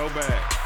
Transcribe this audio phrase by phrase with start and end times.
[0.00, 0.56] so bad.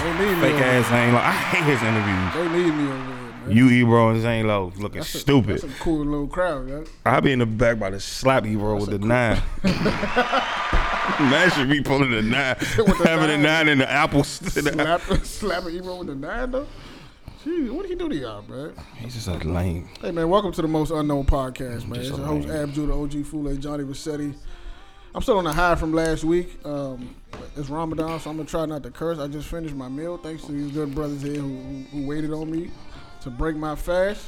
[0.00, 0.40] They need me.
[0.40, 1.18] Fake over ass Zane Lowe.
[1.20, 2.34] I hate his interviews.
[2.34, 3.50] They need me over there, man.
[3.50, 5.60] You Ebro and Zane Lowe looking That's a- stupid.
[5.60, 6.84] That's a cool little crowd, man.
[7.04, 9.42] I'll be in the back by the slap Ebro with the nine.
[11.20, 13.42] Man should be pulling the nine, With the having a nine.
[13.42, 14.26] nine in the apples.
[14.28, 16.66] Slap, slapping Ebro with the nine though.
[17.44, 18.72] Jeez, what did he do to y'all, man?
[18.96, 19.86] He's just a lame.
[20.00, 21.96] Hey man, welcome to the most unknown podcast, man.
[22.00, 22.62] Just It's a your host lame.
[22.62, 24.34] Ab Judah, OG Fule, Johnny Rossetti.
[25.14, 26.58] I'm still on the high from last week.
[26.66, 27.14] Um,
[27.56, 29.20] it's Ramadan, so I'm gonna try not to curse.
[29.20, 32.32] I just finished my meal, thanks to these good brothers here who, who, who waited
[32.32, 32.72] on me
[33.20, 34.26] to break my fast.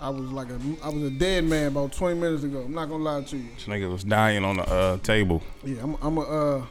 [0.00, 2.62] I was like a, I was a dead man about 20 minutes ago.
[2.62, 3.50] I'm not gonna lie to you.
[3.54, 6.66] This nigga was dying on the uh, table Yeah, I'm, I'm a, uh,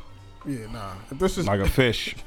[0.46, 0.94] yeah, nah.
[1.12, 2.16] If this is, like a fish.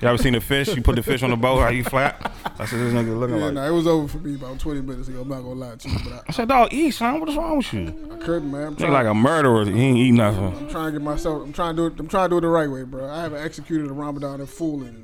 [0.00, 0.74] You ever seen a fish?
[0.74, 2.20] You put the fish on the boat, how you flap?
[2.58, 3.54] That's what this nigga looking yeah, like.
[3.54, 5.22] nah, it was over for me about 20 minutes ago.
[5.22, 7.20] I'm not gonna lie to you, but I said, dog, eat, son.
[7.20, 8.08] What is wrong with you?
[8.10, 8.66] I, I couldn't, man.
[8.68, 9.64] I'm Look like a murderer.
[9.64, 10.56] He ain't eat nothing.
[10.56, 11.42] I'm trying to get myself.
[11.42, 12.00] I'm trying to do it.
[12.00, 13.08] I'm trying to do it the right way, bro.
[13.08, 15.03] I haven't executed a Ramadan in full in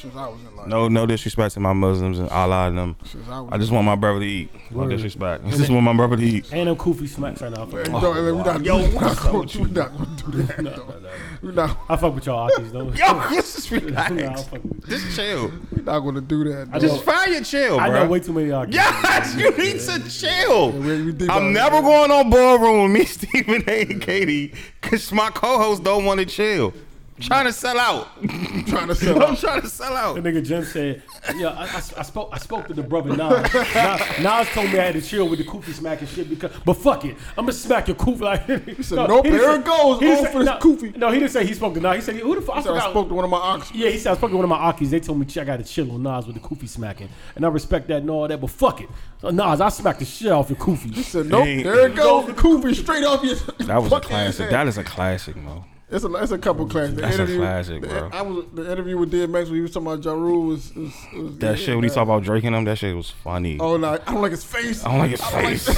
[0.00, 0.66] since I was in like.
[0.66, 2.96] No, no disrespect to my Muslims and Allah and them.
[3.04, 3.50] Since I was.
[3.52, 4.50] I just want my brother to eat.
[4.70, 5.44] No disrespect.
[5.44, 6.52] I just want my brother to eat.
[6.52, 7.62] And them Kufi smacks right now.
[7.62, 10.58] I fuck, Hey, don't- we not, Yo, we not gonna, we not gonna do that.
[10.62, 10.76] no, though.
[10.86, 11.10] no, no.
[11.42, 12.90] We not, I fuck with y'all Akis though.
[12.90, 14.42] Yo, just Nah, I relax.
[14.44, 14.88] fuck with.
[14.88, 15.50] Just chill.
[15.72, 16.68] we not gonna do that.
[16.72, 16.78] I.
[16.78, 18.04] Just find your chill, I bro.
[18.04, 18.72] know way too many Akis.
[18.74, 20.72] Yes, you need to chill.
[20.72, 23.82] we- we deep I'm never going on ballroom with me, Stephen A.
[23.82, 26.72] and Katie, because my co-hosts don't want to chill.
[27.18, 28.08] Trying to sell out.
[28.66, 29.22] trying to sell out.
[29.28, 29.38] I'm out.
[29.38, 30.16] trying to sell out.
[30.16, 31.02] The nigga Jim said,
[31.34, 32.28] "Yeah, I, I, I spoke.
[32.30, 33.52] I spoke to the brother Nas.
[33.54, 34.20] Nas.
[34.20, 37.06] Nas told me I had to chill with the Kufi smacking shit because, but fuck
[37.06, 40.18] it, I'm gonna smack your Kufi like." He said, "Nope, here it goes, He didn't
[40.18, 40.96] all say- for this no, Kufi.
[40.96, 41.96] No, he didn't say he spoke to Nas.
[41.96, 43.72] He said, "Who the fuck?" I So I spoke to one of my ox.
[43.74, 44.90] Yeah, he said I spoke to one of my Akis.
[44.90, 47.48] They told me I got to chill on Nas with the Kufi smacking, and I
[47.48, 48.38] respect that and all that.
[48.40, 48.90] But fuck it,
[49.22, 51.02] so, Nas, I smacked the shit off your He Kufi.
[51.02, 51.62] said, "Nope, Dang.
[51.62, 54.44] there it goes, the Kufi straight off your." That was a classic.
[54.44, 54.52] head.
[54.52, 55.64] That is a classic, Mo.
[55.88, 56.96] It's a, it's a couple classics.
[56.96, 58.10] The That's a interview, classic, the- bro.
[58.12, 60.92] I was the interview with DMX when he was talking about Ja Rule was, was,
[61.14, 63.58] was That shit when he talk about Drake and them, that shit was funny.
[63.60, 64.84] Oh no, I don't like his face.
[64.84, 65.68] I don't like his face.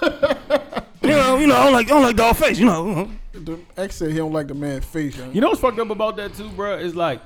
[1.02, 2.58] you know, you know, I don't like, I don't like dog face.
[2.58, 5.16] You know, The X said he don't like the man's face.
[5.16, 5.30] Yo.
[5.30, 6.76] You know what's fucked up about that too, bro?
[6.78, 7.20] Is like,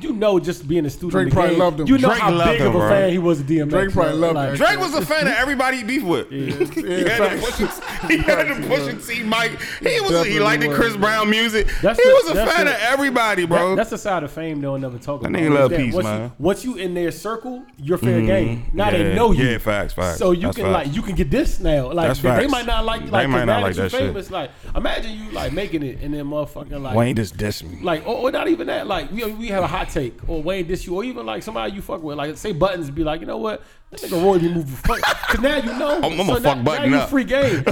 [0.00, 1.12] you know, just being a student.
[1.12, 1.86] Drake probably game, loved him.
[1.86, 2.88] You know Drake how loved big him, of a bro.
[2.88, 3.70] fan he was of DMX.
[3.70, 4.20] Drake probably bro.
[4.20, 4.56] loved like, that.
[4.56, 6.30] Drake was a fan of everybody he beef with.
[6.30, 6.44] Yeah,
[6.84, 7.80] He had to facts.
[7.80, 8.10] push.
[8.10, 9.60] He had to push and see Mike.
[9.80, 10.10] He was.
[10.10, 10.78] He Definitely liked the was.
[10.78, 11.66] Chris Brown music.
[11.82, 13.70] That's he the- was a fan the- of everybody, bro.
[13.70, 15.40] That- that's the side of fame they'll never talk That about.
[15.42, 16.22] nigga love peace, once man.
[16.22, 18.26] You, once you in their circle, you're fair mm-hmm.
[18.26, 18.70] game.
[18.72, 19.44] Now yeah, they know you.
[19.44, 20.18] yeah, facts, facts.
[20.18, 20.86] So you That's can facts.
[20.88, 21.92] like you can get this now.
[21.92, 24.00] Like they, they might not like They like might not like that you shit.
[24.00, 24.30] famous.
[24.30, 27.78] Like imagine you like making it and then motherfucking like Wayne just dissed me.
[27.82, 28.86] like or, or not even that.
[28.86, 31.74] Like we we have a hot take or Wayne diss you or even like somebody
[31.74, 32.16] you fuck with.
[32.16, 33.62] Like say buttons be like you know what.
[34.00, 35.02] That nigga Roy be moving funny.
[35.02, 36.00] Cause now you know.
[36.02, 37.10] I'm- I'ma so fuck now, Button now you up.
[37.10, 37.64] free game.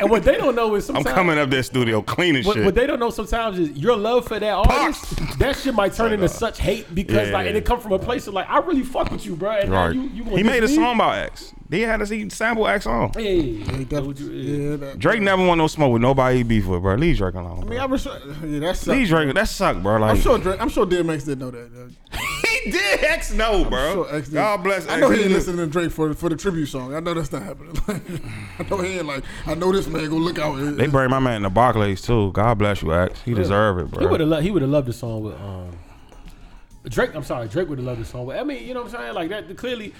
[0.00, 2.64] and what they don't know is I'm coming up that studio cleaning what, shit.
[2.64, 5.38] what they don't know sometimes is your love for that artist.
[5.38, 7.98] that shit might turn into such hate because Yeah, like, and it come from a
[7.98, 9.50] place of like, I really fuck with you, bro.
[9.52, 9.94] And now right.
[9.94, 10.76] you, you gonna he made a diss me?
[10.76, 11.52] song about X.
[11.70, 13.12] He had us he sample X on.
[13.16, 13.30] Yeah, yeah,
[13.64, 13.76] yeah.
[13.76, 14.70] He That what you- yeah.
[14.70, 16.94] Yeah, that, Drake never want no smoke with nobody he beef with, bro.
[16.94, 17.58] Leave Drake alone.
[17.58, 17.76] I mean, Bro.
[17.78, 18.24] I respect.
[18.46, 18.86] Yeah, that's.
[18.86, 19.34] Leave Drake.
[19.34, 19.98] That suck, bro.
[19.98, 20.38] Like I'm sure.
[20.38, 21.90] Drake, I'm sure DMX didn't know that.
[22.64, 22.64] Yo.
[22.64, 23.92] he did X no, bro.
[24.04, 24.34] Sure X did.
[24.34, 24.86] God bless.
[24.88, 25.00] I X.
[25.00, 26.94] know he He ain't listening to Drake for for the tribute song.
[26.94, 27.76] I know that's not happening.
[28.58, 29.24] I know he ain't like.
[29.46, 30.56] I know this man gonna look out.
[30.76, 32.32] They buried my man in the Barclays too.
[32.32, 33.20] God bless you, X.
[33.22, 34.00] He deserve it, bro.
[34.00, 34.28] He would have.
[34.28, 35.70] Lo- he would have loved the song with um,
[36.88, 37.14] Drake.
[37.14, 38.26] I'm sorry, Drake would have loved the song.
[38.26, 39.14] But I mean, you know what I'm saying?
[39.14, 39.56] Like that.
[39.56, 39.92] Clearly,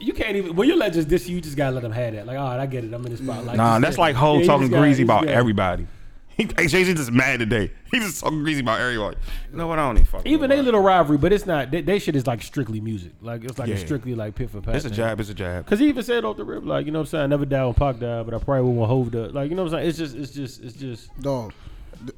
[0.00, 2.26] you can't even when your legends diss you, you just gotta let them have that.
[2.26, 2.92] Like, all right, I get it.
[2.92, 3.44] I'm in this spot.
[3.44, 5.86] Like, Nah, just- that's like Ho yeah, talking greasy about gotta- everybody.
[6.36, 7.70] He, hey, Jay Z just mad today.
[7.92, 9.16] He just talking greasy about everybody.
[9.52, 9.78] You know what?
[9.78, 10.26] I don't even fuck.
[10.26, 11.70] Even they they little rivalry, but it's not.
[11.70, 13.12] They, they shit is like strictly music.
[13.20, 13.76] Like it's like Yeah.
[13.76, 14.74] a strictly like pit for pat.
[14.74, 15.20] It's a jab.
[15.20, 15.64] It's a jab.
[15.64, 17.22] Cause he even said off the rip, like you know what I'm saying.
[17.24, 19.28] I never died when Pac died, but I probably wouldn't want Hove to.
[19.28, 19.88] Like you know what I'm saying.
[19.90, 21.20] It's just, it's just, it's just.
[21.20, 21.52] Dog,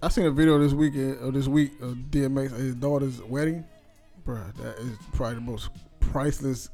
[0.03, 2.75] I seen a video this weekend uh, or this week uh, of DMX at his
[2.75, 3.65] daughter's wedding.
[4.27, 5.69] Bruh, that is probably the most
[6.01, 6.71] priceless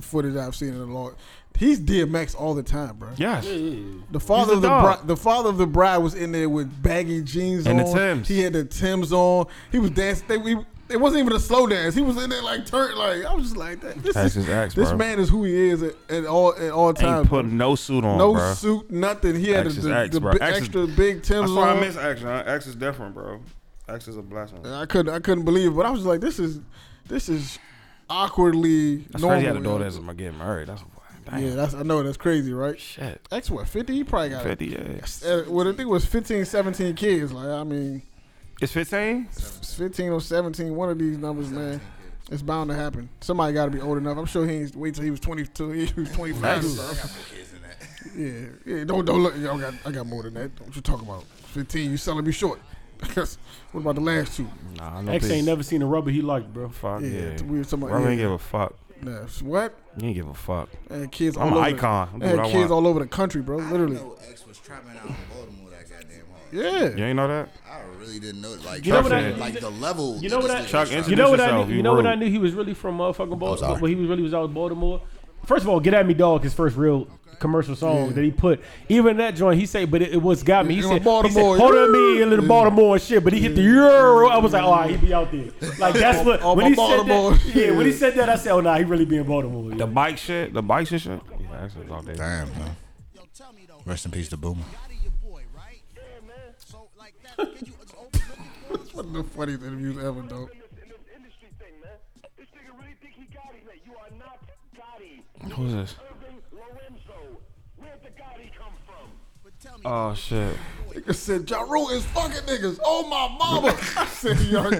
[0.00, 1.14] footage I've seen in a long.
[1.56, 3.10] He's DMX all the time, bro.
[3.16, 3.44] Yes.
[3.46, 4.82] The father He's of the a dog.
[4.98, 7.94] bride, the father of the bride was in there with baggy jeans And the on.
[7.96, 8.28] Timbs.
[8.28, 9.46] He had the Tims on.
[9.70, 10.26] He was dancing.
[10.26, 10.56] They, we,
[10.88, 11.94] it wasn't even a slow dance.
[11.94, 12.96] He was in there like turn.
[12.96, 14.02] Like I was just like that.
[14.02, 14.98] This, That's is, his ex, this bro.
[14.98, 17.20] man is who he is at, at all at all times.
[17.20, 18.52] Ain't put no suit on, no bro.
[18.54, 19.36] suit, nothing.
[19.36, 20.32] He had X the, is the, X, the bro.
[20.32, 21.76] bi- X is- extra big Tims That's why on.
[21.78, 22.26] I miss action.
[22.26, 22.42] Huh?
[22.46, 23.40] X is different, bro.
[23.88, 24.66] X is a blessing.
[24.66, 26.60] I couldn't I couldn't believe it, but I was like, this is
[27.06, 27.58] this is
[28.10, 29.36] awkwardly That's normal.
[29.38, 29.40] crazy.
[29.40, 29.64] He had a yo.
[29.64, 30.68] daughter that's getting married.
[30.68, 30.82] That's
[31.26, 31.42] damn.
[31.42, 32.78] Yeah, that's I know that's crazy, right?
[32.78, 33.20] shit.
[33.32, 33.94] X what fifty?
[33.94, 34.78] He probably got 50, yeah.
[35.30, 37.32] Uh, well, I think was 15, 17 kids.
[37.32, 38.02] Like I mean,
[38.60, 39.28] It's 15?
[39.32, 40.74] it's fifteen or seventeen.
[40.76, 41.80] One of these numbers, man.
[42.30, 43.08] It's bound to happen.
[43.20, 44.16] Somebody got to be old enough.
[44.16, 45.70] I'm sure he ain't wait till he was 22.
[45.72, 46.40] He was 25.
[46.40, 47.16] That's-
[48.16, 48.30] Yeah,
[48.64, 48.84] yeah.
[48.84, 49.36] Don't don't look.
[49.36, 50.54] Yo, I got I got more than that.
[50.56, 51.24] Don't you talking about?
[51.24, 51.90] 15.
[51.90, 52.60] You selling me short.
[53.14, 53.36] what
[53.74, 54.48] about the last two?
[54.76, 55.32] Nah, no X peace.
[55.34, 56.68] ain't never seen a rubber he liked, bro.
[56.70, 57.42] Fuck Yeah, yeah.
[57.42, 58.08] we were talking about- Bro, yeah.
[58.10, 58.74] ain't give a fuck.
[59.04, 59.74] Nah, what?
[59.98, 60.68] You ain't give a fuck.
[60.88, 61.64] They had kids I'm all an over.
[61.76, 62.18] icon.
[62.18, 62.72] The, I they do had kids want.
[62.72, 63.60] all over the country, bro.
[63.60, 63.96] I Literally.
[63.96, 66.52] didn't know X was trapping out in Baltimore that goddamn hard.
[66.52, 66.96] Yeah.
[66.96, 67.48] You ain't know that?
[67.70, 70.16] I really didn't know like You know what I- like the level.
[70.18, 71.70] You know what I- Chuck, was trying- You know what I knew?
[71.70, 72.06] you You know what.
[72.06, 72.30] I knew?
[72.30, 73.56] He was really from motherfucking Baltimore.
[73.58, 73.80] sorry.
[73.80, 75.00] But he was really was out of Baltimore.
[75.46, 77.06] First of all, "Get at Me, Dog" his first real
[77.38, 78.12] commercial song Yeah.
[78.12, 78.60] that he put.
[78.88, 80.74] Even that joint, he said, but it, it was got me.
[80.76, 82.48] He said, Baltimore, he said, "Hold on me, a little yeah.
[82.48, 84.28] Baltimore and shit." But he hit the euro.
[84.28, 85.46] I was like, "Oh, all right, he be out there."
[85.78, 87.40] Like that's what On when my he said that.
[87.54, 89.86] Yeah, when he said that, I said, "Oh, nah, he really be in Baltimore." The
[89.86, 91.20] bike shit, the bikes and shit.
[91.40, 92.14] Yeah, that's just out there.
[92.16, 92.76] Damn, man.
[93.86, 94.62] Rest in peace to Boomer.
[98.92, 100.48] One of the funniest interviews ever, though.
[105.52, 105.94] Who's this?
[109.84, 110.56] Oh shit.
[110.94, 112.78] Nigga said, Ja Rule is fucking niggas.
[112.84, 113.76] Oh my mama.
[113.96, 114.70] I said, yo,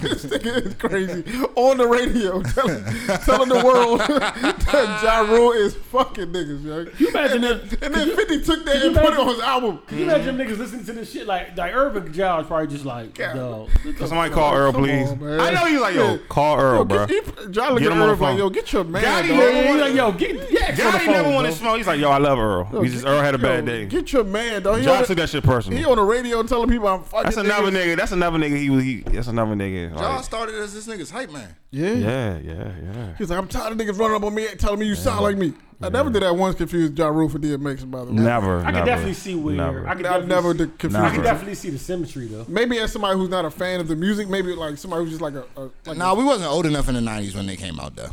[0.00, 1.24] this nigga is crazy.
[1.54, 2.82] On the radio, telling,
[3.24, 6.86] telling the world that Ja Rule is fucking niggas, yo.
[6.98, 9.40] You imagine and, that- and then 50 took that you and put it on his
[9.40, 9.80] album.
[9.86, 12.16] Can you imagine them niggas listening to this shit like like Urban is
[12.46, 15.08] probably just like, yo, Can somebody call Earl, Come please?
[15.10, 15.40] on, man.
[15.40, 16.12] I know you like yo.
[16.12, 16.18] Yeah.
[16.28, 17.06] Call Earl, Yo, bro.
[17.06, 18.38] get, he, John look at him on the Earl like, phone.
[18.38, 19.36] yo, get your man, Gotti dog.
[19.38, 21.76] never yeah, wanted- like, yo, get get X on the phone, never wanted to smoke.
[21.76, 22.68] He's like, yo, I love Earl.
[22.72, 23.86] Yo, He just get- Earl had a yo, bad day.
[23.86, 24.78] Get your man, dog.
[24.78, 25.78] He, John took that shit personal.
[25.78, 27.94] he on the radio telling people I'm fucking That's another niggas.
[27.94, 27.96] nigga.
[27.96, 28.56] That's another nigga.
[28.56, 28.84] He was.
[28.84, 29.00] He.
[29.00, 29.90] That's another nigga.
[29.96, 31.54] John Like, started as this nigga's hype man.
[31.70, 31.92] Yeah.
[31.92, 33.14] yeah, yeah, yeah.
[33.18, 35.36] He's like, I'm tired of niggas running up on me telling me you sound like
[35.36, 35.52] me.
[35.84, 38.12] I never did that once confuse Ja Rule for DMX, by the way.
[38.12, 38.60] Never.
[38.60, 39.88] I can never, definitely see where Never.
[39.88, 42.44] I can I definitely never see- did confuse I can definitely see the symmetry though.
[42.48, 45.22] Maybe as somebody who's not a fan of the music, maybe like somebody who's just
[45.22, 47.80] like a, a like Nah, we wasn't old enough in the '90s when they came
[47.80, 48.10] out though.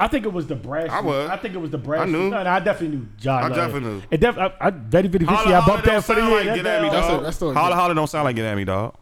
[0.00, 0.90] I think it was the brass.
[0.90, 1.30] I was.
[1.30, 2.02] I think it was the brass.
[2.02, 2.28] I knew.
[2.28, 3.44] No, no, I definitely knew John.
[3.44, 3.56] I Love.
[3.56, 4.02] definitely knew.
[4.10, 6.30] It def- I, I very very Holla, I holla bumped don't that for the sound
[6.32, 6.38] year.
[6.38, 7.20] like That- get at me, that- That's dog.
[7.20, 8.94] a- that's still- Holla, holla don't sound like get at me, dog.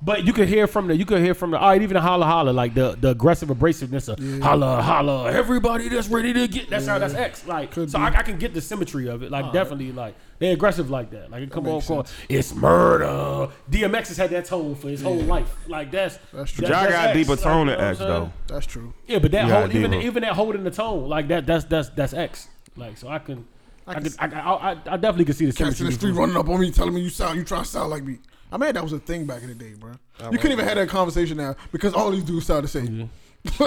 [0.00, 2.00] But you could hear from the you could hear from the all right, even the
[2.00, 6.70] holla holla like the the aggressive abrasiveness of holla holla everybody that's ready to get
[6.70, 7.98] that's how that's X like Could so.
[7.98, 11.32] I, I can get the symmetry of it like definitely like they aggressive like that
[11.32, 15.02] like it come on makes across it's murder DMX has had that tone for his
[15.02, 16.66] whole life like that's That's true.
[16.68, 18.32] that- Y'all that's got X, deeper like, tone you than know X what I'm saying?
[18.46, 18.54] though.
[18.54, 18.94] That's true.
[19.08, 20.02] Yeah, but that You hold, even deeper.
[20.06, 22.46] even that holding the tone like that that's that's that's X
[22.76, 23.44] like so I can
[23.84, 26.10] I can I, I, I, I definitely can see the Cats in symmetry the street
[26.10, 28.18] between- running up on me telling me you sound, you trying to sound like me.
[28.50, 29.92] I mean, that was a thing back in the day, bro.
[30.30, 33.10] you couldn't even have that conversation now because all these dudes sound the same.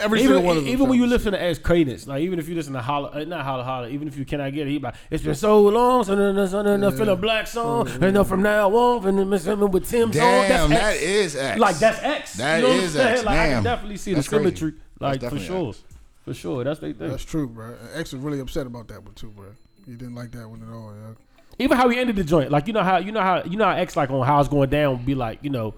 [0.00, 0.72] Every single even, one of them.
[0.72, 2.80] even when sound you the listen to X Cadence, like even if you listen to
[2.82, 5.34] holla, uh, not holla holla, even if you cannot get it, he like it's been
[5.34, 8.68] so long, so then so then I feel a black song, and then from now
[8.70, 10.22] on, and then something with Tim's on.
[10.22, 11.02] Damn, That's that X.
[11.02, 11.58] is X.
[11.60, 12.34] like that's X.
[12.34, 13.08] That you know what I'm is saying?
[13.14, 13.24] X.
[13.24, 13.54] Like I Damn.
[13.54, 14.56] can definitely see That's the crazy.
[14.56, 15.82] symmetry, like for definitely sure, X.
[16.24, 16.64] for sure.
[16.64, 17.08] That's they thing.
[17.08, 17.74] That's true, bro.
[17.94, 19.46] X was really upset about that one too, bro.
[19.86, 20.92] He didn't like that one at all.
[20.94, 21.14] Yeah.
[21.58, 23.64] Even how he ended the joint, like you know how you know how you know
[23.64, 25.74] how X like on how it's going down, be like you know.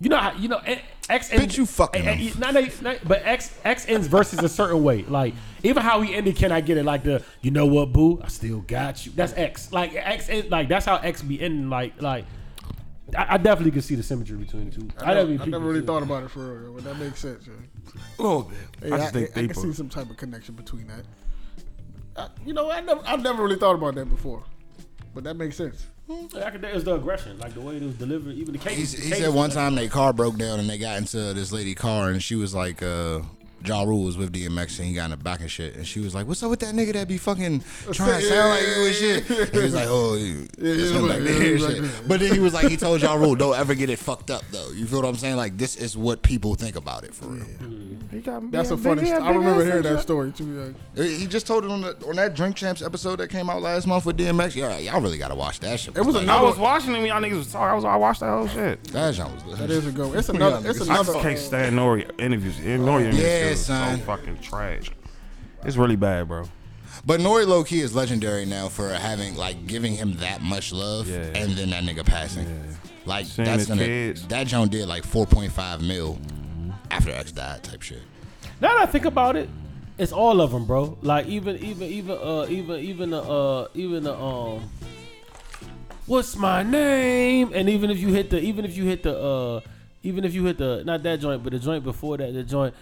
[0.00, 0.60] You know how you know
[1.08, 4.40] X ends, Bitch, you fucking eh, eh, not, not, not- but X X ends versus
[4.40, 5.02] a certain way.
[5.02, 5.34] Like
[5.64, 6.84] even how he ended, can I get it?
[6.84, 9.10] Like the you know what, boo, I still got you.
[9.16, 9.72] That's X.
[9.72, 11.68] Like X, end, like that's how X be ending.
[11.68, 12.26] Like like
[13.16, 14.88] I, I definitely can see the symmetry between the two.
[14.98, 15.86] I, definitely never, I never really two.
[15.86, 17.48] thought about it for real, but that makes sense.
[17.48, 17.54] Yeah.
[18.18, 18.58] A little bit.
[18.82, 21.04] Hey, I I, just think I, I can see some type of connection between that.
[22.16, 24.44] I, you know, I never, I've never really thought about that before,
[25.18, 25.84] but that makes sense.
[26.06, 28.92] Yeah, I could, it's the aggression, like the way it was delivered, even the case.
[28.92, 31.74] He, he said one time their car broke down and they got into this lady
[31.74, 33.22] car and she was like, uh,
[33.64, 35.74] Ja Rule was with DMX and he got in the back and shit.
[35.76, 37.60] And she was like, What's up with that nigga that be fucking
[37.92, 39.30] trying to sound like you and shit?
[39.30, 40.46] And he was like, Oh, you.
[40.58, 41.60] it's him back there and
[41.90, 42.08] shit.
[42.08, 44.42] But then he was like, He told Ja Rule, Don't ever get it fucked up
[44.52, 44.70] though.
[44.70, 45.36] You feel what I'm saying?
[45.36, 47.46] Like, this is what people think about it for real.
[48.50, 49.04] That's a funny.
[49.04, 50.74] St- I remember hearing that story too.
[50.94, 51.04] Yeah.
[51.04, 53.86] He just told it on the on that Drink Champs episode that came out last
[53.86, 54.54] month with DMX.
[54.56, 55.96] Yeah, y'all really gotta watch that shit.
[55.96, 57.04] It was like, another- I was watching them.
[57.04, 57.68] Y'all niggas was talking.
[57.68, 57.84] I was.
[57.84, 58.82] I watched that whole shit.
[58.84, 59.58] that joint was good.
[59.58, 60.12] That is a go.
[60.14, 60.68] It's another.
[60.68, 60.88] It's niggas.
[60.88, 61.12] I another.
[61.12, 62.56] just can't stand Nori interviews.
[62.58, 64.00] Nori interviews Yeah, is so son.
[64.00, 64.90] fucking trash.
[65.64, 66.44] It's really bad, bro.
[67.06, 71.08] But Nori low key is legendary now for having like giving him that much love
[71.08, 71.16] Yeah.
[71.34, 72.46] and then that nigga passing.
[73.04, 74.26] Like Seeing that's his gonna kids.
[74.28, 76.18] that joint did like four point five mil
[76.90, 78.02] after X died type shit.
[78.60, 79.48] Now that I think about it,
[79.96, 80.98] it's all of them, bro.
[81.02, 84.68] Like even even even uh even even the uh even the um
[86.06, 87.52] what's my name?
[87.54, 89.60] And even if you hit the even if you hit the uh
[90.02, 92.74] even if you hit the not that joint, but the joint before that, the joint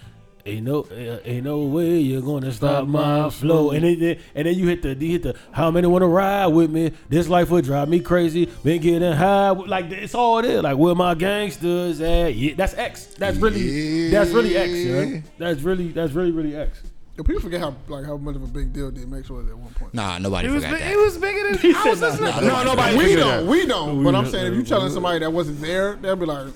[0.47, 3.73] Ain't no, uh, ain't no way you're gonna stop my flow.
[3.73, 5.35] And then, and then you hit the, you hit the.
[5.51, 6.93] How many wanna ride with me?
[7.09, 8.47] This life would drive me crazy.
[8.63, 10.63] Been getting high, like it's all there.
[10.63, 12.35] Like where my gangsters at?
[12.37, 13.07] Yeah, that's X.
[13.19, 14.71] That's really, that's really X.
[14.73, 15.03] Yeah.
[15.03, 15.21] Yeah.
[15.37, 16.81] That's really, that's really, really X.
[17.17, 19.73] Yo, people forget how like how much of a big deal DMX was at one
[19.75, 19.95] point.
[19.95, 20.91] Nah, nobody it was, forgot big, that.
[20.91, 22.09] he was bigger than He I said was no.
[22.09, 22.35] listening.
[22.49, 23.47] No, No, nobody we don't, that.
[23.51, 24.05] we don't.
[24.05, 26.49] But I'm saying if you telling somebody that wasn't there, they'll be like,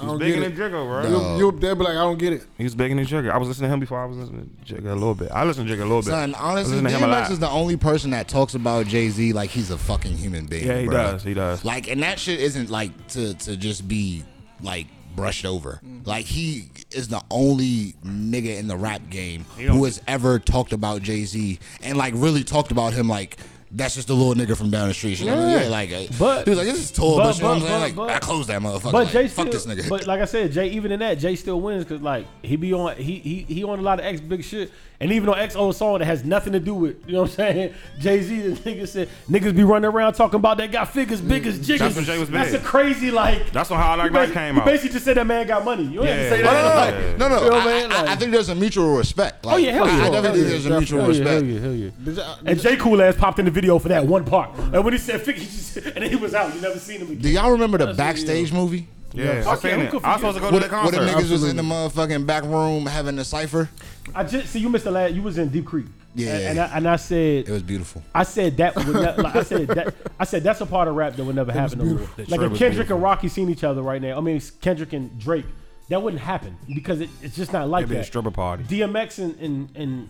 [0.00, 0.72] I don't Bigger get than it.
[0.72, 1.08] Jigga, bro.
[1.08, 2.44] You'll, you'll, they'll be like, I don't get it.
[2.56, 3.30] He was bigger than Jigga.
[3.30, 5.30] I was listening to him before I was listening to Jigga a little bit.
[5.32, 6.10] I listened to Jigga a little bit.
[6.10, 7.24] Son, I honestly, listen to him a lot.
[7.24, 10.46] DMX is the only person that talks about Jay Z like he's a fucking human
[10.46, 10.66] being.
[10.66, 10.92] Yeah, he bruh.
[10.92, 11.22] does.
[11.24, 11.64] He does.
[11.64, 14.24] Like, and that shit isn't like to to just be
[14.62, 14.86] like
[15.16, 15.80] brushed over.
[15.84, 16.08] Mm-hmm.
[16.08, 21.02] Like he is the only nigga in the rap game who has ever talked about
[21.02, 23.36] Jay Z and like really talked about him like.
[23.70, 25.20] That's just a little nigga from down the street.
[25.20, 25.46] You know?
[25.48, 25.62] Yeah.
[25.64, 25.68] yeah.
[25.68, 27.60] like uh, But- he was like, "This is tall, but- but, you know what I'm
[27.60, 27.80] but- saying?
[27.82, 28.92] Like, but- I close that motherfucker.
[28.92, 29.88] But like, Jay fuck still, this nigga.
[29.88, 32.72] But like I said, Jay even in that, Jay still wins because like he be
[32.72, 35.54] on he he he on a lot of X big shit, and even on X
[35.54, 37.74] old song that has nothing to do with you know what I'm saying.
[38.00, 41.28] Jay Z, the nigga said niggas be running around talking about that got figures mm.
[41.28, 41.80] big as jiggers.
[41.80, 42.60] That's when Jay was That's big.
[42.60, 43.52] a crazy like.
[43.52, 44.66] That's when How I Like you Life basi- came you out.
[44.66, 45.84] basically just said that man got money.
[45.84, 46.30] You don't have to Yeah.
[46.30, 46.94] say No, no, that.
[46.94, 47.16] no, Yeah.
[47.16, 47.44] no, no.
[47.44, 47.92] You know I I, mean?
[47.92, 49.44] I, I think there's a mutual respect.
[49.44, 49.94] Like, Oh yeah, hell I, yeah.
[49.94, 51.46] I definitely Hell think yeah, there's a mutual hell yeah, respect.
[51.62, 52.50] Hell yeah, hell yeah.
[52.50, 54.98] And Jay Cool ass popped in the video for that one part, and when he
[54.98, 56.54] said figure, he just, and then he was out.
[56.54, 57.22] You never seen him again.
[57.22, 58.88] Do y'all remember the That's backstage movie?
[59.14, 60.04] Yeah, I Fuck yeah, seen we it.
[60.04, 62.26] I was supposed to go to the the, where the niggas was in the motherfucking
[62.26, 63.68] back room having a cipher?
[64.14, 65.14] I just see you missed the last.
[65.14, 65.86] You was in Deep Creek.
[66.14, 66.34] Yeah.
[66.36, 68.02] and, and, I, and I said It was beautiful.
[68.14, 70.94] I said that would ne- like I said that I said that's a part of
[70.96, 71.78] rap that would never happen.
[71.78, 71.98] No more.
[72.16, 72.96] Like if Kendrick beautiful.
[72.96, 75.44] and Rocky seen each other right now, I mean Kendrick and Drake,
[75.90, 78.06] that wouldn't happen because it, it's just not like It'd be a that.
[78.06, 78.64] stripper party.
[78.64, 80.08] DMX and and, and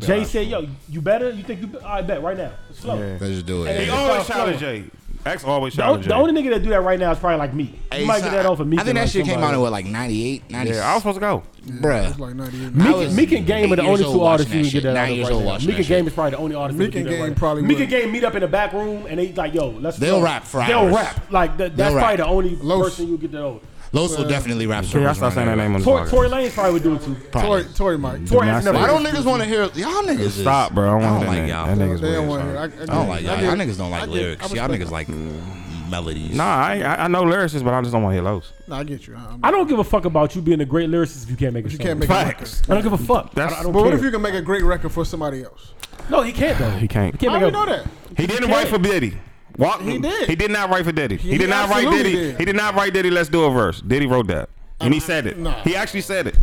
[0.00, 1.30] Jay said, "Yo, you better?
[1.30, 1.66] You think you?
[1.68, 2.52] Be- I bet right now.
[2.72, 3.18] Slow." Yeah.
[3.20, 3.88] Let's just do And He it.
[3.88, 4.58] it- always It's challenge.
[4.58, 4.84] Jay.
[5.26, 6.16] X always The, o- challenge the Jay.
[6.16, 7.64] only nigga that do that right now is probably like me.
[7.64, 8.78] You Hey, might son, get that off of me.
[8.78, 10.76] I think that shit came out in what, like 98, 96?
[10.78, 11.42] Yeah, I was supposed to go.
[11.66, 12.10] Bruh.
[12.10, 12.74] It's like 98.
[12.74, 14.70] Meek, I was Meek and Game are the eight only old two artists you watching
[14.70, 14.86] can get that that shit.
[14.86, 15.48] out Nine of years right old now.
[15.48, 16.78] watching Meek that and Game is probably the only artist.
[16.78, 17.36] Meek that can and do that Game right.
[17.38, 17.82] probably Meek will.
[17.82, 20.24] and Game meet up in the back room and they like, yo, let's They'll flow.
[20.24, 20.94] rap for They'll hours.
[20.94, 22.16] rap like that, that's They'll probably rap.
[22.18, 23.60] the only Los- person you get to know.
[23.94, 26.08] Los will definitely rap Yeah, I circles start saying that name on the Tory.
[26.10, 27.14] Tory Lanez probably would do it too.
[27.30, 27.62] Probably.
[27.62, 28.26] Tory, Tory Mike.
[28.26, 28.78] Tory not has never.
[28.78, 30.18] Why don't niggas want to hear y'all niggas?
[30.20, 30.88] is- Stop, bro.
[30.88, 31.48] I don't, I don't like nigga.
[31.48, 31.66] y'all.
[31.66, 32.14] That nigga's weird.
[32.14, 32.50] don't want to son.
[32.54, 32.58] hear.
[32.58, 33.42] I, I, I don't like y'all.
[33.42, 34.52] Y'all niggas don't like lyrics.
[34.54, 35.08] Y'all niggas like
[35.90, 36.34] melodies.
[36.34, 38.52] Nah, I, I I know lyricists, but I just don't want to hear Los.
[38.66, 39.14] Nah, I get you.
[39.14, 41.54] I'm- I don't give a fuck about you being a great lyricist if you can't
[41.54, 41.86] make a you song.
[41.86, 42.36] can't make a record.
[42.48, 42.62] Facts.
[42.68, 43.26] I don't give a fuck.
[43.26, 45.44] I, That's- I don't But what if you can make a great record for somebody
[45.44, 45.72] else?
[46.10, 46.70] no, he can't though.
[46.70, 47.14] He can't.
[47.14, 47.86] He can't How make do a, you know that?
[48.16, 48.52] He didn't can't.
[48.52, 49.18] write for Diddy.
[49.56, 50.28] Walk, He did.
[50.28, 51.16] He did not write for Diddy.
[51.16, 52.12] He, He did not write Diddy.
[52.12, 52.38] did.
[52.38, 53.10] He did not write Diddy.
[53.10, 53.80] Let's do a verse.
[53.80, 54.48] Diddy wrote that,
[54.80, 55.38] and he uh, said it.
[55.38, 55.62] Nah.
[55.62, 56.36] He actually said it.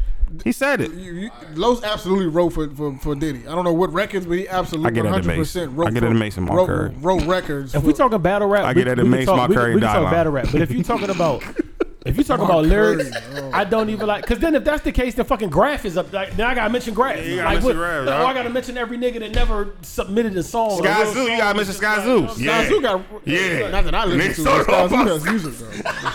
[0.46, 0.91] He said it.
[0.94, 3.46] You, you, Los absolutely wrote for, for, for Diddy.
[3.48, 5.38] I don't know what records, but he absolutely I get that to 100 Mace.
[5.39, 5.88] percent wrote.
[5.88, 6.89] I get for, that to Mason Mark wrote, Curry.
[7.01, 7.75] wrote records.
[7.75, 9.56] If for, we talking battle rap, I get that to we can talk, Mark we,
[9.56, 10.12] can- Curry we can talk dialogue.
[10.13, 10.48] battle rap.
[10.53, 11.44] But if you're talking about,
[12.05, 13.51] if you talk Mark about lyrics, Curry, oh.
[13.53, 14.24] I don't even like.
[14.24, 16.12] Because then if that's the case, then fucking Graph is up.
[16.12, 17.17] Like, then I gotta mention Graph.
[17.17, 18.25] Yeah, you gotta like, mention what, Graph, oh.
[18.25, 20.79] I gotta mention every nigga that never submitted a song.
[20.79, 22.29] a Sky real Zoo, you gotta mention Skyzoo.
[22.31, 23.70] Sky Zoo got Yeah.
[23.70, 24.43] Not that I listen Niggas to.
[24.43, 26.12] talk but Skyzoo about- has music though.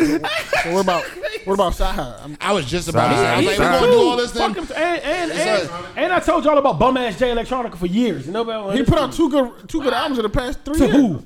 [0.00, 1.04] so what about
[1.44, 2.38] what about Saha?
[2.40, 3.26] I'm, was just about to say.
[3.26, 4.64] I was like, we He- gonna do all this Fuck then.
[4.64, 8.24] him, and, and, and, and I told y'all about bum ass Jay Electronica for years.
[8.24, 10.86] And nobody he put out two good two good albums in the past three To
[10.86, 10.94] years.
[10.96, 11.22] who?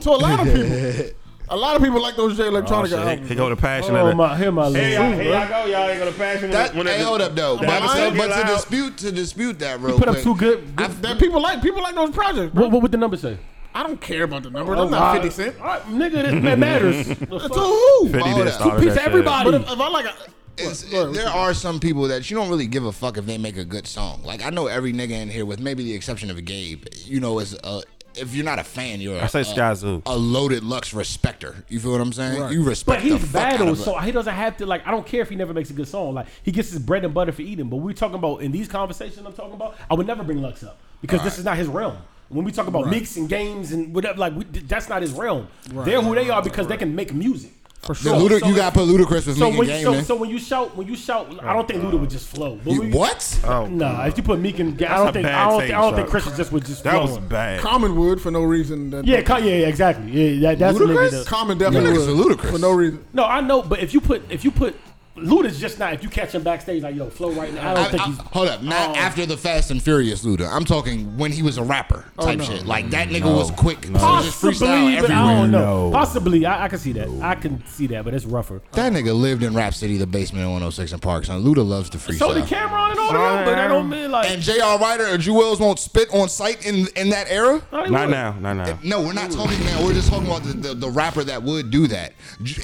[0.00, 1.10] To a lot of people.
[1.48, 3.28] A lot of people like those Jay Electronica oh, He, albums.
[3.28, 3.94] he go to passion.
[3.94, 5.64] Oh my, here my Hey, y'all, here y'all go.
[5.66, 6.50] Y'all ain't gonna passion.
[6.50, 7.56] That, when hey, it- hold up though.
[7.58, 10.24] But, episode but to dispute to dispute that real Put up quick.
[10.24, 10.68] two good.
[10.76, 12.52] I- that people like people like those projects.
[12.52, 12.64] Bro.
[12.64, 13.38] What, what would the number say?
[13.74, 14.74] I don't care about the number.
[14.74, 15.54] Oh, That's not all fifty right.
[15.54, 15.60] cent.
[15.60, 17.06] All right, nigga, that, that matters.
[17.08, 18.08] The To who?
[18.08, 18.54] 50 Hold did up.
[18.54, 19.06] start Piece that of shit.
[19.06, 19.50] everybody.
[19.50, 20.14] But if, if I like a
[20.58, 23.26] It's, Go ahead, there are some people that you don't really give a fuck if
[23.26, 24.22] they make a good song.
[24.24, 27.38] Like I know every nigga in here, with maybe the exception of Gabe, you know,
[27.38, 27.82] is a,
[28.18, 30.02] if you're not a fan, you're I say a, Skyzoo.
[30.06, 31.54] a loaded Lux respecter.
[31.68, 32.40] You feel what I'm saying?
[32.40, 32.52] Right.
[32.52, 34.86] You But he's the fuck out battled, of so he doesn't have to like.
[34.86, 36.14] I don't care if he never makes a good song.
[36.14, 37.68] Like he gets his bread and butter for eating.
[37.68, 39.76] But we're talking about in these conversations I'm talking about.
[39.90, 41.96] I would never bring Lux up because this is not his realm.
[42.28, 45.46] When we talk about mix and games and whatever, like we, that's not his realm.
[45.68, 47.52] They're who they are because they can make music.
[47.86, 48.14] For The sure.
[48.18, 50.04] Luda, so you got to put Ludacris with So Meek when, and Game so, in.
[50.04, 52.58] so when you shout, when you shout, I don't think oh, Luda would just flow.
[52.62, 53.40] But You- when what?
[53.44, 55.78] Oh, Nah, if you put Meek and Ga- I don't think I don't, take, think,
[55.78, 56.10] I don't think son.
[56.10, 57.02] Christian just would just That flow.
[57.06, 57.60] was bad.
[57.60, 58.90] Common would for no reason.
[58.90, 60.10] That Yeah, co- yeah, yeah, exactly.
[60.10, 60.96] Yeah, that, that's the nigga.
[60.96, 61.10] Ludacris?
[61.10, 62.52] that- Common definitely Yeah, would are ludicrous.
[62.52, 63.04] for no reason.
[63.12, 64.76] No, I know, but if you put if you put
[65.16, 67.70] Luda's just not if you catch him backstage like yo flow right now.
[67.70, 68.18] I don't I- think I- he's.
[68.18, 70.48] hold up, not um, after the Fast and Furious Luda.
[70.50, 72.44] I'm talking when he was a rapper oh, type no.
[72.44, 72.66] shit.
[72.66, 75.88] Like that nigga was quick to just Possibly, freestyle but I don't know.
[75.88, 75.92] No.
[75.92, 77.08] Possibly, I, I can see that.
[77.22, 78.60] I can see that, but it's rougher.
[78.72, 81.24] That nigga lived in Rap City, the basement oh in 106 and Park.
[81.24, 82.18] Son, Luda loves to freestyle.
[82.18, 84.30] So the Cam'ron and all that, but that don't mean like.
[84.30, 84.78] and J.R.
[84.78, 87.62] Writer or Juelz won't spit on site in in that era.
[87.72, 88.10] Not would.
[88.10, 88.32] now.
[88.32, 88.78] Not now.
[88.82, 89.84] No, we're not talking now.
[89.84, 92.12] We're just talking about the, the, the rapper that would do that.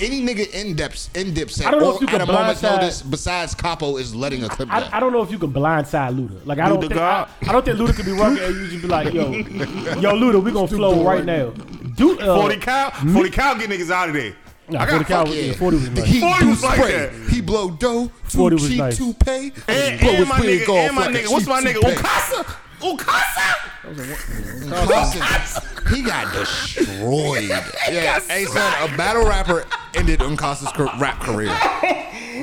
[0.00, 2.62] Any nigga in depth in dip set I don't know if you can a moment's
[2.62, 4.90] notice besides Capo is letting a clip I, down.
[4.92, 6.44] I don't know if you can blindside Luda.
[6.44, 7.28] Like I don't Luda think I, God?
[7.42, 10.42] I don't think Luda could be working and you just be like, yo, yo, Luda,
[10.42, 11.50] we gonna flow right now.
[11.96, 12.90] Do uh, 40 Cal.
[12.90, 14.34] 40 Cal get niggas out of there.
[14.68, 15.44] Nah, I 40 got cal fuck was, yeah.
[15.44, 16.06] yeah, 40 was nice.
[16.06, 16.92] He 40 was like spray.
[16.92, 17.30] that.
[17.30, 18.10] He blow dough.
[18.24, 18.96] 40 was Too cheap nice.
[18.96, 19.52] to pay.
[19.68, 21.96] And, Blow and my nigga, off and my nigga, what's my cheap nigga?
[21.96, 22.52] toupee.
[22.82, 25.20] Ukasa, Ukasa.
[25.20, 27.48] Ukasa, he got destroyed.
[27.90, 31.54] Yeah, hey son, a battle rapper ended Uncasa's cur- rap career.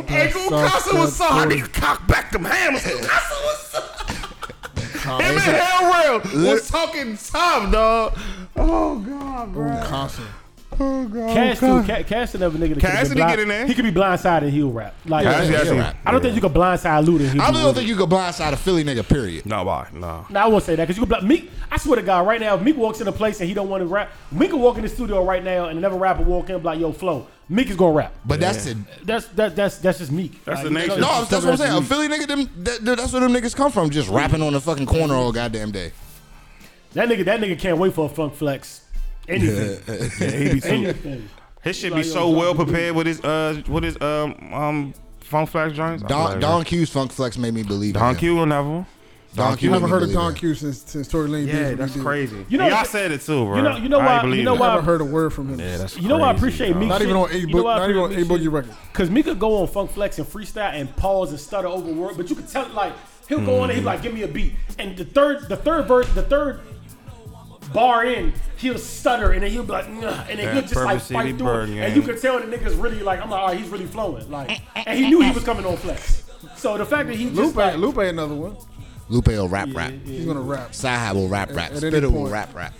[0.07, 1.51] Hey, Ukasa was so hot.
[1.51, 2.81] He cock back them hammers.
[2.83, 5.17] Ukasa was so.
[5.17, 8.17] Him and Hell Rell was talking tough, dog.
[8.55, 9.81] Oh God, bro.
[10.79, 11.33] Constant.
[11.33, 11.83] Cash too.
[11.83, 12.75] Ca- Cash another nigga.
[12.75, 13.67] that could've Cassidy been blind- get in there.
[13.67, 14.93] He could be blindsided and he'll rap.
[15.05, 15.77] Like Cassidy, Yeah, I see.
[15.77, 15.95] rap.
[16.05, 17.19] I don't think you could blindside Luda.
[17.21, 19.07] and he'll I be don't with think you could blindside a Philly nigga.
[19.07, 19.45] Period.
[19.45, 19.87] No, why?
[19.93, 20.25] No.
[20.29, 21.19] No, I won't say that because you could.
[21.19, 23.47] Bl- Meek, I swear to God, right now, if Meek walks in a place and
[23.49, 25.97] he don't want to rap, Meek could walk in the studio right now and another
[25.97, 28.13] rapper walk in and be like, "Yo, flow." Meek is gonna rap.
[28.25, 30.43] But that's the That's that, that's that's just Meek.
[30.45, 31.01] That's Like, the you nature.
[31.01, 31.73] no, that's that's what I'm saying.
[31.73, 31.89] A Meek.
[31.89, 33.89] Philly nigga, them, that, that's where them niggas come from.
[33.89, 35.91] Just rapping on the fucking corner all goddamn day.
[36.93, 38.81] That nigga, that nigga can't wait for a funk flex.
[39.29, 40.67] Anything, Yeah, he be too.
[40.69, 41.29] anything.
[41.61, 44.93] His shit be Like, yo, so well prepared with his uh with his um um
[45.19, 46.03] funk flex joints.
[46.03, 46.67] I Don, like Don it.
[46.67, 47.95] Q's Funk Flex made me believe.
[47.95, 48.19] in Don him.
[48.19, 48.85] Q will never.
[49.35, 50.39] Don Q I made haven't me heard of believe Don in him.
[50.39, 51.45] Q since since Tory Lane.
[51.45, 52.01] did Yeah, what he that's did.
[52.03, 52.45] crazy.
[52.49, 53.57] You know- y'all said it too, bro.
[53.57, 54.59] You know- you know I why- ain't believe you know it.
[54.59, 55.59] why- I haven't heard a word from him.
[55.59, 56.79] Yeah, that's You know why I crazy, appreciate dog.
[56.79, 56.89] Meek?
[56.89, 58.41] Not even on A You Boog- know why I not even on appreciate A Meek
[58.41, 58.73] Boogie record.
[58.93, 62.17] Cause Meek could go on Funk Flex and freestyle and pause and stutter over word,
[62.17, 62.93] but you could tell like
[63.27, 65.57] he'll go on and he'll be like, "Give me a beat," and the third, the
[65.57, 66.61] third verse, the third
[67.73, 70.75] bar in, he'll stutter and then he'll be like, "Nah," and then That he'll just
[70.75, 71.83] like Purple fight through Bird it, game.
[71.83, 74.29] and you could tell the nigga's really like, I'm like, all right, he's really flowing,
[74.31, 76.23] like, and he knew he was coming on Flex.
[76.55, 78.55] So the fact that he just Lupe, like, Lupe, another one.
[79.09, 79.91] Lupe will rap rap.
[80.05, 80.71] He's gonna rap.
[80.71, 81.71] Sahab will rap rap.
[81.71, 82.33] At- at any Spitter will point.
[82.33, 82.73] rap rap.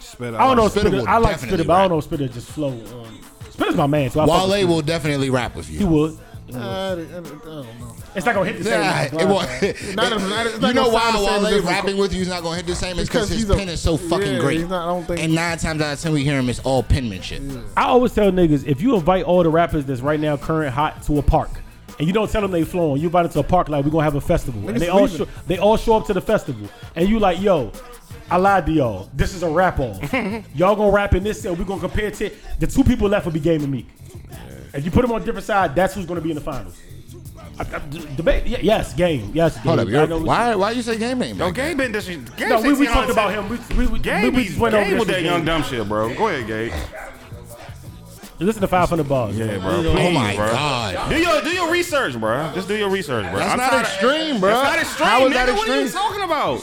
[0.00, 1.08] Spit I don't know, Spitter Spitter.
[1.08, 2.68] I like definitely Spitter, but I don't know if Spitter just flow.
[2.70, 3.20] Um,
[3.50, 5.78] Spitter's my man, so I Wale will definitely rap with you.
[5.78, 5.90] He you.
[5.90, 6.18] would.
[6.52, 7.66] Uh, I, I don't know.
[8.14, 8.80] It's not gonna hit the same.
[8.80, 9.48] Nah, as it won't.
[9.48, 9.94] Blindside.
[9.94, 11.50] Not as- not as- it's not you know gonna why sound the same as Wale
[11.52, 11.98] this rapping record.
[12.00, 12.98] with you is not gonna hit the same?
[12.98, 14.58] It's Because because his he's a- pen is so fucking yeah, great.
[14.60, 16.58] he's not- I don't think- and nine times out of ten we hear him, it's
[16.60, 17.40] all penmanship.
[17.76, 21.02] I always tell niggas if you invite all the rappers that's right now current hot
[21.04, 21.50] to a park,
[22.00, 23.90] and you don't tell them they flowing, you invite them to a park like we're
[23.92, 25.18] gonna have a festival, and Niggas they all leaving.
[25.18, 27.70] show, they all show up to the festival, and you like, yo,
[28.28, 29.08] I lied to y'all.
[29.14, 29.98] This is a rap off.
[30.54, 33.32] y'all gonna rap in this, and we gonna compare to the two people left will
[33.32, 33.86] be Game and Meek.
[34.74, 36.76] If you put them on different side, that's who's gonna be in the finals.
[37.60, 39.54] I, I, d- debate, yeah, yes, game, yes.
[39.56, 39.62] Game.
[39.64, 41.36] Hold up, I you're, know what why why you say game name?
[41.36, 41.68] Yo, like that?
[41.68, 42.06] Game been this.
[42.08, 43.48] Game No, we, we talked about him.
[43.48, 45.36] We, we, we, Game, we, be, just went over game this with that with young
[45.40, 45.44] Game.
[45.44, 46.14] dumb shit, bro.
[46.14, 46.72] Go ahead, Gabe.
[48.38, 49.36] Listen to 500 bars.
[49.38, 49.82] Yeah, bro.
[49.82, 50.46] You Please, Oh my bro.
[50.50, 51.10] god.
[51.10, 52.50] Do your do your research, bro.
[52.54, 53.38] Just do your research, bro.
[53.38, 54.50] That's I'm not tired of- extreme, bro.
[54.50, 55.08] That's not extreme.
[55.08, 55.34] How is nigga.
[55.34, 56.02] that What are you extreme?
[56.02, 56.60] talking about?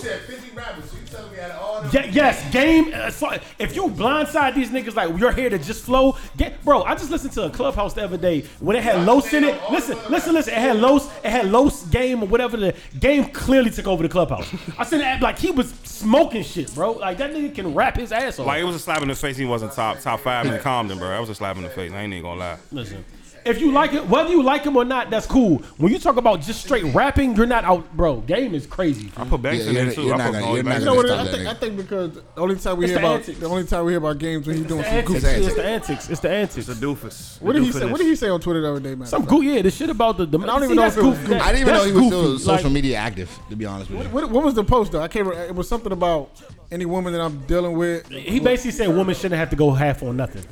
[1.92, 2.92] Yeah, yes, game.
[2.94, 6.84] uh, so- If you blindside these niggas like you're here to just flow, get bro.
[6.84, 9.60] I just listened to a clubhouse the other day when it had Los in it.
[9.72, 10.54] Listen, listen, listen.
[10.54, 11.08] It had Los.
[11.24, 12.58] It had Los game or whatever.
[12.58, 14.48] The game clearly took over the clubhouse.
[14.78, 16.92] I said that like he was smoking shit, bro.
[16.94, 18.48] Like that nigga can rap his ass off.
[18.48, 19.38] Like it was a slap in the face.
[19.38, 21.10] He wasn't top top five in Compton, bro.
[21.10, 21.92] That was a slap in the face.
[21.92, 22.58] I ain't even gonna lie.
[22.72, 23.04] Listen.
[23.48, 25.58] If you like it, whether you like him or not, that's cool.
[25.78, 28.18] When you talk about just straight rapping, you're not out, bro.
[28.22, 29.12] Game is crazy.
[29.18, 30.02] I put Banks Yeah, in there too.
[30.04, 31.18] you're I not put gonna- Chloe you're not Banks You in know there.
[31.18, 31.18] what?
[31.18, 31.60] Stop I that think, I nigga.
[31.60, 33.40] think because the only time we It's hear the about antics.
[33.40, 35.24] the only time we hear about games when he's doing It's some the antics.
[35.24, 35.56] goofy It's shit.
[35.56, 36.10] The antics.
[36.10, 36.70] It's the antics.
[36.70, 37.42] It's a doofus.
[37.42, 37.86] What did he say?
[37.86, 39.08] What did he say on Twitter the other day, man?
[39.08, 39.62] Some good, yeah.
[39.62, 40.26] The shit about the.
[40.26, 41.28] the I don't even know if it was goofy.
[41.30, 41.40] goofy.
[41.42, 43.30] I didn't even know he was still social media active.
[43.50, 44.10] To be honest with you.
[44.10, 45.02] What, what was the post though?
[45.02, 45.26] I can't.
[45.28, 45.48] Remember.
[45.48, 46.32] It was something about
[46.72, 48.08] any woman that I'm dealing with.
[48.10, 50.44] He basically said women shouldn't have to go half on nothing.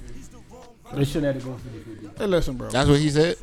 [0.94, 2.70] They shouldn't have to go 50 Hey, listen, bro.
[2.70, 3.36] That's what he said.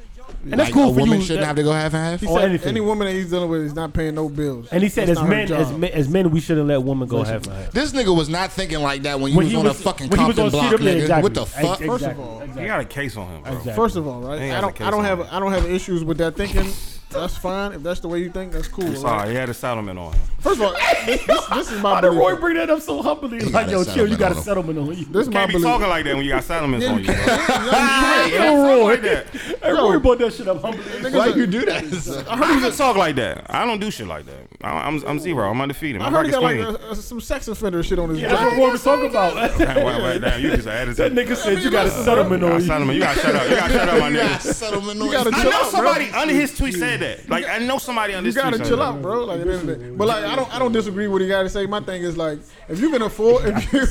[0.44, 1.24] And that's Like, cool a for woman you.
[1.24, 2.20] shouldn't That- have to go half and half.
[2.20, 2.68] He or said anything.
[2.68, 4.66] any woman that he's dealing with is not paying no bills.
[4.72, 5.60] And he said, That's as not her men, job.
[5.60, 7.70] as men, as men, we shouldn't let women go half and half.
[7.72, 9.80] This nigga was not thinking like that when you When was he on a was-
[9.82, 11.00] fucking when he was Compton on block, CW, nigga.
[11.02, 11.22] exactly.
[11.22, 11.62] What the fuck?
[11.80, 11.86] Exactly.
[11.88, 13.52] First of all, He got a case on him, bro.
[13.52, 13.72] Exactly.
[13.74, 14.38] First of all, right?
[14.38, 14.78] He ain't I got don't.
[14.78, 15.20] the I don't case have.
[15.20, 16.72] on I don't have issues with that thinking.
[17.12, 17.72] That's fine.
[17.72, 18.84] If that's the way you think, that's cool.
[18.84, 18.98] I'm right?
[19.00, 20.20] sorry, he had a settlement on him.
[20.40, 20.72] First of all,
[21.06, 23.38] this, this, this is my Why did Roy bring that up so humbly?
[23.38, 25.04] got Like, yo, chill, you got a settlement on you.
[25.06, 25.66] This is my Can't be belief.
[25.68, 27.14] talking like that when you got settlements on you you, bro.
[27.16, 28.32] can't.
[28.32, 28.84] Yo, Roy.
[28.84, 29.26] like that.
[29.62, 30.82] Hey, Roy brought that shit up humbly.
[31.12, 32.26] Why you do that?
[32.28, 33.46] I heard you talk like that.
[33.50, 34.46] I don't do shit like that.
[34.62, 35.48] I- I'm I'm zero.
[35.50, 36.00] I'm undefeated.
[36.02, 36.66] I My heard he got like clean.
[36.76, 38.20] uh, uh, some sex offender shit on his.
[38.20, 38.62] Yeah, that's what jacket.
[38.64, 39.34] Roy was talking about.
[39.62, 42.54] Right, right now, you just added That nigga said you got a settlement You got
[42.54, 42.66] on a you.
[42.66, 42.94] settlement.
[42.96, 43.48] You gotta shut up.
[43.50, 44.40] You gotta shut up, my nigga.
[44.40, 45.70] Settlement You gotta I chill know out, bro.
[45.70, 47.28] somebody under his tweet said that.
[47.28, 48.82] Like I know somebody under You his tweet gotta chill that.
[48.84, 49.24] out, bro.
[49.24, 49.90] Like at the end of the day.
[49.90, 51.66] But like I don't I don't disagree with what he gotta say.
[51.66, 52.38] My thing is like
[52.68, 53.86] if you can afford if you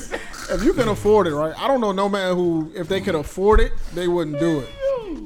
[0.52, 1.54] if you can afford it, right?
[1.58, 4.70] I don't know no man who if they could afford it, they wouldn't do it.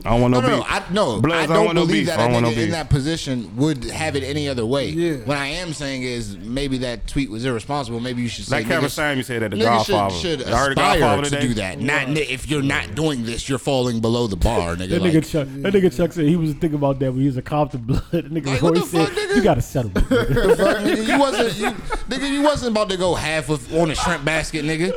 [0.04, 0.66] I don't want no, No, no, beef.
[0.70, 2.08] I, no, Bloods, I I don't don't want no believe beef.
[2.08, 4.90] that I a don't nigga no in that position would have it any other way.
[4.90, 5.18] Yeah.
[5.18, 8.00] What I am saying is maybe that tweet was irresponsible.
[8.00, 10.16] Maybe you should say Like Kevin niggas- Samuel said at the niggas Godfather.
[10.16, 11.48] should, should Y'all heard the aspire Godfather to today?
[11.48, 11.80] do that.
[11.80, 14.90] Not ni- if you're not doing this, you're falling below the bar, nigga.
[14.90, 17.28] That like, nigga Chuck, that nigga Chuck said he was thinking about that when he
[17.28, 18.04] was a Compton blood.
[18.12, 19.36] That nigga Like, Roy what the said, fuck, nigga?
[19.36, 21.08] "You gotta settle." nigga." the fuck, nigga?
[21.08, 21.72] You wasn't, you,
[22.16, 22.30] nigga.
[22.32, 24.92] You wasn't about to go half of on a shrimp basket, nigga.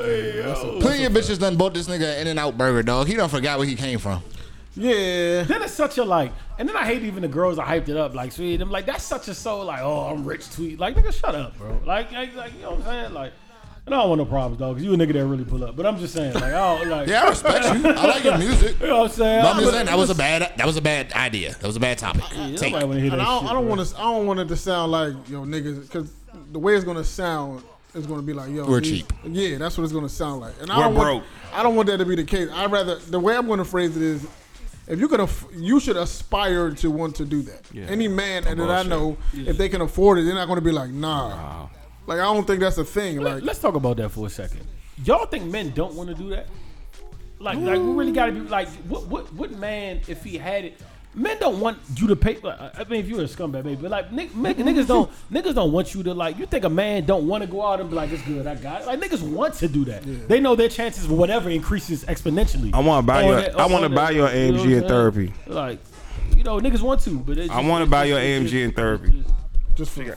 [0.81, 3.07] Plenty of bitches done bought this nigga an In-N-Out burger, dog.
[3.07, 4.23] He done forgot where he came from.
[4.75, 5.43] Yeah.
[5.43, 7.97] then it's such a like, and then I hate even the girls that hyped it
[7.97, 8.61] up like sweet.
[8.61, 10.79] I'm like, that's such a so like, oh, I'm rich tweet.
[10.79, 11.81] Like, nigga, shut up, bro.
[11.85, 13.15] Like, like, like you know what I'm saying?
[13.15, 13.33] Like,
[13.89, 15.75] and I don't want no problems, dog, because you a nigga that really pull up.
[15.75, 17.89] But I'm just saying, like, oh, like, Yeah, I respect you.
[17.89, 18.79] I like your music.
[18.81, 19.43] you know what I'm saying?
[19.43, 21.55] But I'm just saying that was a bad that was a bad idea.
[21.55, 22.25] That was a bad topic.
[22.33, 22.75] Yeah, Take.
[22.75, 23.97] hear that I don't, shit, I don't want to.
[23.97, 26.13] I don't want it to sound like yo niggas because
[26.53, 27.63] the way it's gonna sound
[27.99, 28.67] is gonna be like yo.
[28.67, 29.13] We're these- cheap.
[29.25, 30.55] Yeah, that's what it's gonna sound like.
[30.61, 31.07] And I We're don't broke.
[31.23, 32.49] Want, I don't want that to be the case.
[32.53, 34.27] I rather the way I'm gonna phrase it is.
[34.87, 37.61] If you could, aff- you should aspire to want to do that.
[37.75, 40.65] Any man and that I know, if they can afford it, they're not going to
[40.65, 41.67] be like, nah.
[42.07, 43.21] Like I don't think that's a thing.
[43.21, 44.61] Let- Like Let's talk about that for a second.
[45.05, 46.47] Y'all think men don't want to do that?
[47.39, 50.65] Like, like we really got to be like, what, what, what man if he had
[50.65, 50.81] it?
[51.19, 52.39] Men don't want you to pay.
[52.43, 55.55] like, I mean, if you're a scumbag, baby, but like nick- nick- niggas don't niggas
[55.55, 56.39] don't want you to like.
[56.39, 58.55] You think a man don't want to go out and be like, it's good, I
[58.55, 58.87] got it.
[58.87, 60.03] Like niggas want to do that.
[60.29, 62.71] They know their chances of whatever increases exponentially.
[62.73, 64.89] I wanna buy Or your- that- I wanna buy your you know AMG what in
[64.89, 65.33] therapy.
[65.47, 65.79] Like,
[66.37, 69.25] you know, niggas want to, but it's I wanna buy your it's AMG in therapy.
[69.75, 70.15] just for, Yeah,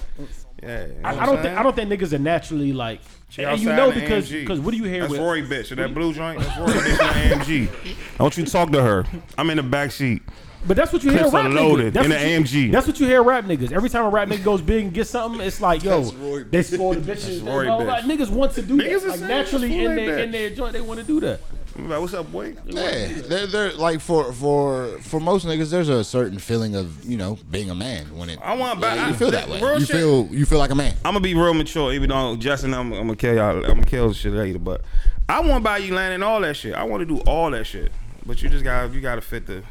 [0.86, 3.00] you know I, I don't I'm think I don't think niggas are naturally like.
[3.30, 5.76] She and you know because because what do you hear That's with Rory bitch.
[5.76, 6.40] That blue joint.
[6.42, 7.96] That's Rory bitch in AMG.
[8.20, 9.06] Don't you talk to her.
[9.38, 10.22] I'm in the back seat.
[10.68, 11.94] But that's what you hear Clips rap are niggas.
[11.94, 12.72] That's in what the you- AMG.
[12.72, 13.72] That's what you hear rap niggas.
[13.72, 16.04] Every time a rap nigga goes big and gets something, it's like, yo,
[16.52, 17.44] they spoil the bitches.
[17.46, 17.88] Roy You know, bitch.
[17.88, 19.14] like, niggas want to do Niggas that.
[19.14, 21.40] is Like naturally in their in their joint, they want to do that.
[21.78, 22.54] I'm like, what's up, boy?
[22.66, 27.18] Yeah, they're, they're like for for for most niggas, there's a certain feeling of you
[27.18, 28.38] know being a man when it.
[28.44, 29.62] I want back- Yeah, you feel that way.
[29.62, 29.96] real You shit.
[29.96, 30.94] feel you feel like a man.
[31.06, 33.56] I'm gonna be real mature, even though Justin, I'm, I'm gonna kill y'all.
[33.64, 34.82] I'm gonna kill shit later, but
[35.30, 36.76] I want to buy you land and all that shit.
[36.76, 37.92] I want to do all that shit,
[38.26, 39.64] but you just got you got to fit the,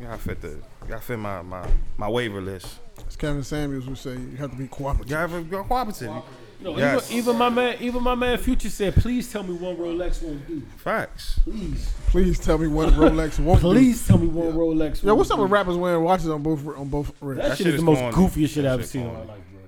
[0.00, 2.78] you got to fit the, you got to fit my my my waiver list.
[3.06, 5.10] as Kevin Samuels would say, you have to be cooperative.
[5.10, 6.12] You got to be cooperative.
[6.60, 7.08] No, Yes.
[7.12, 10.44] even, even my man, even my man Future said, please tell me one Rolex won't
[10.48, 10.60] do.
[10.76, 11.38] Facts.
[11.44, 13.68] Please, Please tell me what Rolex won't do.
[13.70, 15.04] please tell me one Rolex.
[15.04, 17.42] Yo, what's up with rappers wearing watches on both on both wrists?
[17.42, 18.16] That, That shit shit is the most corny.
[18.16, 19.60] goofiest shit I've ever seen in my life, bro.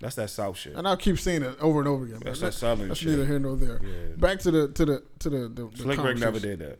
[0.00, 0.74] That's that South shit.
[0.76, 2.20] And I'll keep seeing it over and over again.
[2.24, 2.88] That's but that Southern shit.
[2.90, 3.80] That's neither here nor there.
[3.82, 4.14] Yeah.
[4.16, 6.78] Back to the to the to the the, the Slick Rick never did that.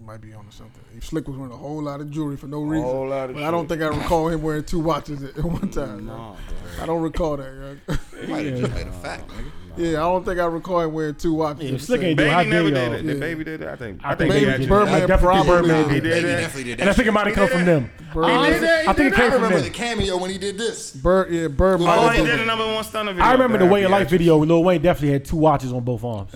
[0.00, 0.82] You might be on onto something.
[1.02, 2.86] Slick was wearing a whole lot of jewelry for no reason.
[2.86, 5.68] whole lot of but I don't think I recall him wearing two watches at one
[5.68, 6.06] time.
[6.06, 6.36] No,
[6.80, 7.76] I don't recall that.
[7.86, 8.26] yo.
[8.26, 9.50] Might have just made a fact, nigga.
[9.76, 11.70] Yeah, I don't think I recall him wearing two watches.
[11.70, 13.02] Yeah, Slick ain't Baby How never dare did it.
[13.06, 13.20] Did Yeah.
[13.20, 13.68] Baby did it?
[13.68, 14.00] I think.
[14.04, 15.94] I I think think Baby Birdman I definitely probably Birdman did.
[15.94, 16.22] He did.
[16.22, 16.24] did
[16.76, 16.80] that.
[16.80, 17.90] And I think it might have come from them.
[18.12, 18.88] Bird, He did that.
[18.88, 19.64] I think it came did from I remember them.
[19.64, 20.90] the cameo when he did this.
[20.92, 21.80] Bird, yeah, Bird.
[21.82, 23.24] Oh, he did a number one stunner video.
[23.24, 24.36] I remember the Way of Life video.
[24.38, 26.32] Lil Wayne definitely had two watches on both arms.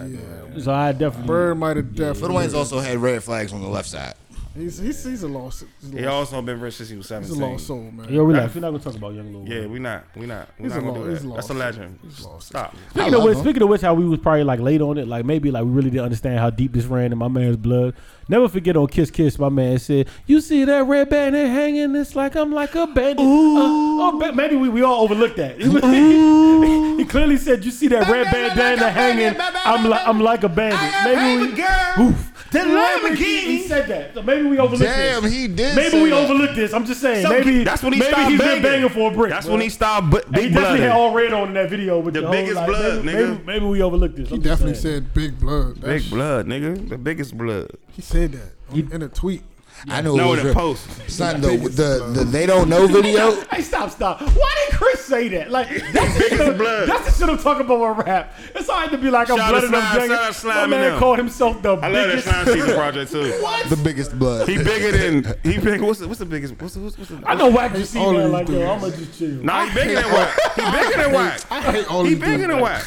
[0.62, 1.26] So I definitely.
[1.26, 2.28] Bird might have definitely.
[2.28, 4.14] Lil Wayne's also had red flags on the left side.
[4.56, 5.64] He's he's, he's a lost.
[5.80, 8.12] He's a He lost, also been rich since he was he's a lost soul, man.
[8.12, 8.54] Yo, relax.
[8.54, 9.48] We're not gonna talk about young Lil.
[9.52, 9.72] Yeah, Wayne.
[9.72, 10.04] we not.
[10.14, 10.48] We not.
[10.58, 11.28] We He's not a gonna lo- do he's that.
[11.28, 11.48] lost.
[11.48, 11.98] That's a legend.
[12.02, 12.46] He's lost.
[12.48, 12.76] Stop.
[12.90, 13.42] Speaking I of which, him.
[13.42, 15.70] speaking of which, how we was probably like late on it, like maybe like we
[15.70, 17.94] really didn't understand how deep this ran in my man's blood.
[18.28, 21.94] Never forget on Kiss Kiss, my man said, "You see that red band there hanging?
[21.96, 25.58] It's like I'm like a bandit." Uh, oh, ba- maybe we, we all overlooked that.
[26.98, 29.34] he clearly said, "You see that red bandana hanging?
[29.64, 32.04] I'm like I'm like a bandit." Maybe we.
[32.04, 32.30] Oof.
[32.54, 33.46] That Maybe he, Lamborghini.
[33.62, 34.14] he said that.
[34.14, 35.32] So maybe we overlooked Damn, this.
[35.32, 35.74] he did.
[35.76, 36.24] Maybe say we that.
[36.24, 36.72] overlooked this.
[36.72, 37.26] I'm just saying.
[37.26, 38.62] So maybe that's when he maybe started he's banging.
[38.62, 39.30] been banging for a brick.
[39.30, 39.54] That's bro.
[39.54, 42.14] when he started bu- He big definitely had all red on in that video with
[42.14, 43.28] The the, biggest whole, blood, maybe, nigga.
[43.30, 44.28] Maybe, maybe we overlooked this.
[44.28, 45.02] He I'm just definitely saying.
[45.04, 45.76] said big blood.
[45.76, 46.88] That's, Big blood, nigga.
[46.88, 47.70] The biggest blood.
[47.92, 49.42] He said that in a tweet.
[49.88, 50.54] I know No, it was the real.
[50.54, 51.10] post.
[51.10, 53.32] Son, the, the, the they don't know video.
[53.50, 54.20] Hey, stop, stop.
[54.22, 55.50] Why did Chris say that?
[55.50, 56.88] Like, that's the, shit, blood.
[56.88, 58.32] that's the shit I'm talking about with rap.
[58.54, 60.16] It's all right to be like, I'm Shout blood out and I'm Slime, drinking.
[60.32, 60.98] shout out My and man them.
[60.98, 62.24] called himself the I love that biggest.
[62.28, 63.30] Slime Season project too.
[63.42, 63.68] What?
[63.68, 64.48] The biggest blood.
[64.48, 65.80] He bigger than he big.
[65.82, 66.54] What's the, what's the biggest?
[66.60, 68.60] What's the, what's, what's the, I know Wack just see all of that these like,
[68.60, 68.70] yo.
[68.72, 69.28] I'm gonna just chill.
[69.44, 70.38] Nah, he bigger than Wack.
[70.56, 71.40] He bigger than Wack.
[71.52, 72.48] I hate all He these bigger dudes.
[72.48, 72.84] than Wack.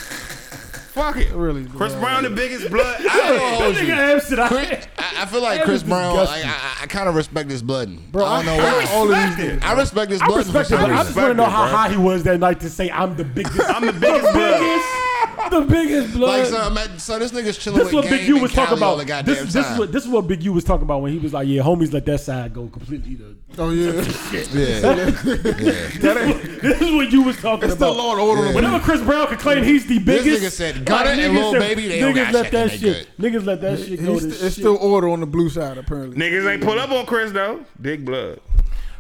[0.98, 1.32] Fuck it.
[1.34, 2.02] Really, Chris bro.
[2.02, 2.98] Brown, the biggest blood.
[3.02, 3.90] I I, told That you.
[3.94, 4.48] nigga Amsterdam.
[4.50, 6.16] Chris, I, I feel like That Chris is Brown.
[6.16, 6.50] Like, disgusting.
[6.50, 8.12] I, I kind of respect his blood.
[8.12, 8.92] Bro, I don't know I why.
[8.92, 9.64] all of these respect it.
[9.64, 10.38] I respect his I blood.
[10.40, 11.06] respect it, some but I reason.
[11.08, 11.78] just want to know how Respect it, bro.
[11.78, 13.60] high he was that night to say I'm the biggest.
[13.70, 15.04] I'm the biggest blood.
[15.52, 16.40] the biggest blood.
[16.40, 18.42] Like, so, imagine- so this nigga's chilling this is with what Big Game U and
[18.44, 19.00] was talking Cali all about.
[19.00, 19.78] the goddamn This, this is time.
[19.80, 21.94] what this is what Big U was talking about when he was like, "Yeah, homies
[21.94, 25.10] let that side go completely." To, Oh yeah, yeah.
[26.62, 27.98] this is what you was talking it's the about.
[27.98, 28.54] law and order.
[28.54, 31.52] Whenever Chris Brown can claim he's the This biggest, nigga said Gunna and niggas Lil
[31.54, 33.08] said- Baby, they don't niggas got let shit, that they shit.
[33.20, 34.14] Niggas let that shit go.
[34.14, 34.44] He's To st- shit.
[34.48, 36.18] it's still order on the blue side apparently.
[36.18, 37.64] Niggas ain't pull up on Chris though.
[37.82, 38.40] Big blood.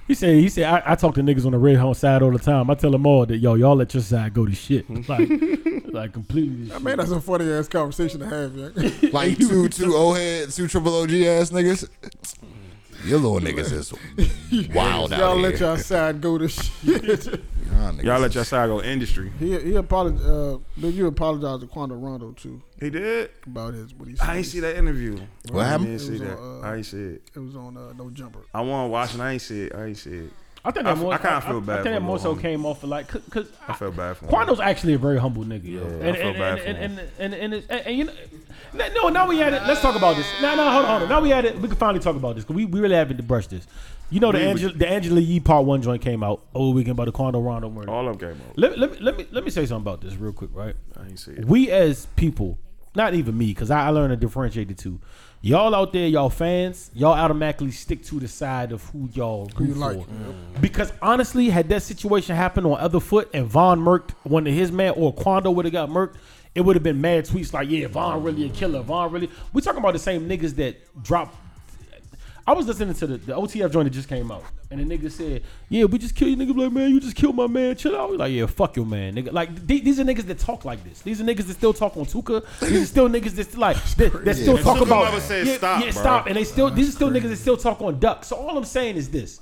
[0.07, 2.31] He said, he said, I, I talk to niggas on the red home side all
[2.31, 2.69] the time.
[2.69, 4.85] I tell them all that, yo, y'all let your side go to shit.
[5.07, 5.29] Like,
[5.93, 6.69] like completely.
[6.69, 6.97] to Man, shit.
[6.97, 8.55] that's a funny ass conversation to have.
[8.55, 9.09] Yeah.
[9.11, 11.89] Like two, two O two old head, two triple OG ass niggas.
[13.05, 13.93] Your little niggas is
[14.73, 15.49] wild out Y'all here.
[15.51, 16.75] let y'all side go to shit.
[16.85, 19.31] Y'all niggas Y'all let is- your side go industry.
[19.39, 20.25] he he apologized.
[20.27, 23.29] Uh, Big U apologized to Quando Rondo too He did.
[23.45, 24.27] about his what he said.
[24.29, 25.17] I ain't see that interview.
[25.51, 25.99] What I happened?
[25.99, 26.37] didn't see that.
[26.37, 27.21] on, uh, I ain't see it.
[27.35, 28.39] It was on uh, No Jumper.
[28.53, 29.75] I want to watch and I ain't see it.
[29.75, 30.31] I ain't see it.
[30.65, 32.65] I think I that more, I kinda feel bad I think that more so came
[32.65, 34.29] off of like, cause, cause I feel bad for him.
[34.29, 35.63] Quando's actually a very humble nigga.
[35.65, 36.99] Yeah, I and, feel and, bad and, for and, him.
[36.99, 38.13] and, and, and, it's- and, and you know,
[39.03, 39.61] no, now we had it.
[39.65, 40.25] Let's talk about this.
[40.41, 41.09] No, no, hold on, hold on.
[41.09, 41.57] Now we had it.
[41.59, 43.65] We can finally talk about this because we, we really haven't to brush this.
[44.09, 46.75] You know, the We- we- Angela, the Angela Yee part one joint came out over
[46.75, 47.89] weekend about the Quando Rondo murder.
[47.91, 48.57] All of them came out.
[48.57, 50.75] Let, let, me, let me let me say something about this real quick, right?
[50.99, 51.45] I ain't see it.
[51.45, 52.57] We as people,
[52.95, 54.99] not even me, because I, I learned to differentiate the two.
[55.41, 59.65] Y'all out there, y'all fans, y'all automatically stick to the side of who y'all you
[59.67, 59.79] root for.
[59.79, 60.61] like.
[60.61, 64.71] Because honestly, had that situation happened on other foot and Von murked one of his
[64.71, 66.15] man or Quando would have got murked,
[66.55, 68.81] it would have been mad tweets like, "Yeah, Von really a killer.
[68.81, 71.35] Von really." We talking about the same niggas that dropped.
[72.47, 75.11] I was listening to the, the OTF joint that just came out, and the nigga
[75.11, 77.75] said, "Yeah, we just kill you, nigga." Like, man, you just killed my man.
[77.75, 78.09] Chill out.
[78.09, 79.33] We like, yeah, fuck your man, nigga.
[79.33, 81.01] Like, th- these are niggas that talk like this.
[81.01, 82.45] These are niggas that still talk on Tooka.
[82.61, 85.11] These are still niggas that still, like that, that still talk about.
[85.29, 86.01] yeah, stop, yeah, bro.
[86.01, 86.71] stop, and they still.
[86.71, 88.23] These are still niggas that still talk on duck.
[88.23, 89.41] So all I'm saying is this: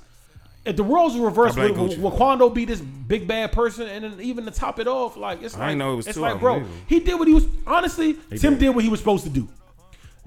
[0.64, 4.04] if the roles were reversed, blame would, would Quando be this big bad person, and
[4.04, 6.22] then even to top it off, like it's I like know it was it's two
[6.22, 6.66] like, of bro, either.
[6.88, 7.46] he did what he was.
[7.68, 8.58] Honestly, Tim did.
[8.58, 9.48] did what he was supposed to do.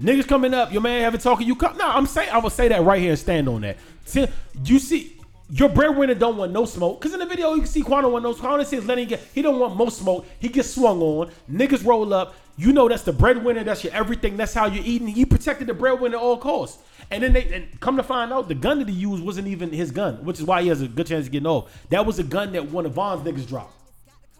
[0.00, 1.76] Niggas coming up, your man having talking, you come.
[1.76, 3.76] No, I'm saying I will say that right here and stand on that.
[4.06, 4.26] See,
[4.64, 7.00] you see, your breadwinner don't want no smoke.
[7.00, 8.42] Cause in the video you can see Quando want no smoke.
[8.42, 10.26] Quando says letting get he don't want most smoke.
[10.38, 11.30] He gets swung on.
[11.50, 12.34] Niggas roll up.
[12.56, 15.08] You know that's the breadwinner, that's your everything, that's how you're eating.
[15.08, 16.82] He protected the breadwinner at all costs.
[17.10, 19.70] And then they and come to find out the gun that he used wasn't even
[19.70, 21.72] his gun, which is why he has a good chance of getting off.
[21.88, 23.74] That was a gun that one of Von's niggas dropped.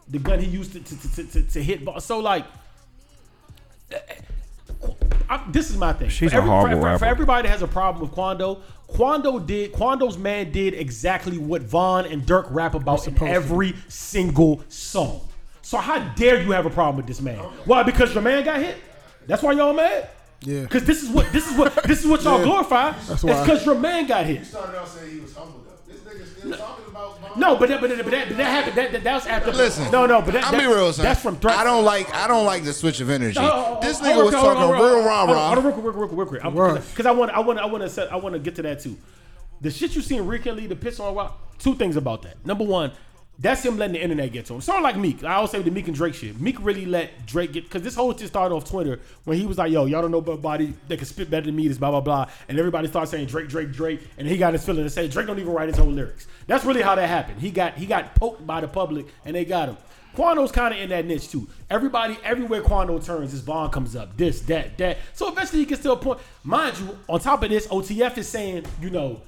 [0.09, 1.81] The gun he used to to, to, to, to, hit.
[2.03, 2.45] So like
[5.29, 6.09] I, this is my thing.
[6.09, 6.99] She's for a every- horrible for, for, rapper.
[6.99, 11.63] for everybody that has a problem with Quando, Quando did Quando's man did exactly what
[11.63, 13.37] Von and Durk rap about in supposed to.
[13.37, 15.21] every single song.
[15.63, 17.39] So how dare you have a problem with this man?
[17.65, 17.85] Why?
[17.85, 18.77] Because your man got hit.
[19.29, 20.09] That's why y'all mad.
[20.43, 20.63] Yeah.
[20.63, 22.45] Because this is what this is what this is what y'all Yeah.
[22.47, 22.91] glorify.
[23.07, 23.31] That's why.
[23.33, 24.45] It's because your man got hit.
[24.47, 25.93] started out saying he was humble though.
[25.93, 26.80] This nigga still talking about Von.
[27.37, 28.77] No, but that, but that, but that, but that happened.
[28.77, 29.53] That, that, that was after.
[29.53, 31.05] Listen, no, no, but that, I'll that- be real, son.
[31.05, 31.59] That's from threats.
[31.59, 32.13] I don't like.
[32.15, 33.39] I don't like the switch of energy.
[33.39, 35.53] Oh, oh, oh, this oh, nigga oh, hold was talking real rah rah.
[35.53, 36.89] real quick, real quick, real quick, real quick.
[36.91, 38.97] Because I want, I want, I want to, I want to get to that too.
[39.61, 41.59] The shit you seen recently, the piss on rock.
[41.59, 42.45] Two things about that.
[42.47, 42.93] Number one,
[43.41, 44.59] that's him letting the internet get to him.
[44.59, 45.25] Of like Meek.
[45.25, 46.39] I always say the Meek and Drake shit.
[46.39, 49.57] Meek really let Drake get because this whole shit started off Twitter when he was
[49.57, 51.91] like, "Yo, y'all don't know about body that can spit better than me." This blah
[51.91, 54.93] blah blah, and everybody started saying Drake, Drake, Drake, and he got his feeling and
[54.93, 56.27] said Drake don't even write his own lyrics.
[56.47, 57.41] That's really how that happened.
[57.41, 59.77] He got he got poked by the public and they got him.
[60.15, 61.49] Quando's kind of in that niche too.
[61.69, 64.17] Everybody, everywhere Quando turns, his bond comes up.
[64.17, 64.99] This, that, that.
[65.13, 66.19] So eventually he gets to a point.
[66.43, 69.21] Mind you, on top of this, OTF is saying, you know,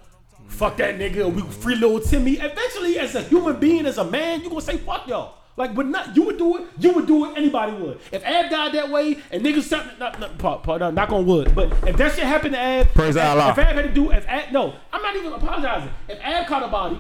[0.48, 2.32] fuck that nigga, we free little Timmy.
[2.34, 5.34] Eventually, as a human being, as a man, you gonna say fuck y'all.
[5.56, 6.64] Like, but not you would do it.
[6.78, 7.36] You would do it.
[7.36, 8.00] Anybody would.
[8.10, 11.26] If Ab died that way, and niggas started, not, not, part, part, not, knock on
[11.26, 13.50] wood, but if that shit happened to Ab, Praise if, Allah.
[13.50, 15.90] If Ab had to do, if Ab, no, I'm not even apologizing.
[16.08, 16.98] If Ab caught a body,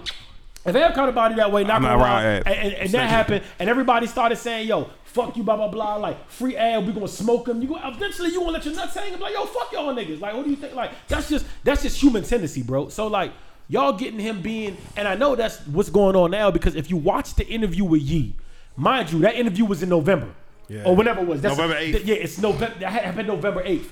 [0.66, 2.52] if Ab caught a body that way, knock I'm on not wood, around and, Ab.
[2.52, 6.28] and, and that happened, and everybody started saying, yo, fuck you, blah blah blah, like
[6.30, 7.60] free Ab, we gonna smoke him.
[7.62, 10.20] You go, eventually you gonna let your nuts hang be like, yo, fuck y'all niggas.
[10.20, 10.74] Like, what do you think?
[10.74, 12.88] Like, that's just that's just human tendency, bro.
[12.88, 13.32] So like.
[13.68, 16.96] Y'all getting him being, and I know that's what's going on now because if you
[16.98, 18.34] watch the interview with Yee,
[18.76, 20.28] mind you, that interview was in November
[20.68, 20.82] Yeah.
[20.84, 21.40] or whenever it was.
[21.40, 22.04] That's November 8th.
[22.04, 22.78] Yeah, it's November.
[22.80, 23.90] That happened November eighth.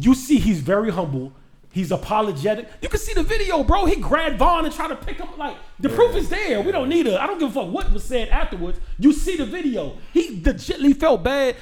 [0.00, 1.32] You see, he's very humble.
[1.72, 2.68] He's apologetic.
[2.82, 3.86] You can see the video, bro.
[3.86, 5.28] He grabbed Von and tried to pick him.
[5.28, 5.38] Up.
[5.38, 6.60] Like the proof is there.
[6.60, 7.20] We don't need a.
[7.20, 8.80] I don't give a fuck what was said afterwards.
[8.98, 9.96] You see the video.
[10.12, 11.56] He legitly felt bad.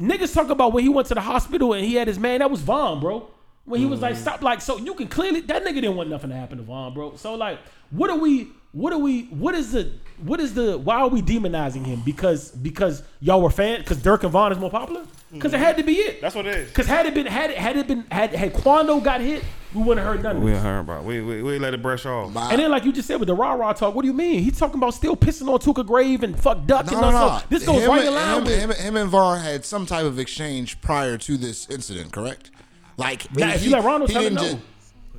[0.00, 2.38] Niggas talk about when he went to the hospital and he had his man.
[2.38, 3.28] That was Von, bro.
[3.64, 4.18] When he was like, mm.
[4.18, 6.94] stop, like, so you can clearly that nigga didn't want nothing to happen to Von,
[6.94, 7.14] bro.
[7.16, 7.58] So like,
[7.90, 8.48] what are we?
[8.72, 9.24] What are we?
[9.24, 9.92] What is the?
[10.22, 10.78] What is the?
[10.78, 12.00] Why are we demonizing him?
[12.04, 13.80] Because because y'all were fans?
[13.80, 15.04] Because Durk and Von is more popular?
[15.32, 16.20] Because it had to be it.
[16.20, 16.68] That's what it is.
[16.68, 19.42] Because had it been had it had it been had had Quando got hit,
[19.74, 20.42] we wouldn't have heard nothing.
[20.42, 21.00] We ain't heard about.
[21.02, 21.06] it.
[21.06, 22.36] We we we let it brush off.
[22.36, 24.42] And then, like you just said with the rah rah talk, what do you mean?
[24.42, 27.16] He's talking about still pissing on Tooka Grave and fuck Duck No, and no, no.
[27.16, 27.48] stuff.
[27.48, 28.58] This goes him, right in line him, with.
[28.58, 32.50] him, him and Var had some type of exchange prior to this incident, correct?
[32.98, 34.50] Like, Nah, if you let Rondo he tell it, didn't no.
[34.52, 34.60] ju-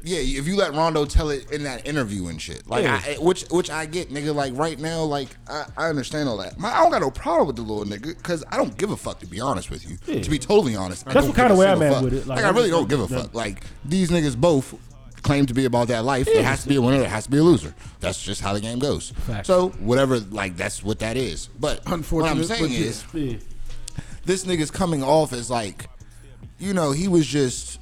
[0.03, 3.01] yeah, if you let Rondo tell it in that interview and shit, like, Yeah.
[3.05, 4.35] I, which which I get, nigga.
[4.35, 6.59] Like right now, like I, I understand all that.
[6.59, 8.97] My, I don't got no problem with the little nigga because I don't give a
[8.97, 9.97] fuck to be honest with you.
[10.05, 10.21] Yeah.
[10.21, 12.27] To be totally honest, I That's don't what kinda way I'm at with it.
[12.27, 13.33] Like, Like, I really don't give a fuck.
[13.33, 14.75] Like these niggas both
[15.21, 16.25] claim to be about that life.
[16.25, 16.97] There has to be a winner.
[16.99, 17.73] There has to be a loser.
[18.01, 19.11] That's just how the game goes.
[19.25, 19.47] Facts.
[19.47, 21.47] So whatever, like that's what that is.
[21.59, 21.79] But
[22.11, 23.37] what I'm saying is Yeah.
[24.25, 25.87] this nigga's coming off as like,
[26.59, 27.79] you know, he was just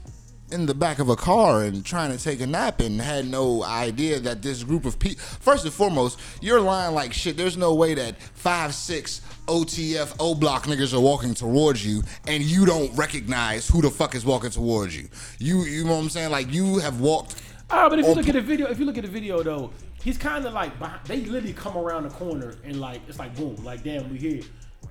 [0.53, 3.63] in the back of a car and trying to take a nap and had no
[3.63, 5.21] idea that this group of people.
[5.21, 7.37] First and foremost, you're lying like shit.
[7.37, 12.43] There's no way that five, six OTF O block niggas are walking towards you and
[12.43, 15.07] you don't recognize who the fuck is walking towards you.
[15.39, 16.31] You, you know what I'm saying?
[16.31, 17.41] Like you have walked.
[17.69, 19.71] Ah, but if you look at the video, if you look at the video though,
[20.03, 23.35] he's kind of like behind, they literally come around the corner and like it's like
[23.35, 24.41] boom, like damn, we here.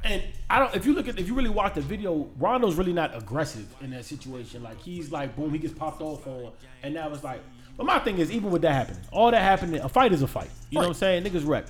[0.03, 0.75] And I don't.
[0.75, 3.91] If you look at, if you really watch the video, Rondo's really not aggressive in
[3.91, 4.63] that situation.
[4.63, 7.41] Like he's like boom, he gets popped off on, and now it's like.
[7.77, 10.27] But my thing is, even with that happening, all that happening, a fight is a
[10.27, 10.51] fight.
[10.71, 11.25] You know what I'm saying?
[11.25, 11.67] Niggas wreck.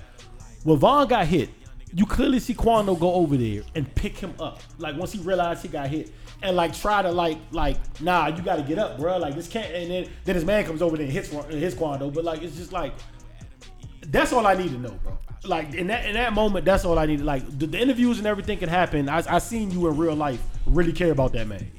[0.63, 1.49] When Von got hit,
[1.93, 4.61] you clearly see Quando go over there and pick him up.
[4.77, 8.41] Like once he realized he got hit, and like try to like like nah, you
[8.41, 9.17] got to get up, bro.
[9.17, 9.73] Like this can't.
[9.73, 12.09] And then then his man comes over there and hits his Quando.
[12.09, 12.93] But like it's just like
[14.07, 15.17] that's all I need to know, bro.
[15.43, 17.21] Like in that in that moment, that's all I need.
[17.21, 19.09] Like the, the interviews and everything can happen.
[19.09, 21.71] I I seen you in real life really care about that man.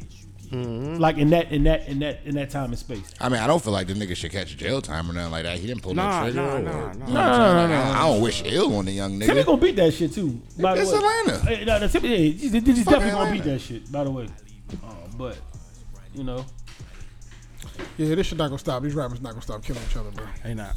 [0.98, 3.10] Like in that in that in that in that time and space.
[3.20, 5.44] I mean, I don't feel like the nigga should catch jail time or nothing like
[5.44, 5.58] that.
[5.58, 6.42] He didn't pull Nah, no trigger.
[6.42, 6.92] nah, or- nah, nah.
[6.92, 7.70] You know what I'm No, saying?
[7.70, 9.26] no, no, I, I don't wish ill on the young nigga.
[9.26, 10.40] Timmy gonna beat that shit too.
[10.60, 11.02] By It's the way.
[11.24, 11.38] Atlanta.
[11.56, 13.90] Hey, no, no, Timmy, yeah, he's, he's definitely Fucking gonna beat that shit.
[13.92, 14.28] By the way,
[14.84, 15.38] uh, but
[16.14, 16.44] you know,
[17.96, 18.82] Yeah, this shit not gonna stop.
[18.82, 20.26] These rappers not gonna stop killing each other, bro.
[20.44, 20.74] Ain't not.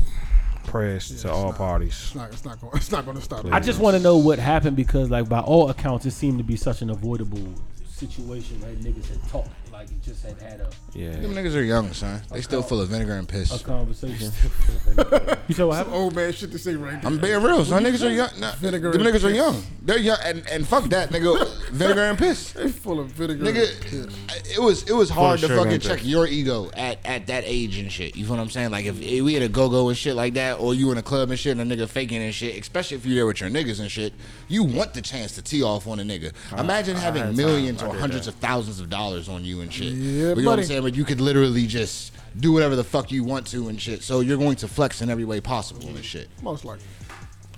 [0.68, 1.94] Prayers to all parties.
[1.94, 2.32] It's not.
[2.32, 2.76] It's not going.
[2.76, 3.46] It's not gonna stop.
[3.46, 6.44] I just want to know what happened because, like, by all accounts, it seemed to
[6.44, 7.54] be such an avoidable
[7.88, 9.50] situation that niggas had talked.
[9.76, 11.12] Like, it just had had a, Yeah.
[11.12, 12.22] Them niggas are young, son.
[12.32, 13.50] They still full of vinegar and piss.
[13.50, 13.62] a piss.
[13.64, 14.32] conversation.
[15.50, 15.96] you said what happened?
[15.96, 17.12] old man shit to say right there.
[17.12, 17.84] I'm being real, son.
[17.84, 18.30] Niggas are young.
[18.40, 19.36] Nah, Vinegar them and niggas are piss.
[19.36, 19.64] young.
[19.82, 21.70] They're young, and, and fuck that, nigga.
[21.72, 22.54] vinegar and piss.
[22.54, 23.44] They full of vinegar.
[23.44, 26.08] Nigga, it was it was hard to sugar fucking and check piss.
[26.08, 28.16] your ego at, at that age and shit.
[28.16, 28.72] You feel what I'm saying?
[28.72, 30.98] Like if, if we had a go go and shit like that, or you in
[30.98, 33.42] a club and shit, and a nigga faking and shit, especially if you're there with
[33.42, 34.14] your niggas and shit,
[34.48, 36.32] you want the chance to tee off on a nigga.
[36.58, 38.36] Imagine having millions or hundreds that.
[38.36, 39.94] of thousands of dollars on you and shit.
[39.94, 40.82] Yeah, you know what I'm saying?
[40.84, 44.04] But you could literally just do whatever the fuck you want to and shit.
[44.04, 46.30] So you're going to flex in every way possible and shit.
[46.42, 46.86] Most likely.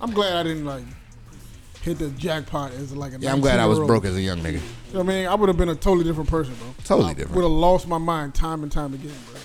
[0.00, 0.84] I'm glad I didn't like
[1.82, 3.18] hit the jackpot as like a.
[3.18, 4.54] Yeah, I'm glad I was broke as a young nigga.
[4.54, 4.60] You
[4.94, 6.74] know what I mean, I would have been a totally different person, bro.
[6.84, 7.36] Totally I different.
[7.36, 9.40] Would have lost my mind time and time again, bro.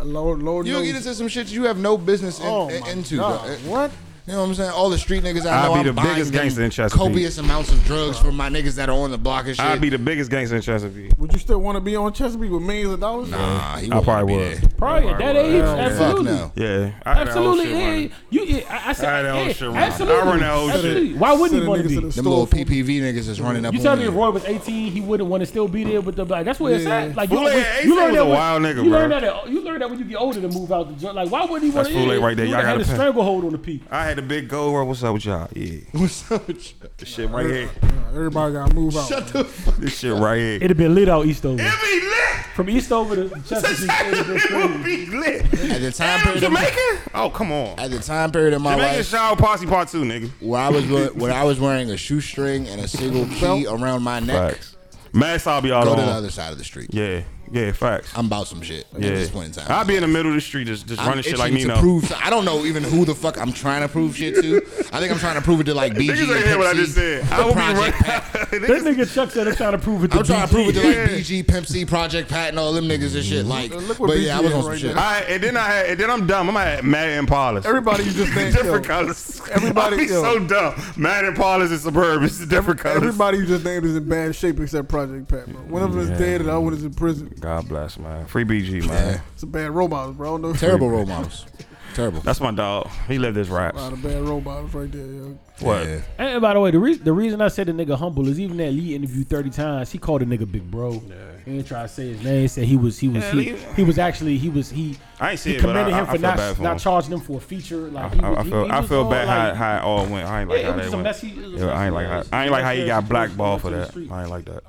[0.00, 0.86] Uh, Lord, Lord You knows.
[0.86, 3.16] get into some shit you have no business in, oh in- into.
[3.16, 3.38] Bro.
[3.66, 3.90] What?
[4.26, 4.70] You know what I'm saying?
[4.70, 5.74] All the street niggas I I'd know.
[5.74, 7.00] be I'm the biggest them gangster in Chesapeake.
[7.00, 9.64] Copious amounts of drugs from my niggas that are on the block and shit.
[9.64, 11.12] I'd be the biggest gangster in Chesapeake.
[11.18, 13.30] Would you still want to be on Chesapeake with millions of dollars?
[13.30, 14.76] Nah, he I won't probably would.
[14.78, 15.82] Probably at that age, Hell yeah.
[15.84, 16.32] absolutely.
[16.38, 16.62] Fuck no.
[16.64, 16.92] Yeah.
[17.04, 18.16] I had that whole Absolutely, shit yeah.
[18.30, 19.82] You, yeah, I, I said, I had that whole yeah, shit running.
[19.84, 20.16] absolutely.
[20.20, 20.74] I run that whole shit.
[20.76, 21.14] Absolutely.
[21.14, 21.94] Why wouldn't he want to niggas be?
[21.94, 24.30] to the Them little for- PPV niggas is running up You tell me if Roy
[24.30, 26.44] was 18, he wouldn't want to still be there with the like.
[26.44, 27.14] That's where it's at.
[27.14, 28.98] Like you, yeah, you 18 learn that a wild nigga, You bro.
[29.06, 29.48] learn that.
[29.48, 31.14] You learn that when you get older to move out the joint.
[31.14, 31.92] Like why wouldn't he want to?
[31.94, 32.46] That's fool late right there.
[32.46, 33.82] You Y'all had gotta a stranglehold on the peak.
[33.88, 34.72] I had a big goal.
[34.72, 35.48] Where what's up with y'all?
[35.54, 35.80] Yeah.
[35.92, 36.88] What's up with you?
[36.96, 37.70] This shit right here.
[38.08, 39.08] Everybody got to move out.
[39.08, 40.56] Shut the fuck This shit right here.
[40.56, 41.62] It'd have been lit out Eastover.
[41.62, 42.46] It be lit.
[42.54, 44.72] From Eastover to Chesapeake, it'd have been it crazy.
[44.72, 45.44] would be lit.
[45.70, 47.10] At the time Damn, period of my, Jamaican?
[47.14, 47.78] Oh, come on.
[47.78, 48.78] at the time period of my life.
[48.78, 50.30] Jamaican life, shower posse part two, nigga.
[50.40, 54.02] where I was wear- when I was wearing a shoestring and a single key around
[54.02, 54.76] my neck, Facts.
[55.12, 56.12] Max, I'll be all go to the on.
[56.16, 56.90] other side of the street.
[56.92, 57.22] Yeah,
[57.52, 58.12] yeah, facts.
[58.16, 59.08] I'm about some shit yeah.
[59.08, 59.66] at this point in time.
[59.70, 61.68] I'll be in the middle of the street just, just I'm running shit like itching
[61.68, 61.80] to Nino.
[61.80, 62.12] prove.
[62.22, 64.56] I don't know even who the fuck I'm trying to prove shit to.
[64.92, 66.66] I think I'm trying to prove it to like BG Niggas and ain't hear what
[66.66, 67.24] I just said.
[67.32, 67.92] I will be Project running.
[67.92, 68.22] Pat.
[68.46, 70.68] That Niggas- nigga Chuck said I'm trying to prove it to I'm trying to prove
[70.68, 71.02] it to BG.
[71.02, 73.44] like BG, Pimp C, Project Pat, and all them niggas and shit.
[73.44, 74.94] Like, Look what but BG yeah, I was is on some right shit.
[74.94, 75.02] now.
[75.04, 76.48] All right, and then I had, and then I'm dumb.
[76.48, 77.66] I'm at Mad Impalas.
[77.66, 78.54] Everybody you just named.
[78.54, 79.40] different yo, colors.
[79.50, 80.22] Everybody- I be yo.
[80.22, 80.74] so dumb.
[80.96, 82.24] Mad Impalas and Suburban.
[82.24, 82.96] It's different colors.
[82.98, 85.60] Everybody you just named is in bad shape except Project Pat, bro.
[85.62, 87.32] One of them is dead and the other one is in prison.
[87.40, 88.26] God bless, man.
[88.26, 89.20] Free BG, man.
[89.34, 90.36] It's a bad role models, bro.
[90.38, 90.56] I.
[90.58, 91.46] Terrible role models.
[91.94, 92.20] Terrible.
[92.20, 92.90] That's my dog.
[93.08, 95.38] He lived his A lot of bad role models right there, yo.
[95.60, 95.86] What?
[95.86, 96.00] Yeah.
[96.18, 98.58] And by the way, the reason the reason I said the nigga humble is even
[98.58, 100.92] that Lee interview thirty times, he called a nigga big bro.
[100.92, 101.14] Yeah.
[101.46, 102.48] He didn't try to say his name.
[102.48, 104.98] Said he was he was Yeah, he, Lee- he was actually he was he.
[105.18, 106.56] I ain't see he it, but I, commended I, him I for feel not bad
[106.56, 106.78] for not him.
[106.80, 107.76] charging him for a feature.
[107.88, 109.54] Like I, he I, was, I he- feel he I was feel all bad like-
[109.56, 110.28] how, how it all went.
[110.28, 111.04] I ain't like Yeah, it how was they some went.
[111.04, 111.28] messy.
[111.28, 113.08] it was Yeah, some I ain't like how, I ain't like how he got situation
[113.08, 113.96] blackballed for that.
[114.12, 114.62] I ain't like that.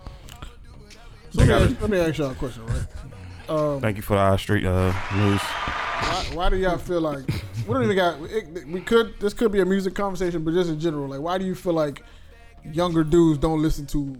[1.37, 3.81] So let, me ask, let me ask y'all a question, right?
[3.81, 5.39] Thank you for our street uh, news.
[5.41, 7.25] Why, why do y'all feel like
[7.67, 8.19] we don't even got?
[8.23, 9.19] It, we could.
[9.19, 11.73] This could be a music conversation, but just in general, like, why do you feel
[11.73, 12.01] like
[12.71, 14.17] younger dudes don't listen to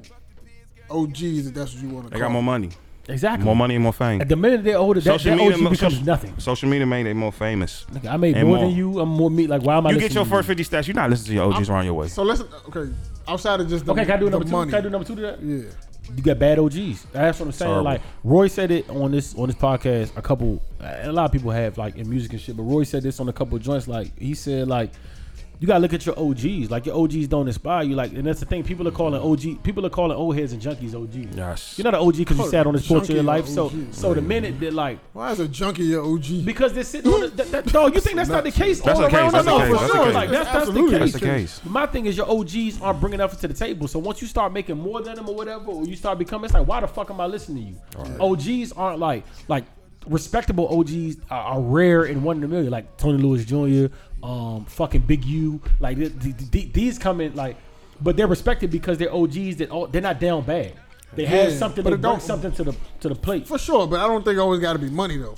[0.92, 1.48] OGs?
[1.48, 2.28] If that's what you want to They call.
[2.30, 2.70] got more money,
[3.10, 3.46] Exactly.
[3.46, 4.22] more money and more fame.
[4.22, 6.40] At The minute they're older, that, Social that media, OG mo- becomes social- nothing.
[6.40, 7.86] Social media made they more famous.
[7.92, 8.58] Nigga, I made more, more.
[8.60, 9.00] than you.
[9.00, 9.48] I'm more me.
[9.48, 9.92] Like, why am I?
[9.92, 11.96] You get your to first 50 stats, you're not listening to your OGs around your
[11.96, 12.08] way.
[12.10, 12.48] So listen.
[12.70, 12.94] Okay,
[13.28, 14.52] outside of just the, Okay, can I do the number two?
[14.52, 14.72] money.
[14.72, 15.42] Can I do number two to that?
[15.44, 15.64] Yeah.
[16.16, 17.06] You got bad OGs.
[17.12, 17.84] That's what I'm saying.
[17.84, 20.16] Like Roy said it on this on this podcast.
[20.18, 22.56] A couple, a lot of people have like in music and shit.
[22.56, 23.88] But Roy said this on a couple of joints.
[23.88, 24.92] Like he said, like
[25.60, 26.70] you gotta look at your OGs.
[26.70, 27.96] Like your OGs don't inspire you.
[27.96, 28.64] Like, and that's the thing.
[28.64, 29.64] People are calling OG.
[29.64, 31.36] People are calling old heads and junkies OGs.
[31.36, 31.78] Yes.
[31.78, 33.46] You're not an OG because you sat on this porch of your junkie life.
[33.46, 36.46] or So, so the minute that like Why is a junkie your OG?
[36.46, 39.00] because they're sitting on the, that, that, dog, you think that's not the case That's
[39.00, 39.34] all the case, around?
[39.34, 40.12] that's I the know case, for that's sure.
[40.14, 41.00] Like that's, that's the Absolutely.
[41.00, 41.12] case.
[41.14, 41.62] That's the case.
[41.66, 43.88] My thing is your OGs aren't bringing enough to the table.
[43.88, 46.54] So once you start making more than them or whatever, or you start becoming, it's
[46.54, 48.18] like why the fuck am I listening to you?
[48.20, 49.66] OGs aren't like like
[50.08, 52.72] respectable OGs are, are rare in one in a million.
[52.72, 53.94] Like Tony Lewis Jr.,
[54.24, 55.62] um, fucking Big U.
[55.80, 57.58] Like th- th- th- these come in like,
[58.02, 60.74] but they're respected because they're OGs that all, they're not down bad.
[61.16, 61.84] They have Yeah, something.
[61.84, 63.48] but They it bring don't- something to the to the plate.
[63.48, 65.36] For sure, but I don't think it always got to be money though.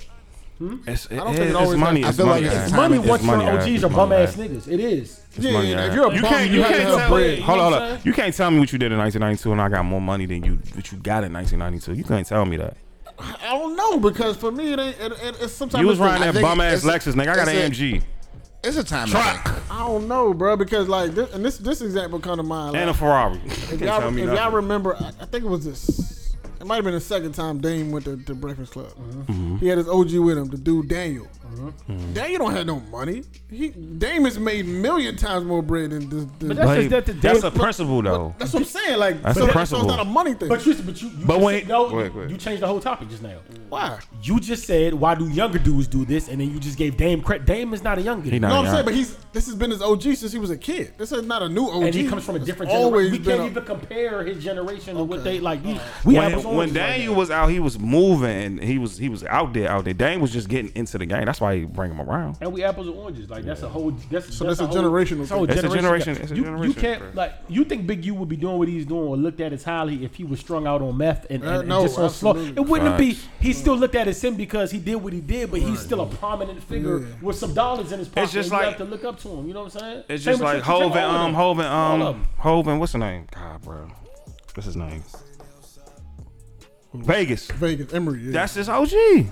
[0.87, 2.01] It's, it, don't think it it's always money.
[2.01, 2.41] has- It's I feel money.
[2.47, 2.63] like guys.
[2.67, 3.67] it's Money It's once your money, guys.
[3.69, 4.67] OGs are bum ass niggas.
[4.67, 5.21] It is.
[5.37, 5.87] Yeah, money, yeah, guys.
[5.89, 7.37] if you're a you bum, can't, you you can't have tell bread.
[7.39, 7.43] me.
[7.45, 7.99] Hold on, hold what on.
[8.03, 10.43] You can't tell me what you did in 1992 and I got more money than
[10.43, 10.59] you.
[10.75, 11.93] What you got in 1992.
[11.93, 12.75] You can't tell me that.
[13.19, 14.99] I don't know because for me it ain't.
[14.99, 17.05] It, it, it's sometimes You was it's the- riding I that think bum ass it's-
[17.05, 17.21] Lexus, nigga.
[17.29, 18.03] I got it's an a- AMG
[18.63, 19.07] It's a time.
[19.07, 19.71] Truck.
[19.71, 22.73] I don't know, bro, because like this, and this this example come to mind.
[22.73, 23.39] Like, and a Ferrari.
[23.45, 26.35] If, y'all, tell me if y'all remember, I, I think it was this.
[26.59, 28.91] It might have been the second time Dame went to, to Breakfast Club.
[28.97, 29.57] Mm-hmm.
[29.57, 31.27] He had his OG with him, the dude Daniel.
[31.89, 32.13] Mm-hmm.
[32.13, 33.23] Daniel don't have no money.
[33.49, 36.23] He Dame has made million times more bread than this.
[36.23, 38.35] this But that's But just that the that's day- a principle though.
[38.37, 38.99] that's what I'm saying.
[38.99, 39.81] Like, That's so, the that- so principle.
[39.81, 40.49] it's not a money thing.
[40.49, 42.31] But you, but you, you But wait- said- no, go ahead, go ahead.
[42.31, 43.37] you changed the whole topic just now.
[43.69, 43.99] Why?
[44.23, 47.21] You just said why do younger dudes do this, and then you just gave Dame
[47.21, 47.45] credit.
[47.45, 49.55] Dame is not a young He dude, not No, I'm saying, but he's this has
[49.55, 50.93] been his OG since he was a kid.
[50.97, 51.83] This is not a new OG.
[51.83, 53.23] and he comes from a It's different always generation.
[53.25, 55.61] We can't a- even compare his generation to what they like.
[55.63, 57.19] These, we when, when Daniel now.
[57.19, 59.93] was out, he was moving and he was he was out there, out there.
[59.93, 61.25] Dame was just getting into the game.
[61.25, 62.37] That's why he bring him around.
[62.41, 63.29] And we apples and oranges.
[63.29, 63.91] Like that's a whole.
[64.11, 65.57] That's So that's, that's a whole- generational whole thing.
[65.57, 67.15] It's a generation- it's a You- You can't thing.
[67.15, 69.63] like you think Big U would be doing what he's doing or looked at as
[69.63, 72.09] highly if he was strung out on meth and, and, Uh, and no, just on
[72.09, 72.35] slow.
[72.35, 73.17] It wouldn't be.
[73.39, 76.01] He still looked at as him because he did what he did, but he's still
[76.01, 77.05] a prominent figure Yeah.
[77.21, 78.23] with some dollars in his pocket.
[78.23, 79.47] It's just and you like- have to look up to him.
[79.47, 80.03] You know what I'm saying?
[80.09, 81.35] It's Same just like Trick- Trick, Hov and all of um them.
[81.35, 82.27] Hov and um them.
[82.37, 83.27] Hov and what's the name?
[83.33, 83.87] God, bro,
[84.55, 85.03] what's his name?
[86.93, 87.47] Vegas.
[87.51, 88.19] Vegas Emory.
[88.23, 88.31] Yeah.
[88.31, 89.27] That's his OG.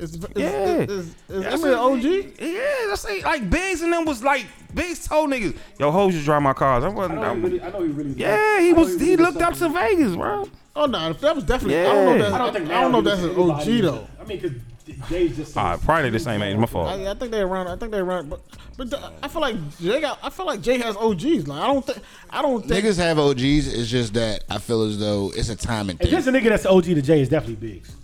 [0.00, 0.48] It's, it's, Yeah.
[0.48, 2.02] Is, is, is That's Emory an OG?
[2.40, 6.24] Yeah, that's like, like Biggs and them was like Biggs told niggas, yo, hoes just
[6.24, 6.84] drive my cars.
[6.84, 7.16] I I wasn't.
[7.16, 7.62] know he I'm- really.
[7.62, 8.10] I know he really.
[8.12, 9.00] yeah, he was.
[9.00, 9.68] He really looked up to.
[9.68, 10.48] Vegas, bro.
[10.76, 11.80] Oh no, that was definitely.
[11.80, 12.12] I don't know.
[12.12, 12.18] Yeah.
[12.22, 12.70] that's, I don't think.
[12.70, 14.06] I don't know if that's an OG though.
[14.20, 15.56] I mean, because Jay's just.
[15.56, 16.56] All right, probably the same age.
[16.56, 16.88] My fault.
[16.88, 17.66] I, I think they around.
[17.68, 18.30] I think they around.
[18.30, 18.40] But
[18.76, 20.18] but the- I feel like Jay got.
[20.22, 21.48] I feel like Jay has OGs.
[21.48, 21.98] Like I don't think.
[22.30, 22.84] I don't think.
[22.84, 23.42] Niggas have OGs.
[23.74, 26.10] It's just that I feel as though it's a timing If thing.
[26.12, 27.96] there's a nigga that's OG to Jay, is definitely Biggs.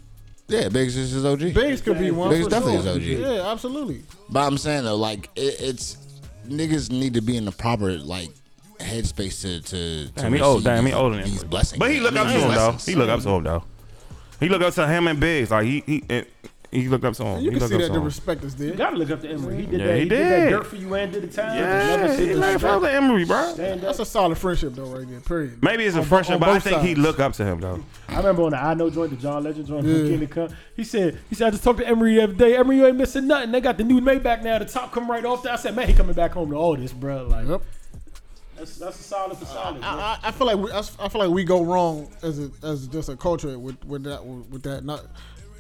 [0.49, 1.55] Yeah, Biggs is his OG.
[1.55, 2.31] Biggs could be one.
[2.31, 2.99] Biggs for definitely sure.
[2.99, 3.37] is OG.
[3.37, 4.03] Yeah, absolutely.
[4.29, 5.97] But I'm saying though, like it, it's
[6.47, 8.29] niggas need to be in the proper like
[8.79, 10.07] headspace to to.
[10.07, 10.63] to Damn, he old.
[10.65, 11.49] Damn, he these- older than these him.
[11.49, 11.79] blessings.
[11.79, 12.73] But he look up to him though.
[12.73, 13.65] He look up to him though.
[14.39, 15.51] He look up to him and Biggs.
[15.51, 16.25] Like he he eh,
[16.83, 17.41] he looked up to him.
[17.43, 18.69] You he can see that the respect is there.
[18.69, 19.57] You gotta look up to Emory.
[19.57, 19.95] He did Yeah, that.
[19.97, 20.27] he He, did.
[20.27, 21.57] that dirt for you and did the time.
[21.57, 23.55] Yeah, he seen like the Father Emory, bro.
[23.55, 25.21] That's a solid friendship though, right there.
[25.21, 25.63] Period.
[25.63, 26.99] Maybe it's a On bo- friendship, on but I both think he sides.
[27.01, 27.83] look up to him though.
[28.09, 29.95] I remember on the I Know joint, the John Legend joint Yeah.
[30.19, 32.57] from Kingdom He said, he said, I just talked to Emory the other day.
[32.57, 33.53] Emory, you ain't missing nothing.
[33.53, 34.59] They got the new Maybach now.
[34.59, 35.53] The top come right off there.
[35.53, 37.27] I said, man, he coming back home to all this, bro.
[37.27, 37.63] Like, Yep.
[38.57, 39.81] that's that's a solid for solid.
[39.81, 39.89] bro.
[39.89, 42.87] I, I I feel like we, I, feel like we go wrong as a, as
[42.89, 44.85] just a culture with with that with that.
[44.85, 45.05] Not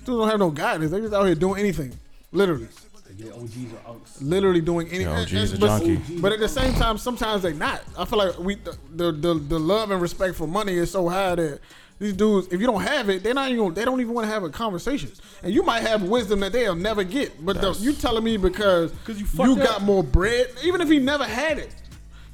[0.06, 0.90] dudes don't have no guidance.
[0.90, 1.92] They just out here doing anything,
[2.32, 2.68] literally,
[3.16, 4.16] Yeah, OGs are unks.
[4.20, 5.06] literally doing anything.
[5.06, 6.18] Yeah, OG's And- a but, junkie.
[6.20, 7.82] but at the same time, sometimes they not.
[7.98, 11.08] I feel like we the, the the the love and respect for money is so
[11.08, 11.60] high that.
[11.98, 13.72] These dudes, if you don't have it, they're not even.
[13.72, 15.10] They don't even want to have a conversation,
[15.42, 17.42] and you might have wisdom that they'll never get.
[17.42, 21.24] But the, you telling me because you you, got more bread, even if he never
[21.24, 21.74] had it,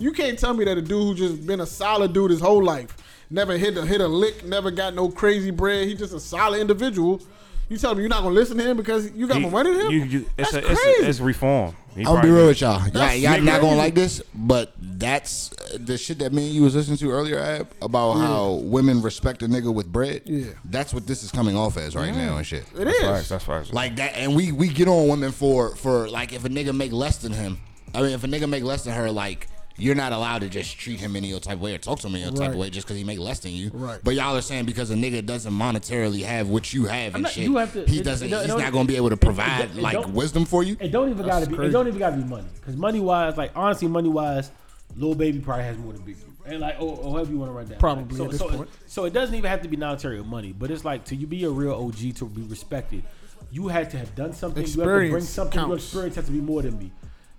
[0.01, 2.61] you can't tell me that a dude who just been a solid dude his whole
[2.61, 2.97] life,
[3.31, 5.87] never hit a hit a lick, never got no crazy bread.
[5.87, 7.21] He just a solid individual.
[7.73, 9.71] You tell me you're not gonna listen to him because you got He- more money
[9.73, 9.91] than him?
[9.93, 11.05] you- you- it's, That's a, it's, crazy.
[11.05, 11.75] a, it's reform.
[11.95, 12.81] He I'm gonna be real with y'all.
[12.81, 16.55] Y'all, That's y'all not gonna like this, but that's uh, the shit that me and
[16.55, 20.23] you was listening to earlier, Ab, about how women respect a nigga with bread.
[20.25, 20.45] Yeah.
[20.67, 22.65] that's what this is coming off as right now and shit.
[22.79, 23.03] it That's is.
[23.03, 23.29] facts.
[23.31, 23.73] That's facts.
[23.73, 26.93] Like that, and we we get on women for for like if a nigga make
[26.93, 27.59] less than him.
[27.95, 30.79] I mean, if a nigga make less than her, like you're not allowed to just
[30.79, 32.57] treat him any old type of way or talk to him any old type of
[32.57, 33.71] way just because he make less than you.
[33.73, 33.99] Right.
[34.03, 37.33] But y'all are saying because a nigga doesn't monetarily have what you have and not-
[37.33, 38.29] shit, you have to- he it- doesn't.
[38.29, 40.63] it don't- he's it not going to be able to provide it like wisdom for
[40.63, 40.77] you.
[40.81, 41.57] It don't even gotta be.
[41.57, 42.49] It don't even gotta be money.
[42.55, 44.51] Because money wise, like honestly, money wise,
[44.97, 46.17] little Baby probably has more than Big.
[46.45, 47.79] And like, or, or however you want to run down.
[47.79, 48.69] Probably so, at this so, point.
[48.87, 51.29] so it doesn't even have to be monetary or money, but it's like to you
[51.29, 53.05] be a real OG to be respected,
[53.53, 54.63] you had to have done something.
[54.65, 55.61] you have to bring Experience something.
[55.61, 56.91] Your experience has to be more than me.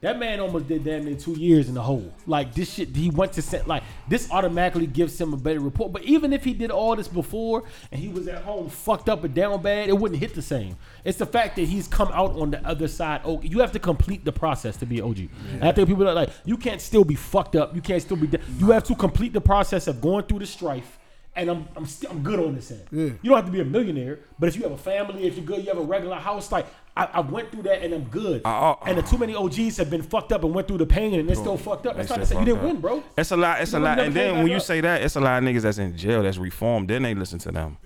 [0.04, 2.14] That man almost did damn near two years in the hole.
[2.28, 3.70] Like this shit, he went to set.
[3.70, 5.94] Like this automatically gives him a better report.
[5.94, 9.24] But even if he did all this before and he was at home fucked up
[9.24, 10.76] and down bad, it wouldn't hit the same.
[11.06, 13.22] It's the fact that he's come out on the other side.
[13.24, 15.20] Oh, you have to complete the process to be an OG.
[15.54, 17.74] And I think people are like, you can't still be fucked up.
[17.74, 18.28] You can't still be.
[18.28, 21.00] de- You have to complete the process of going through the strife.
[21.36, 22.84] And I'm I'm still I'm good on this end.
[22.92, 23.04] Yeah.
[23.06, 25.46] You don't have to be a millionaire, but if you have a family, if you're
[25.46, 26.52] good, you have a regular house.
[26.52, 28.44] Like I, I went through that and I'm good.
[28.46, 28.50] I-
[28.84, 31.20] I- and the too many OGs have been fucked up and went through the pain
[31.20, 31.96] and they're still fucked up.
[31.98, 33.04] That's not to say you didn't win, bro.
[33.18, 33.62] It's a lot.
[33.62, 33.98] It's a lot.
[34.00, 34.62] And then when you up.
[34.62, 36.90] say that, it's a lot of niggas that's in jail that's reformed.
[36.90, 37.78] Then they listen to them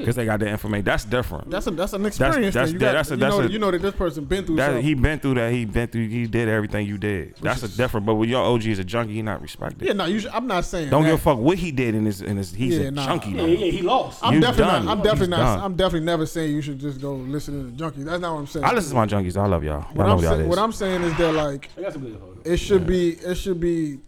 [0.00, 0.84] because they got the information.
[0.84, 1.50] That's different.
[1.50, 2.54] That's a that's an experience.
[2.54, 2.74] that's- thing.
[2.74, 4.44] You, that- got, that's a- you, that's know, a- you know that this person been
[4.44, 5.52] through That he been through that.
[5.52, 6.08] He been through.
[6.08, 7.34] He did everything you did.
[7.40, 8.06] That's a different.
[8.06, 9.86] But when your OG is a junkie, he not respected.
[9.86, 10.90] yeah, no, you should, I'm not saying.
[10.90, 11.10] Don't that.
[11.10, 12.52] give a fuck what he did in his in his.
[12.52, 13.06] He's Yeah, a nah.
[13.06, 13.30] junkie.
[13.30, 14.20] Yeah, yeah, he lost.
[14.22, 14.84] I'm You definitely done.
[14.86, 14.92] not.
[14.98, 15.54] I'm definitely He's not.
[15.56, 15.64] done.
[15.64, 18.04] I'm definitely never saying you should just go listen to the junkies.
[18.04, 18.64] That's not what I'm saying.
[18.64, 19.36] I listen to my junkies.
[19.36, 19.80] I love y'all.
[19.80, 21.92] Y'all What know I'm, what y'all say, what I'm saying is that like I got
[21.92, 22.36] some good info.
[22.44, 23.98] it should be it should be.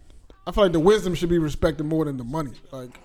[0.47, 2.51] I feel like the wisdom should be respected more than the money.
[2.71, 2.99] Like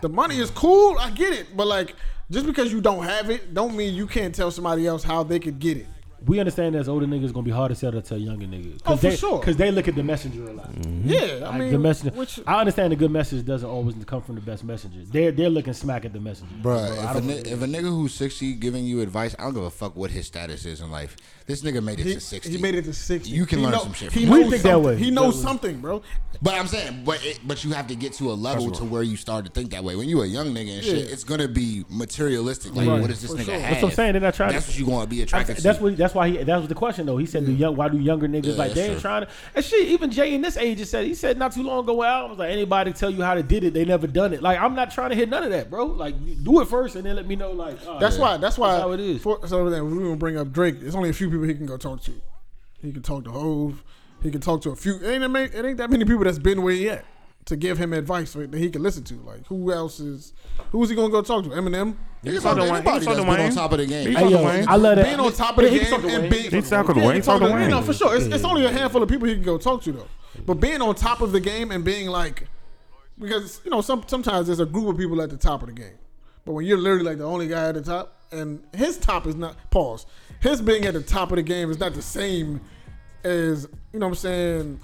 [0.00, 0.96] the money is cool.
[0.98, 1.94] I get it, but like
[2.30, 5.38] just because you don't have it, don't mean you can't tell somebody else how they
[5.38, 5.86] could get it.
[6.24, 8.80] We understand that as older niggas gonna be hard to sell to tell younger niggas.
[8.86, 9.38] Oh, for they, sure.
[9.38, 10.72] Because they look at the messenger a lot.
[10.72, 11.08] Mm-hmm.
[11.08, 12.16] Yeah, I Like, mean, the messenger.
[12.18, 15.00] which I understand the good message doesn't always come from the best messenger.
[15.04, 16.52] They're they're looking smack at the messenger.
[16.56, 19.36] Bruh, Bro, if, a, don't ni- really- if a nigga who's 60 giving you advice,
[19.38, 21.16] I don't give a fuck what his status is in life.
[21.46, 22.50] This nigga made it he, to 60.
[22.50, 23.30] he made it to sixty.
[23.30, 24.96] You can He learn know- some shit He from We knows think that way.
[24.96, 26.02] He knows That something, bro.
[26.42, 29.02] But I'm saying, but it, but you have to get to a level to where
[29.02, 29.94] you start to think that way.
[29.96, 31.12] When you a young nigga and shit, Yeah.
[31.12, 32.74] it's gonna be materialistic.
[32.74, 33.54] Like, Right, what does this for nigga sure.
[33.54, 33.62] have?
[33.70, 34.12] That's what I'm saying.
[34.12, 35.84] They're not trying That's to- what you gonna be I- attracted that's to.
[35.84, 37.16] what that's why he that was the question though.
[37.16, 39.28] He said, "Do young why do younger niggas Yeah, like they that's ain't trying to?"
[39.54, 42.00] And shit, even Jay in this age just said he said not too long ago.
[42.02, 44.42] I was like, anybody tell you how to did it, they never done it.
[44.42, 45.86] Like I'm not trying to hit none of that, bro.
[45.86, 47.52] Like do it first and then let me know.
[47.52, 48.22] Like oh, That's yeah.
[48.22, 48.36] why.
[48.38, 48.72] That's why.
[48.72, 49.22] That's how it is.
[49.22, 50.80] For, so then we gonna bring up Drake.
[50.80, 52.12] There's only a few people he can go talk to.
[52.82, 53.82] He can talk to Hov.
[54.22, 54.96] He can talk to a few.
[54.96, 57.04] It ain't, that many- it ain't that many people that's been where he at
[57.46, 59.14] to give him advice that he can listen to.
[59.16, 60.32] Like who else is?
[60.72, 61.50] Who's he gonna go talk to?
[61.50, 61.96] Eminem.
[62.22, 62.74] You can talk talk to to Wayne.
[62.76, 64.08] anybody He talk that's to been on top of the game.
[64.08, 64.68] He Hey, to yo, Wayne.
[64.68, 65.04] I love that.
[65.04, 66.30] Being on top of the Yeah, he can game talk to and Wayne.
[66.30, 67.10] being He talk to Wayne.
[67.10, 67.70] he He talk to to- Wayne.
[67.70, 68.16] No, for sure.
[68.16, 70.08] It's, it's only a handful of people he can go talk to though.
[70.44, 72.48] But being on top of the game and being like,
[73.18, 75.74] because you know, some sometimes there's a group of people at the top of the
[75.74, 75.96] game,
[76.46, 79.34] but when you're literally like the only guy at the top, and his top is
[79.34, 80.06] not pause.
[80.40, 82.60] His being at the top of the game is not the same
[83.24, 84.80] as you know what I'm saying.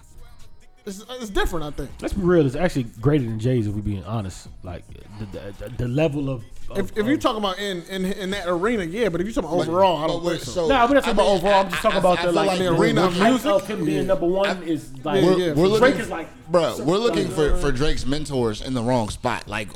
[0.84, 1.90] It's, it's different, I think.
[2.00, 2.44] Let's be real.
[2.44, 4.48] It's actually greater than Jay's if we're being honest.
[4.64, 4.82] Like
[5.20, 6.42] the the, the level of.
[6.70, 9.34] of If, if you're talking about in, in in that arena, yeah, but if you're
[9.34, 10.66] talking about overall, I don't But think so.
[10.66, 11.64] Nah, we're not talking I about mean, overall.
[11.64, 13.52] I'm just talking I- about I the feel like like the the arena hype music,
[13.52, 14.02] of him being yeah.
[14.04, 16.76] number one is like Yeah, we're, yeah, we're for looking, Drake is like, bro.
[16.80, 19.46] We're looking for, for Drake's mentors in the wrong spot.
[19.46, 19.68] Like,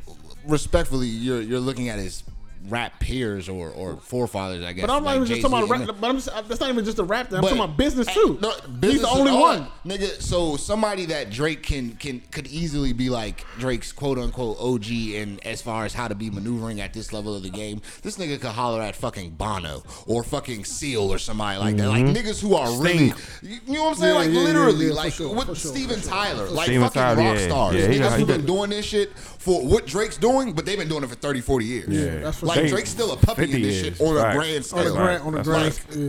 [0.46, 2.22] respectfully, you're you're looking at his
[2.68, 4.86] rap peers or, or forefathers, I guess.
[4.86, 5.96] But I'm not even just talking about rap.
[6.00, 7.36] But I'm just, that's not even just a rap thing.
[7.36, 8.38] I'm But- talking about business Hey, too.
[8.40, 9.66] no, He's the only is one.
[9.86, 10.20] nigga.
[10.20, 15.44] So somebody that Drake can can could easily be like Drake's quote unquote OG, and
[15.46, 18.40] as far as how to be maneuvering at this level of the game, this nigga
[18.40, 22.14] could holler at fucking Bono or fucking Seal or somebody like that, like mm-hmm.
[22.14, 23.12] niggas who are really,
[23.42, 25.46] you know what I'm saying, Yeah, like yeah, yeah, literally, yeah, for like sure, with
[25.46, 26.10] for sure, Steven sure.
[26.10, 28.84] Tyler, like Steven fucking Tyler, rock yeah, stars, yeah, he niggas who've been doing this
[28.84, 31.88] shit for what Drake's doing, but they've been doing it for 30, 40 years.
[31.88, 32.18] Yeah.
[32.18, 32.76] That's for Like sure.
[32.76, 33.96] Drake's still a puppy in this years.
[33.96, 34.36] shit on a Right.
[34.36, 34.84] grand on scale.
[34.84, 35.04] the Right.
[35.04, 35.64] grand, on the That's grand.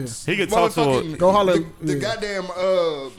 [0.05, 0.07] right.
[0.27, 0.31] yeah.
[0.33, 1.99] He could talk to a, Go holler- The, the yeah.
[1.99, 3.09] goddamn uh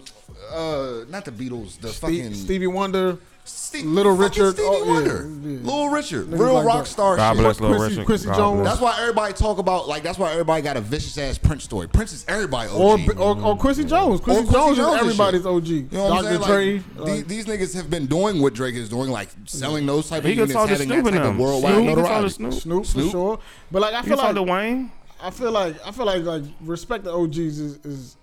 [0.54, 3.18] uh not the Beatles, the fucking Stevie Wonder,
[3.49, 5.59] Ste- Little Richard, Stevie oh, Wonder, yeah.
[5.61, 6.90] Little Richard, Niggas real like rock that.
[6.90, 7.42] star God shit.
[7.42, 8.07] bless Lil Quincy- Richard.
[8.07, 8.61] Quincy God Jones.
[8.61, 8.70] bless.
[8.72, 11.88] That's why everybody talk about like that's why everybody got a vicious ass Prince story.
[11.88, 12.78] Prince is everybody OG.
[12.78, 14.20] or, or or Quincy Jones.
[14.20, 15.46] Quincy, Quincy Jones, Jones is everybody's shit.
[15.46, 15.66] OG.
[15.66, 16.34] You know what Dr.
[16.34, 16.42] I'm saying?
[16.42, 16.72] Dre.
[16.74, 20.09] Like, like, these, these niggas have been doing what Drake is doing, like selling those
[20.09, 22.05] type of He could units, having that Snoop and type of worldwide Snoop, he could
[22.05, 22.28] talk notoriety.
[22.28, 22.55] to Snoop.
[22.55, 23.05] Snoop, Snoop.
[23.07, 23.38] for sure.
[23.70, 24.92] But like I feel could like to Wayne.
[25.20, 28.16] I feel like I feel like like respect the OGs is, is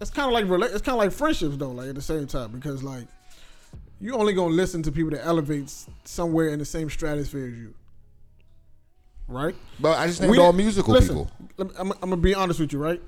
[0.00, 1.70] it's kind of like it's kind of like friendships though.
[1.70, 3.06] Like at the same time because like
[4.00, 7.74] you only gonna listen to people that elevates somewhere in the same stratosphere as you,
[9.26, 9.54] right?
[9.80, 11.72] But I just named We- all musical listen, people.
[11.78, 13.00] I'm, I'm gonna be honest with you, right?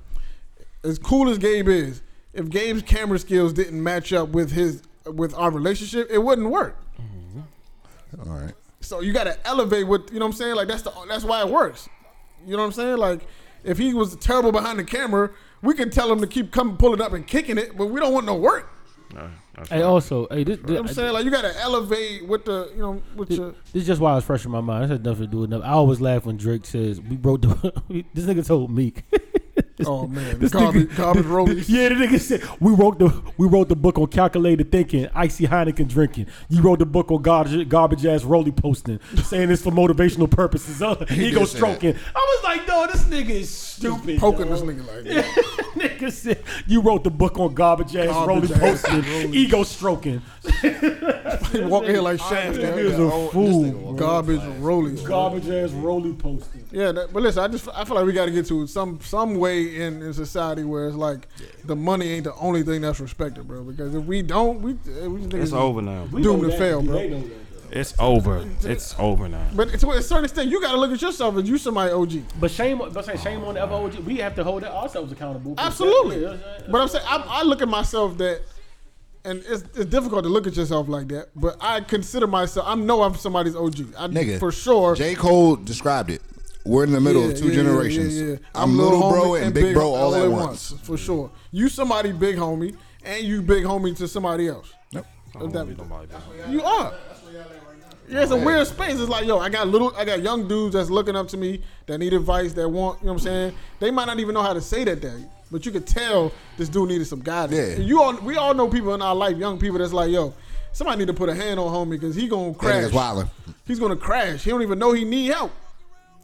[0.83, 5.35] As cool as Gabe is, if Gabe's camera skills didn't match up with his with
[5.35, 6.77] our relationship, it wouldn't work.
[7.01, 8.29] Mm-hmm.
[8.31, 8.55] All right.
[8.81, 10.55] So you gotta elevate what you know what I'm saying?
[10.57, 11.89] Like that's the that's why it works.
[12.47, 12.97] You know what I'm saying?
[12.97, 13.27] Like
[13.63, 15.31] if he was terrible behind the camera,
[15.63, 18.13] we can tell him to keep coming pulling up and kicking it, but we don't
[18.15, 18.71] want no work.
[19.15, 19.29] No,
[19.69, 21.13] Hey, also, hey, this, You know what I'm this, saying?
[21.13, 24.27] Like you gotta elevate with the, you know, with your this is just why it's
[24.27, 24.85] fresh in my mind.
[24.85, 25.65] This has nothing to do with nothing.
[25.67, 27.73] I always laugh when Drake says we wrote the.
[28.15, 29.05] this nigga told Meek.
[29.87, 31.65] Oh man, This garbage, nigga- garbage rollies.
[31.67, 33.09] Yeah, the nigga said we wrote the
[33.39, 36.27] we wrote the book on calculated thinking, icy Heineken drinking.
[36.51, 40.83] You wrote the book on garbage, garbage ass roly posting, saying it's for motivational purposes.
[40.83, 41.95] Uh, ego did stroking.
[42.15, 43.51] I was like, no, this nigga is
[43.81, 44.19] stupid.
[44.21, 44.51] Poking dog.
[44.51, 45.25] this nigga like that.
[45.75, 49.35] nigga said you wrote the book on garbage ass roly Garbage ass posting, rollies.
[49.43, 50.23] ego stroking.
[51.53, 52.59] He walk in here like Shaft.
[52.59, 52.79] Nigga man.
[52.79, 53.71] is a fool.
[53.73, 53.93] bro.
[53.95, 55.05] Garbage rollies.
[55.07, 56.65] Garbage ass roly posting.
[56.71, 59.01] Yeah, that, but listen, I just I feel like we got to get to some
[59.03, 61.27] some way in, in society where it's like
[61.65, 63.63] the money ain't the only thing that's respected, bro.
[63.65, 66.05] Because if we don't, we eh, we just It's over now.
[66.13, 66.59] We Doomed to that.
[66.59, 66.95] fail, bro.
[66.95, 67.50] They know that.
[67.71, 68.45] It's over.
[68.63, 69.47] It's over now.
[69.55, 72.23] But to a certain extent, you got to look at yourself as you somebody OG.
[72.41, 74.01] But shame, but saying shame on the other OG.
[74.07, 75.55] We have to hold ourselves accountable.
[75.57, 76.23] Absolutely.
[76.23, 78.43] Yeah, yeah, But I'm saying I, I look at myself that,
[79.25, 81.29] and it's, it's difficult to look at yourself like that.
[81.37, 82.67] But I consider myself.
[82.69, 83.95] I know I'm somebody's OG.
[83.97, 84.97] I, Nigga, for sure.
[84.97, 85.15] J.
[85.15, 86.23] Cole described it.
[86.65, 88.21] We're in the middle Yeah, of two yeah, yeah, generations.
[88.21, 88.37] yeah, yeah.
[88.55, 90.75] I'm, little bro homie and, big bro all, at once.
[90.83, 91.31] for sure.
[91.53, 94.71] You somebody big homie, and you big homie to somebody else.
[94.91, 95.07] Yep.
[95.35, 96.25] I don't That- wanna be nobody else.
[96.51, 96.93] You are.
[98.11, 98.99] Yeah, it's a weird space.
[98.99, 101.63] It's like, yo, I got little, I got young dudes that's looking up to me
[101.87, 103.55] that need advice, that want, you know what I'm saying?
[103.79, 106.69] They might not even know how to say that day, but you could tell this
[106.69, 107.57] dude needed some guidance.
[107.57, 107.77] Yeah.
[107.77, 110.35] And you all, we all know people in our life, young people that's like, yo,
[110.73, 112.91] somebody need to put a hand on homie because he gonna crash.
[113.65, 114.43] He's gonna crash.
[114.43, 115.53] He don't even know he need help.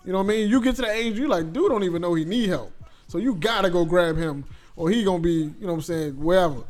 [0.04, 0.50] You know what I mean?
[0.50, 2.72] You get to the age you like, dude don't even know he need help.
[3.06, 6.12] So you gotta go grab him, or he gonna be, you know what I'm saying,
[6.14, 6.64] wherever.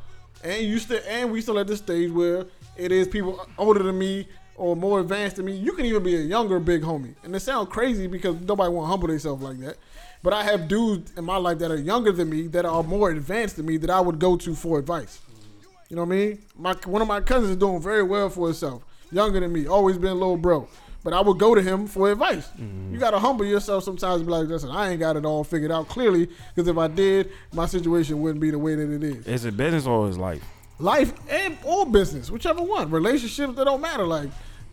[0.45, 2.45] And you still, and we still at this stage where
[2.77, 5.57] it is people older than me or more advanced than me.
[5.57, 8.86] You can even be a younger big homie, and it sounds crazy because nobody want
[8.86, 9.76] to humble themselves like that.
[10.22, 13.11] But I have dudes in my life that are younger than me, that are more
[13.11, 15.20] advanced than me, that I would go to for advice.
[15.88, 16.42] You know what I mean?
[16.59, 18.82] My one of my cousins is doing very well for himself,
[19.12, 20.68] younger than me, always been a little bro.
[21.04, 22.48] But I would go to him for advice.
[22.48, 22.92] Mm-hmm.
[22.92, 24.16] You gotta humble yourself sometimes.
[24.16, 26.28] And be like, listen, I ain't got it all figured out clearly.
[26.52, 29.24] Because if I did, my situation wouldn't be the way that it is.
[29.24, 30.42] Is it business or is life?
[30.79, 32.91] Life and or business, whichever one.
[32.91, 34.07] Relationships that don't matter.
[34.07, 34.29] Like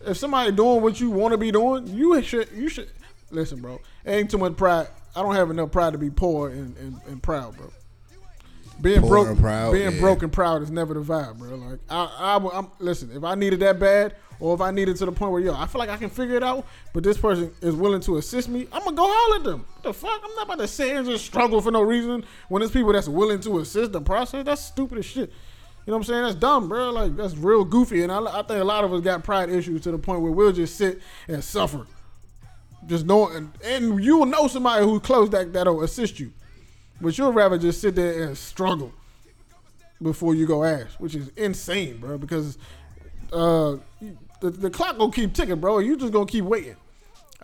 [0.06, 2.90] if somebody doing what you want to be doing, you should you should
[3.30, 3.80] listen, bro.
[4.04, 4.88] Ain't too much pride.
[5.16, 7.70] I don't have enough pride to be poor and, and, and proud, bro.
[8.80, 10.00] Being Poor broke, and proud, being yeah.
[10.00, 11.54] broke and proud is never the vibe, bro.
[11.54, 13.10] Like I, I, am listen.
[13.14, 15.66] If I needed that bad, or if I needed to the point where yo, I
[15.66, 18.66] feel like I can figure it out, but this person is willing to assist me,
[18.72, 19.64] I'm gonna go holler at them.
[19.74, 20.20] What the fuck?
[20.24, 23.08] I'm not about to sit and just struggle for no reason when there's people that's
[23.08, 24.44] willing to assist the process.
[24.44, 25.32] That's stupid as shit.
[25.86, 26.22] You know what I'm saying?
[26.22, 26.90] That's dumb, bro.
[26.90, 29.82] Like that's real goofy, and I, I think a lot of us got pride issues
[29.82, 31.86] to the point where we'll just sit and suffer,
[32.86, 36.32] just knowing, and, you will know somebody who's close that that'll assist you,
[37.02, 38.92] but you'll rather just sit there and struggle
[40.00, 42.16] before you go ask, which is insane, bro.
[42.16, 42.56] Because
[43.30, 43.76] uh,
[44.40, 45.80] the the clock gonna keep ticking, bro.
[45.80, 46.76] You just gonna keep waiting.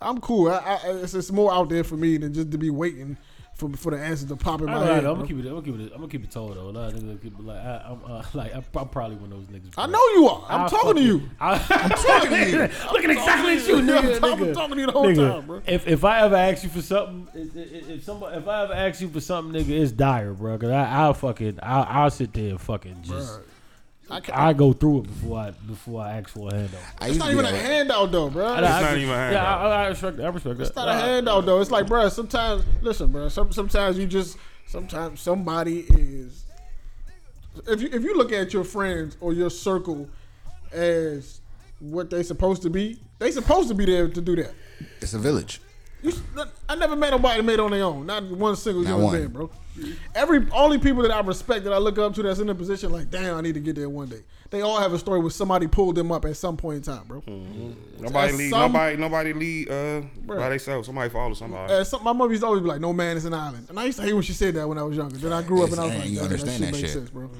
[0.01, 0.51] I'm cool.
[0.51, 3.18] I, I, it's just more out there for me than just to be waiting
[3.61, 5.05] for for the answers to pop in my ain't gonna lie, head.
[5.05, 5.47] I'm gonna keep it.
[5.47, 5.93] I'm gonna keep it.
[5.93, 6.69] I'm gonna keep it told though.
[6.69, 9.33] A lot of niggas keep it like I, I'm uh, like I'm, I'm probably one
[9.33, 9.75] of those niggas.
[9.77, 10.45] I know you are.
[10.49, 11.19] I'm I talking to you.
[11.21, 12.93] fucking- I, am talking to you.
[12.93, 14.15] Looking exactly at you, nigga.
[14.23, 15.63] I'm talking- to you the whole Nigga, time, bro.
[15.67, 18.73] If if I ever ask you for something, if, if, if somebody, if I ever
[18.75, 20.57] ask you for something, nigga, it's dire, bro.
[20.59, 23.43] Cause I, I'll fucking, I'll, I'll sit there and fucking just, Bruh.
[24.11, 26.81] I can't, I go through it before I before I ask for a handout.
[27.03, 28.47] It's not even a that handout though, bro.
[28.47, 29.61] I- it's not even a Yeah, handout.
[29.73, 30.17] I, I respect.
[30.17, 30.25] that.
[30.25, 30.67] I respect that.
[30.67, 31.61] It's not a handout though.
[31.61, 32.09] It's like, bro.
[32.09, 33.29] Sometimes, listen, bro.
[33.29, 34.37] Some, sometimes you just,
[34.67, 36.45] sometimes somebody is.
[37.69, 40.09] If you if you look at your friends or your circle
[40.73, 41.41] as
[41.81, 44.53] what they supposed to be, they supposed to be there to do that.
[45.01, 45.61] It's a village.
[46.03, 46.13] You,
[46.69, 48.07] I never met nobody that made it on their own.
[48.07, 49.17] Not one single Not human one.
[49.19, 49.51] being, bro.
[50.14, 52.91] Every only people that I respect that I look up to that's in a position
[52.93, 54.22] like, damn, I need to get there one day.
[54.51, 57.05] They all have a story where somebody pulled them up at some point in time,
[57.07, 57.22] bro.
[57.26, 58.51] Nobody At lead.
[58.51, 58.97] some- nobody.
[58.97, 59.68] Nobody lead.
[59.70, 59.72] Uh,
[60.26, 60.39] Bruh.
[60.39, 60.87] by themselves.
[60.87, 61.85] Somebody follow somebody.
[61.85, 63.85] Some, my mother used to always be like, "No man is an island," and I
[63.85, 65.16] used to hate when she said that when I was younger.
[65.16, 66.91] Then I grew up and I was like, you understand that makes shit.
[66.91, 67.31] sense, bro."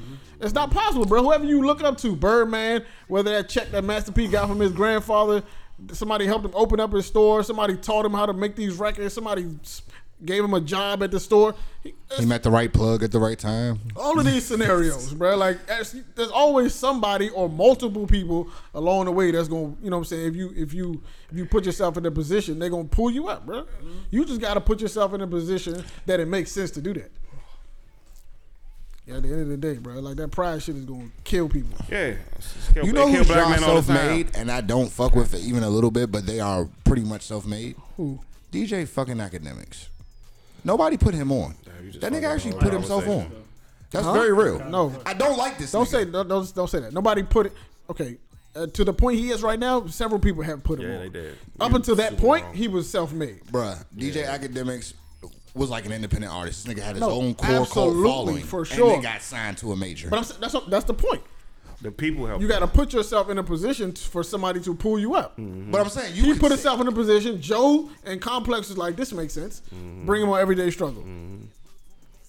[0.41, 1.22] It's not possible, bro.
[1.22, 4.72] Whoever you looking up to, Birdman, whether that check that Master P got from his
[4.72, 5.43] grandfather,
[5.93, 9.12] somebody helped him open up his store, somebody taught him how to make these records,
[9.14, 9.82] somebody s-
[10.25, 11.55] gave him a job at the store.
[11.83, 13.81] He- He met the right plug at the right time.
[13.97, 15.37] all of these scenarios, bro.
[15.37, 20.01] Like there's always somebody or multiple people along the way that's gonna, you know what
[20.01, 22.85] I'm saying, if you if you if you put yourself in a position, they're gonna
[22.85, 23.62] pull you up, bro.
[23.62, 23.91] Mm-hmm.
[24.11, 27.11] You just gotta put yourself in a position that it makes sense to do that.
[29.07, 31.49] Yeah, at the end of the day, bro, like that pride shit is gonna kill
[31.49, 31.77] people.
[31.91, 32.16] Yeah.
[32.75, 33.97] Kill- You know who's black y'all men all the time.
[33.97, 37.03] self-made, and I don't fuck with it even a little bit, but they are pretty
[37.03, 37.77] much self-made.
[37.97, 38.21] Who?
[38.53, 39.87] DJ fucking Akademiks.
[40.65, 41.55] Nobody put him on.
[41.83, 43.31] you That nigga actually whole put himself on.
[43.91, 44.13] That's Huh?
[44.13, 44.61] very real.
[44.69, 44.95] No.
[45.05, 45.73] I don't like this.
[45.73, 45.91] Don't nigga.
[45.91, 46.93] say don't, don't don't say that.
[46.93, 47.53] Nobody put it.
[47.91, 48.19] Okay,
[48.55, 50.91] uh, to the point he is right now, several people have put him on.
[50.93, 51.03] Yeah, on.
[51.03, 51.39] they did.
[51.59, 52.55] Up He until that super point, wrong.
[52.55, 53.41] he was self-made.
[53.51, 54.93] Bruh, DJ Akademiks
[55.55, 56.65] was like an independent artist.
[56.65, 58.45] This nigga had his No, own core cult absolutely, following.
[58.45, 58.97] for And sure.
[58.97, 60.09] they got signed to a major.
[60.09, 61.23] But I'm, s- that's that's the point.
[61.83, 62.43] The people help.
[62.43, 65.39] You got to put yourself in a position t- for somebody to pull you up.
[65.39, 65.70] Mm-hmm.
[65.70, 67.41] But I'm saying you He put say- himself in a position.
[67.41, 69.62] Joe and Complex is like, this makes sense.
[69.74, 70.05] Mm-hmm.
[70.07, 71.03] Bring him on Everyday Struggle.
[71.03, 71.45] Mm-hmm.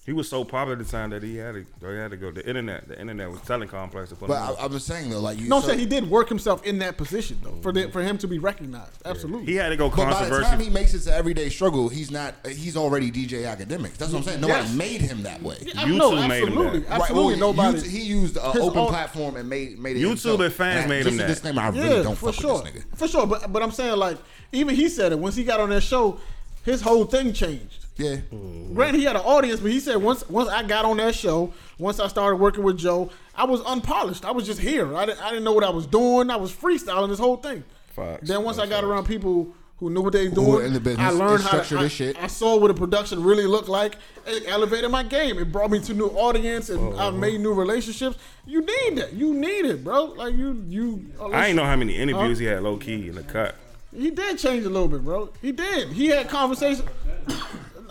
[0.04, 1.64] He was so popular at the time that he had to.
[1.88, 2.32] He had to go.
[2.32, 2.88] The internet.
[2.88, 4.56] The internet was telling Complex to put But him.
[4.58, 5.48] I, I'm just saying though, like you.
[5.48, 7.92] No, I'm so- saying he did work himself in that position though, for the, mm-hmm.
[7.92, 9.00] for him to be recognized.
[9.04, 9.46] Absolutely.
[9.46, 12.10] he had to go But by the time he makes it to everyday struggle, he's
[12.10, 12.34] not.
[12.44, 13.96] He's already DJ Akademiks.
[13.96, 14.40] That's what I'm saying.
[14.40, 14.74] Nobody Yes.
[14.74, 15.58] made him that way.
[15.60, 16.90] Yeah, YouTube no, made him absolutely, that.
[16.90, 17.78] absolutely Right, well, nobody.
[17.78, 20.00] YouTube- he used an open own- platform and made made it.
[20.00, 20.40] YouTube himself.
[20.40, 21.28] and fans I- made just him a that.
[21.28, 22.96] disclaimer: I yeah, really don't for fuck sure, with this nigga.
[22.98, 23.26] for sure.
[23.28, 24.18] But but I'm saying like
[24.50, 26.18] even he said it once he got on that show,
[26.64, 27.81] his whole thing changed.
[27.96, 28.74] Yeah, mm-hmm.
[28.74, 31.52] Granted, he had an audience, but he said once once I got on that show,
[31.78, 34.24] once I started working with Joe, I was unpolished.
[34.24, 34.96] I was just here.
[34.96, 36.30] I didn't, I didn't know what I was doing.
[36.30, 37.64] I was freestyling this whole thing.
[37.94, 38.28] Facts.
[38.28, 38.84] Then once I got Facts.
[38.84, 41.60] around people who knew what they Who doing, in the business, I learned they how
[41.60, 41.78] to.
[41.78, 42.22] I, this shit.
[42.22, 43.96] I saw what a production really looked like.
[44.26, 45.38] It elevated my game.
[45.38, 47.10] It brought me to new audience, and I uh-huh.
[47.10, 48.16] made new relationships.
[48.46, 49.12] You need that.
[49.12, 50.04] You need it, bro.
[50.04, 51.12] Like you, you.
[51.20, 53.56] I ain't know how many interviews he had low key in the cut.
[53.94, 55.30] He did change a little bit, bro.
[55.42, 55.88] He did.
[55.88, 56.86] He had conversation.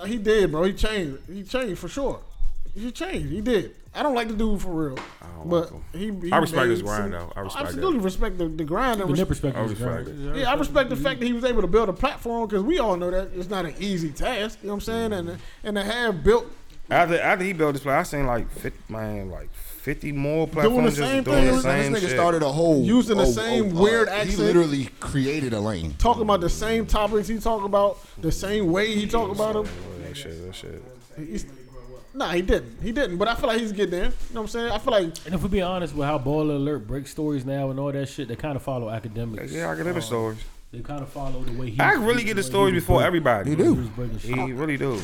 [0.02, 0.64] No, he did, bro.
[0.64, 1.20] He changed.
[1.32, 2.20] He changed for sure.
[2.74, 3.30] He changed.
[3.32, 3.76] He did.
[3.94, 6.32] I don't like the dude for real, don't but like he, he.
[6.32, 7.34] I respect his grind, some- though.
[7.36, 9.02] I respect absolutely respect the, the grind.
[9.02, 10.36] And From their res- perspective, I respect great.
[10.36, 10.40] it.
[10.40, 12.80] yeah, I respect the fact that he was able to build a platform because we
[12.80, 14.60] all know that it's not an easy task.
[14.62, 15.14] You know what I'm saying?
[15.14, 16.46] And and to have built
[16.90, 19.50] After after he built this play, I seen like 50, man, like
[19.82, 21.46] fifty more the platforms same just doing thing.
[21.48, 22.18] the This same this nigga shit.
[22.18, 24.30] started a whole Using the oh, same oh, weird uh, accent.
[24.30, 25.96] He literally created a lane.
[25.98, 29.68] talking about the same topics he talk about, the same way he talk about them.
[30.04, 30.84] That shit, that shit.
[31.18, 31.46] He's,
[32.14, 32.82] nah, he didn't.
[32.82, 33.18] He didn't.
[33.18, 34.06] But I feel like he's getting there.
[34.06, 34.72] You know what I'm saying?
[34.72, 37.70] I feel like And if we be honest with how Baller Alert breaks stories now
[37.72, 39.52] and all that shit, they kind of follow Akademiks.
[39.52, 40.40] Yeah, academic stories.
[40.72, 41.80] They kind of follow the way he.
[41.80, 43.50] I really get the stories before everybody.
[43.50, 43.74] He do.
[43.74, 44.20] he was breaking.
[44.20, 45.02] He really do.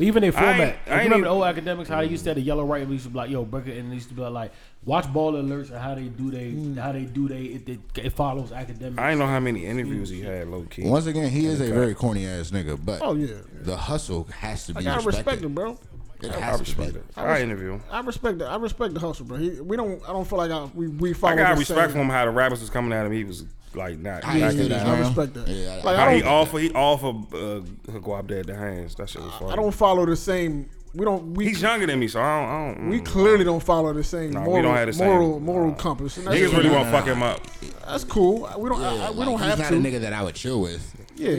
[0.00, 0.60] Even their I ain't- format.
[0.60, 2.42] I If ain't you remember even- the old Akademiks, how they used to have the
[2.42, 4.14] yellow right, and we used to be like, "Yo, break it," and they used to
[4.14, 4.52] be like,
[4.84, 6.76] "Watch ball alerts and how they do they, Mm.
[6.78, 10.08] how they do they, it, it, it follows Akademiks." I ain't know how many interviews
[10.10, 10.82] he had low key.
[10.88, 14.66] Once again, he is a very corny ass nigga, but oh yeah, the hustle has
[14.66, 15.26] to I be gotta respected.
[15.26, 15.78] respect him, bro.
[16.22, 16.98] It I has to respect be.
[16.98, 17.04] it.
[17.16, 17.80] I interview him.
[17.90, 18.48] I respect that.
[18.50, 19.38] I respect the hustle, bro.
[19.38, 20.02] He, we don't.
[20.06, 21.32] I don't feel like I, we we follow.
[21.32, 23.12] I got respect for him how the rappers was coming at him.
[23.12, 23.44] He was
[23.74, 24.24] like not.
[24.24, 24.80] How he backing stood down.
[24.80, 25.48] his I respect that.
[25.48, 27.60] Yeah, I- like How I he don't, offer he offer uh
[28.00, 28.94] Guap Dead the hands.
[28.96, 29.52] That shit was funny.
[29.52, 30.68] I don't follow the same.
[30.92, 31.34] We don't.
[31.34, 32.48] We He's younger than me, so I don't.
[32.48, 33.06] I don't we mm.
[33.06, 35.74] clearly don't follow the same Nah, we moral don't have the same- moral moral nah.
[35.76, 36.16] compass.
[36.16, 37.40] And that's, Niggas really want to fuck him up.
[37.86, 38.50] that's cool.
[38.58, 38.80] We don't.
[38.82, 39.76] I, I- we Like, don't he's have not to.
[39.76, 40.94] a nigga that I would chill with.
[41.16, 41.30] Yeah,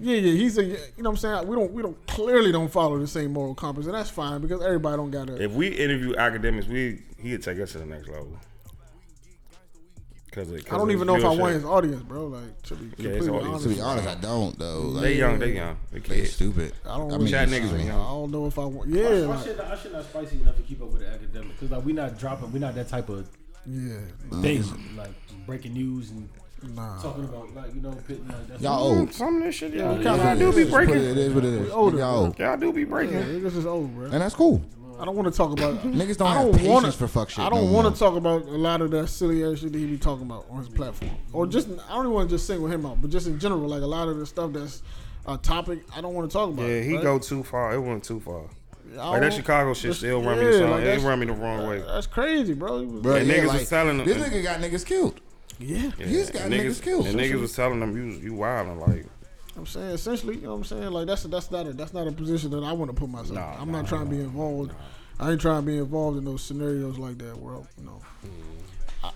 [0.00, 0.32] yeah, yeah.
[0.32, 0.64] He's a.
[0.64, 1.48] You know what I'm saying?
[1.48, 1.72] We don't.
[1.72, 5.10] We don't clearly don't follow the same moral compass, and that's fine because everybody don't
[5.10, 5.42] got to.
[5.42, 8.38] If we interview Akademiks, we he'd take us to the next level.
[10.34, 12.26] Cause, it, I don't even know if I want his audience, bro.
[12.26, 13.62] Like to be Yeah, completely honest.
[13.62, 14.80] To be honest, I don't though.
[14.80, 16.72] Like, They young, they young, they they stupid.
[16.84, 17.90] I don't I really- Chat niggas fine.
[17.90, 18.88] are I don't know if I want.
[18.90, 21.58] Yeah, Our like, shit, our shit not spicy enough to keep up with the academic
[21.60, 23.28] Cause like we not dropping, we not that type of
[23.64, 23.94] yeah.
[24.42, 24.64] thing.
[24.96, 25.10] Like
[25.46, 26.28] breaking news and
[26.74, 27.00] Nah.
[27.00, 29.12] talking about like you know pitting like that's Y'all old.
[29.12, 31.04] Some of this shit, y'all, It is y'all do be Just put it- breaking.
[31.04, 31.70] It is what it is.
[31.70, 32.38] older, Y'all old.
[32.38, 33.18] Y'all do be Yeah, breaking.
[33.18, 34.04] niggas is old, bro.
[34.06, 34.62] And that's cool.
[35.00, 35.74] I don't want to talk about.
[35.82, 37.98] Niggas don't I have don't patience wanna, for fuck shit I don't no want to
[37.98, 40.58] talk about a lot of that silly ass shit that he be talking about on
[40.58, 43.26] his platform, or just I don't even want to just single him out, but just
[43.26, 44.82] in general, like a lot of the stuff that's
[45.26, 46.68] a topic I don't want to talk about.
[46.68, 47.02] Yeah, he right?
[47.02, 47.74] go too far.
[47.74, 48.42] It went too far.
[48.98, 50.44] I Like that Chicago shit that's- still run me.
[50.44, 50.70] yeah, the song.
[50.70, 51.80] like it that's- run me the wrong way.
[51.80, 52.80] That's crazy, bro.
[52.80, 55.20] He Bro, And yeah, niggas like, was telling them- This nigga got niggas killed.
[55.58, 57.06] Yeah, He's got and niggas killed.
[57.06, 59.06] And niggas was telling them you you wilding like
[59.56, 60.90] I'm saying essentially, you know what I'm saying?
[60.90, 63.30] Like that's that's not a that's not a position that I want to put myself.
[63.30, 63.34] in.
[63.36, 64.72] Nah, I'm nah, not trying to be involved.
[65.18, 67.38] I ain't trying to be involved in those scenarios like that.
[67.38, 68.00] Where you know,
[69.02, 69.12] I,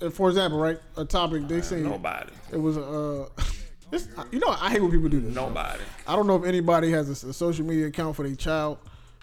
[0.00, 3.28] and for example, right, a topic they say nobody, it was uh,
[3.90, 5.34] this, you know, I hate when people do this.
[5.34, 5.82] nobody.
[6.06, 8.78] I don't know if anybody has a social media account for their child,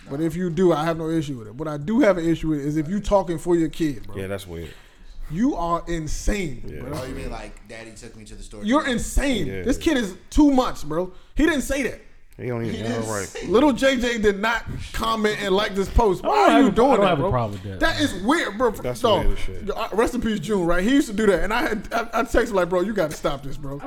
[0.10, 1.56] but if you do, I have no issue with it.
[1.56, 4.18] What I do have an issue with is if you talking for your kid, bro.
[4.18, 4.74] Yeah, that's weird.
[5.32, 6.82] You are insane, Yeah.
[6.82, 7.00] bro.
[7.02, 8.64] Oh, you mean like daddy took me to the store?
[8.64, 9.48] You're insane.
[9.48, 9.64] Yeah.
[9.64, 11.14] This kid is too much, bro.
[11.36, 12.02] He didn't say that.
[12.36, 13.44] He don't even know right.
[13.48, 16.24] Little JJ did not comment and like this post.
[16.24, 17.30] Why are you a- doing I don't that, have a bro?
[17.32, 17.80] problem with that.
[17.80, 18.72] That is weird, bro.
[18.72, 19.70] That's Dog, weird as shit.
[19.70, 20.66] uh, Rest in peace, June.
[20.66, 20.84] Right?
[20.84, 22.92] He used to do that, and I had I, I texted him like, bro, you
[22.92, 23.78] got to stop this, bro.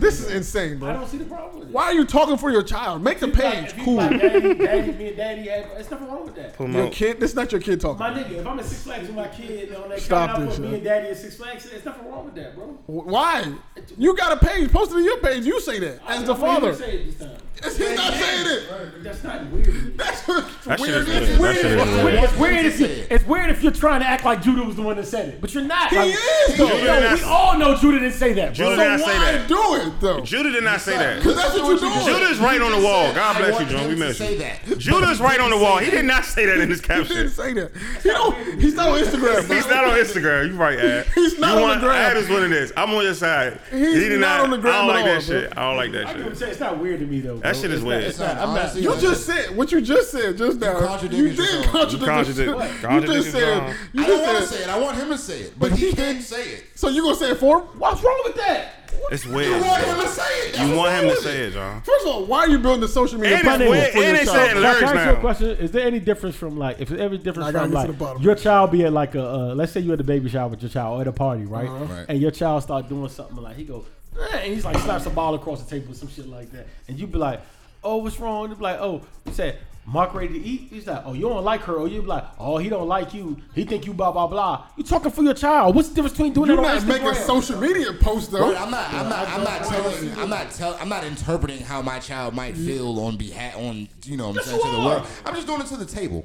[0.00, 0.92] This is insane, I bro.
[0.94, 1.72] don't see the problem with it.
[1.72, 3.00] Why are you talking for your child?
[3.00, 3.94] Make the page if you cool.
[3.94, 6.54] like daddy, daddy, me and daddy, had- there's nothing wrong with that.
[6.56, 6.92] Put him Your out.
[6.92, 8.00] kid, this not your kid talking.
[8.00, 10.50] My nigga, if I'm at Six Flags with my kid on that Stop coming out
[10.50, 10.74] this, with me yo.
[10.74, 12.66] and daddy at Six Flags, there's nothing wrong with that, bro.
[12.86, 13.52] Why?
[13.96, 14.72] You got a page.
[14.72, 15.44] Post it to your page.
[15.46, 17.38] You say that as the I'm gonna hear father.
[17.62, 17.88] You say it this.
[17.88, 19.02] He's not saying it.
[19.04, 19.96] That's not weird.
[19.96, 21.08] That's That shit weird.
[21.08, 21.38] is weird.
[21.40, 22.04] That shit is It's weird.
[22.04, 22.24] weird.
[22.24, 22.80] It's weird if
[23.12, 25.40] it's weird if you're trying to act like Judah was the one that said it,
[25.40, 25.90] but you're not.
[25.90, 26.68] He Like, is though.
[26.68, 28.70] Judah Yo, we all know Judah didn't say that, bro.
[28.70, 29.48] Judah So did not say that.
[29.48, 30.20] do it though?
[30.20, 31.16] Judah did not say that.
[31.18, 32.06] Because that's what you're doing.
[32.06, 33.12] Judah's right on the wall.
[33.14, 33.88] God bless you, want John.
[33.88, 34.38] We to miss say you.
[34.40, 34.78] that.
[34.78, 35.78] Judah's right on the wall.
[35.78, 37.28] He did not say that in his He didn't caption.
[37.30, 37.70] say that.
[38.02, 38.60] He don't.
[38.60, 39.54] He's not on Instagram.
[39.54, 40.48] He's not on Instagram.
[40.48, 41.06] You right, Ad.
[41.14, 41.96] He's not on want, the gram.
[42.10, 42.72] Ad is what it is.
[42.76, 43.60] I'm on your side.
[43.70, 45.52] He's he did not on the gram I don't like that shit.
[45.56, 46.24] I don't like that I shit.
[46.24, 47.40] would say it's not weird to me though.
[47.44, 47.60] That bro.
[47.62, 48.04] shit is weird.
[48.20, 48.38] I'm not.
[48.48, 50.98] Honestly, You just said what you just said just now.
[51.02, 51.66] You did yourself.
[51.66, 52.82] contradict You contradict- yourself.
[52.82, 53.76] You just said.
[53.92, 54.56] You I don't just want to said.
[54.56, 54.68] say it.
[54.70, 56.64] I want him to say it, but he can't say it.
[56.74, 57.66] So you gonna say it for him?
[57.78, 58.68] What's wrong with that?
[59.12, 59.48] It's weird.
[59.60, 60.58] You want him to say it.
[60.58, 61.82] You want him to say it, John.
[61.82, 63.98] First of all, why are you building the social media And it's platform weird- for
[63.98, 64.50] and your they child?
[64.50, 64.68] Can I
[65.02, 65.48] ask you a question?
[65.50, 68.92] Is there any difference from like if every difference from like your child be at
[68.94, 71.08] like a uh, let's say you at a baby shower with your child or at
[71.08, 71.68] a party, right?
[71.68, 71.84] Uh-huh.
[71.94, 72.06] Right.
[72.08, 73.84] And your child start doing something like he go,
[74.20, 76.66] Eh, and he's like slaps a ball across the table or some shit like that,
[76.88, 77.40] and you be like,
[77.82, 78.48] oh, what's wrong?
[78.48, 79.58] You be like, oh, he said.
[79.86, 80.68] Mark ready to eat?
[80.70, 83.12] He's like, oh, you don't like her, or you be like, oh, he don't like
[83.12, 83.36] you.
[83.54, 84.64] He think you blah blah blah.
[84.78, 85.74] You talking for your child?
[85.74, 87.26] What's the difference between doing You're that on not making Instagram?
[87.26, 88.38] social media posts though.
[88.38, 88.94] Bro, I'm not.
[88.94, 89.28] I'm not.
[89.28, 90.12] I'm not telling.
[90.18, 90.74] I'm not tell.
[90.80, 92.64] I'm not interpreting how my child might mm.
[92.64, 93.86] feel on behalf on.
[94.04, 95.06] You know, what I'm saying to the world.
[95.26, 96.24] I'm just doing it to the table.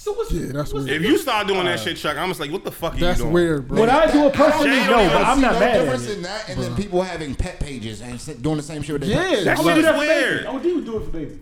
[0.00, 1.02] So what's, Yeah, that's what's weird.
[1.02, 3.18] If you start doing that shit, Chuck, I'm just like, what the fuck are That's
[3.18, 3.34] you doing?
[3.34, 3.80] That's weird, bro.
[3.80, 4.76] Would I do it personally?
[4.76, 6.16] Shane No, don't but I'm See not no mad at difference it.
[6.18, 9.02] in that, and then people having pet pages and s- doing the same shit with
[9.02, 9.34] their Yeah.
[9.36, 9.44] pet.
[9.44, 10.36] That I'm shit do is weird.
[10.36, 10.46] baby.
[10.46, 11.38] I would do do it for baby.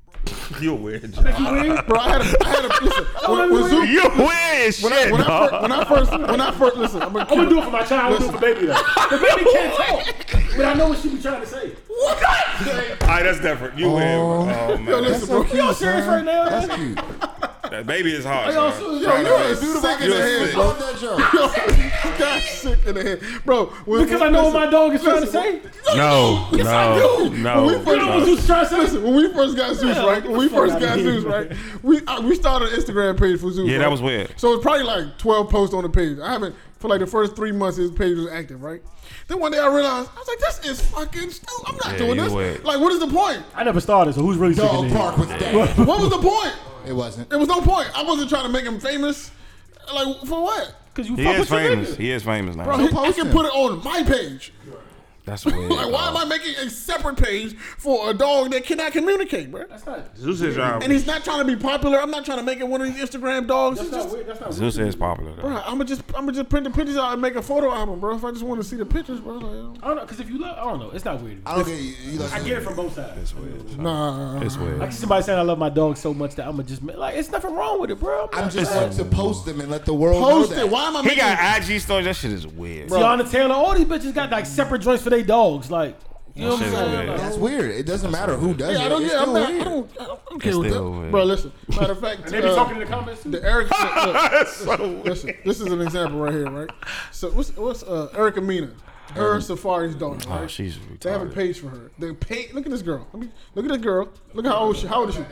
[0.60, 1.14] You're weird.
[1.14, 1.24] John.
[1.44, 1.86] You weird?
[1.86, 3.04] Bro, I had a, I had a listen.
[3.30, 3.88] When, when, weird.
[3.88, 5.50] You're weird as when, I, shit, when, I dog.
[5.50, 7.64] first, when I first, when I first, listen, I'm gonna I'm keep gonna do it
[7.64, 8.14] for my child.
[8.14, 8.74] I'm gonna do it for baby though.
[9.08, 9.76] The baby can't
[10.34, 11.68] talk, but I know what she be trying to say.
[11.86, 12.24] What?
[12.24, 13.78] All right, that's different.
[13.78, 14.18] You weird.
[14.18, 14.86] Oh, oh man.
[14.88, 15.44] Yo, listen, bro.
[15.54, 16.48] Y'all serious right now?
[16.48, 16.94] That's man?
[16.96, 17.29] cute.
[17.70, 18.52] That baby is hard.
[18.54, 20.62] Y'all Yo, Yo, you're yo, a sick in You're the head, bro.
[20.64, 21.18] Love that joke.
[21.34, 23.66] Yo, that's sick in the head, bro.
[23.86, 25.60] When, Because I know what my dog is trying to say.
[25.94, 27.36] No, Yes, I no, do.
[27.38, 27.66] no.
[27.66, 28.24] When we You know no.
[28.24, 28.78] Zeus trying to say?
[28.78, 30.22] Listen, when we first got Zeus, Yeah, right?
[30.24, 31.52] When we first got here, Zeus, right?
[31.82, 33.68] We uh, we started an Instagram page for Zeus.
[33.68, 34.32] Yeah, that was weird.
[34.38, 36.18] So it's probably like twelve posts on the page.
[36.18, 38.82] I haven't for like the first three months his page was active, right?
[39.28, 41.64] Then one day I realized I was like, this is fucking stupid.
[41.66, 42.32] I'm not Yeah, doing this.
[42.32, 42.64] weird.
[42.64, 43.42] Like, what is the point?
[43.54, 45.28] I never started, so who's really sick Dog in the park head?
[45.54, 45.86] with dad.
[45.86, 46.54] What was the point?
[46.86, 47.32] It wasn't.
[47.32, 47.88] It was no point.
[47.96, 49.30] I wasn't trying to make him famous.
[49.92, 50.74] Like for what?
[50.94, 51.90] Because you He fuck is with your famous.
[51.90, 51.96] nigga.
[51.98, 52.64] He is famous now.
[52.64, 54.52] Bro, he, I can put it on my page.
[55.30, 55.70] That's weird.
[55.70, 59.64] Like, why am I making a separate page for a dog that cannot communicate, bro?
[59.68, 60.16] That's not.
[60.16, 62.00] Zeus is um, And he's not trying to be popular.
[62.00, 63.76] I'm not trying to make it one of these Instagram dogs.
[63.78, 64.26] That's It's not just, weird.
[64.26, 64.88] That's not Zeus weird.
[64.88, 65.32] is popular.
[65.36, 65.42] Though.
[65.42, 67.72] bro, I'm gonna just, I'm gonna just print the pictures out and make a photo
[67.72, 68.16] album, bro.
[68.16, 69.34] If I just want to see the pictures, bro.
[69.34, 70.90] Like, I don't know, because if you look, I don't know.
[70.90, 71.40] It's not weird.
[71.46, 71.94] I don't get you.
[72.12, 73.18] you listen- I get it from both sides.
[73.22, 73.70] It's weird.
[73.70, 73.82] son.
[73.84, 74.40] nah.
[74.40, 74.78] It's weird.
[74.80, 77.30] Like somebody saying I love my dog so much that I'm gonna just like it's
[77.30, 78.28] nothing wrong with it, bro.
[78.32, 80.64] I'm just like to post them and let the world Post know that.
[80.66, 80.70] it.
[80.70, 81.22] Why am I He making?
[81.24, 82.04] got IG stories.
[82.06, 82.88] That shit is weird.
[82.88, 85.70] Teyana Taylor, all these bitches got like separate joints for their dogs.
[85.70, 85.98] Like,
[86.34, 87.06] you know what I'm shit saying?
[87.06, 87.20] weird.
[87.20, 87.70] That's weird.
[87.72, 88.86] It doesn't matter who does Yeah, it.
[88.86, 89.02] I don't.
[89.04, 89.48] It's Yeah, I'm still not.
[89.48, 89.64] I weird.
[89.64, 89.90] don't.
[90.00, 91.10] I don't, I don't care It's with still that, weird.
[91.10, 91.24] bro.
[91.24, 91.52] Listen.
[91.68, 93.30] Matter of fact, And they be uh, talking in the comments too.
[93.30, 93.70] the Eric.
[93.70, 95.04] look, look, That's so weird.
[95.06, 96.70] listen, this is an example right here, right?
[97.12, 98.70] So what's what's uh, Erica Mena,
[99.14, 100.50] her Safaree's daughter, Oh, right?
[100.50, 101.34] she's They have a retarded.
[101.34, 101.90] page for her.
[101.98, 102.48] They pay.
[102.52, 103.06] Look at this girl.
[103.12, 104.08] Let me look at this girl.
[104.32, 104.86] Look at how old she.
[104.86, 105.22] How old is she?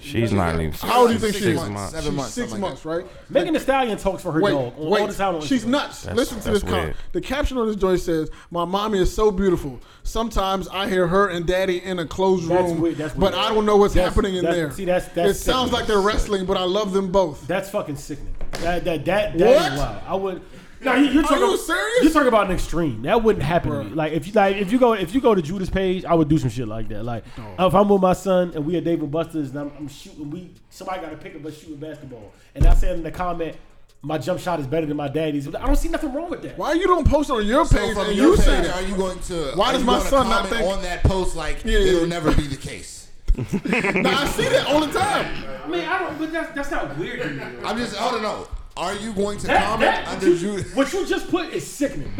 [0.00, 0.72] She's not even.
[0.72, 1.68] How old do you think she Six is?
[1.68, 1.92] months, months.
[1.92, 2.32] Seven She's months.
[2.34, 3.06] six months, right?
[3.30, 5.00] Megan Thee Stallion talks for her Wait, dog on wait.
[5.00, 6.02] all the time She's nuts.
[6.02, 6.96] That's- Listen to this comment.
[7.12, 9.80] The caption on this joint says, "My mommy is so beautiful.
[10.04, 13.34] Sometimes I hear her and daddy in a closed That's room, weird, that's but.
[13.34, 14.70] I don't know what's That's- happening in that's- there.
[14.72, 15.72] see, that's- that's it sounds sickening.
[15.72, 17.46] like they're wrestling, but I love them both.
[17.46, 18.34] That's fucking sickening.
[18.60, 19.72] That that that, that What?
[19.72, 19.96] is wild.
[20.06, 20.42] I would.
[20.80, 21.38] No, you, you're talking.
[21.38, 22.02] you serious?
[22.04, 23.02] You're talking about an extreme.
[23.02, 23.90] That wouldn't happen to me.
[23.94, 26.28] Like if you like if you go if you go to Judah's page, I would
[26.28, 27.04] do some shit like that.
[27.04, 27.24] Like
[27.58, 30.50] if I'm with my son and we are David Buster's and I'm, I'm shooting, we
[30.70, 33.56] somebody got to pick up us shooting basketball, and I said in the comment,
[34.02, 35.52] my jump shot is better than my daddy's.
[35.52, 36.56] I don't see nothing wrong with that.
[36.56, 38.96] Why you don't post on your page from and your you say page, are you
[38.96, 39.52] going to?
[39.56, 41.78] Why are does you my son not comment think- on that post like Yeah, yeah,
[41.88, 42.06] it'll yeah.
[42.06, 42.94] never be the case?
[43.38, 45.44] Nah, I see that all the time.
[45.64, 46.18] I mean, I don't.
[46.18, 47.42] But that's that's not weird to me.
[47.64, 48.00] I'm just.
[48.00, 48.48] I don't know.
[48.78, 50.62] Are you going to That, comment that, under you?
[50.74, 52.12] what you just put is sickening.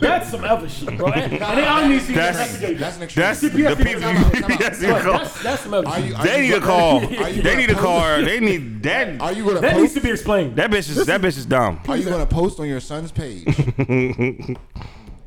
[0.00, 1.08] That's some other shit, bro.
[1.08, 2.78] And, and they all need to be That's- investigated.
[2.78, 3.22] That's an extreme.
[3.26, 4.00] That's the CPS people.
[4.02, 4.60] Time out, time out.
[4.60, 5.12] Yes, you Bro, call.
[5.18, 6.18] that's, that's some other shit.
[6.22, 7.00] They need a call.
[7.00, 8.22] They need a post- car.
[8.22, 9.20] They need that.
[9.20, 9.82] Are you going to That post?
[9.82, 10.54] needs to be explained.
[10.56, 11.80] That bitch is that bitch is dumb.
[11.88, 13.44] Are you going to post on your son's page?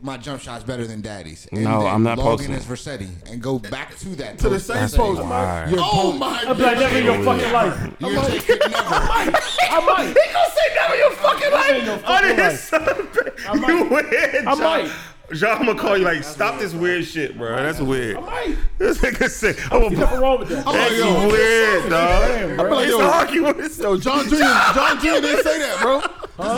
[0.08, 1.48] My jump shot's better than daddy's.
[1.52, 4.40] And No, then I'm not log posting in as Versetti and go back to that
[4.40, 5.22] To the same and post.
[5.22, 5.68] Why?
[5.70, 7.94] Your Oh post- my I'd be like, never in your fucking life.
[8.00, 8.74] You're taking never.
[8.80, 10.08] I might.
[10.08, 12.52] He gonna say never your fucking Never in your fucking under life.
[12.52, 13.10] his son.
[13.50, 13.68] I.
[13.68, 14.46] You weird.
[14.48, 14.92] I might.
[15.34, 17.54] John, I'm gonna call you like, stop this weird shit, bro.
[17.58, 18.16] That's weird.
[18.16, 18.56] I might.
[18.78, 20.64] This nigga say, I'm There's a, nothing wrong with that.
[20.66, 21.28] Oh, that's yo.
[21.28, 22.22] weird, dog.
[22.22, 22.70] Damn, bro.
[22.74, 23.70] like, It's yo, arguing.
[23.82, 24.36] Yo, John Jr.
[24.38, 25.04] John Jr.
[25.20, 26.00] didn't say that, bro.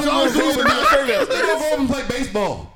[0.03, 0.39] John Jr.
[0.39, 2.75] did not say Let's go over and play baseball.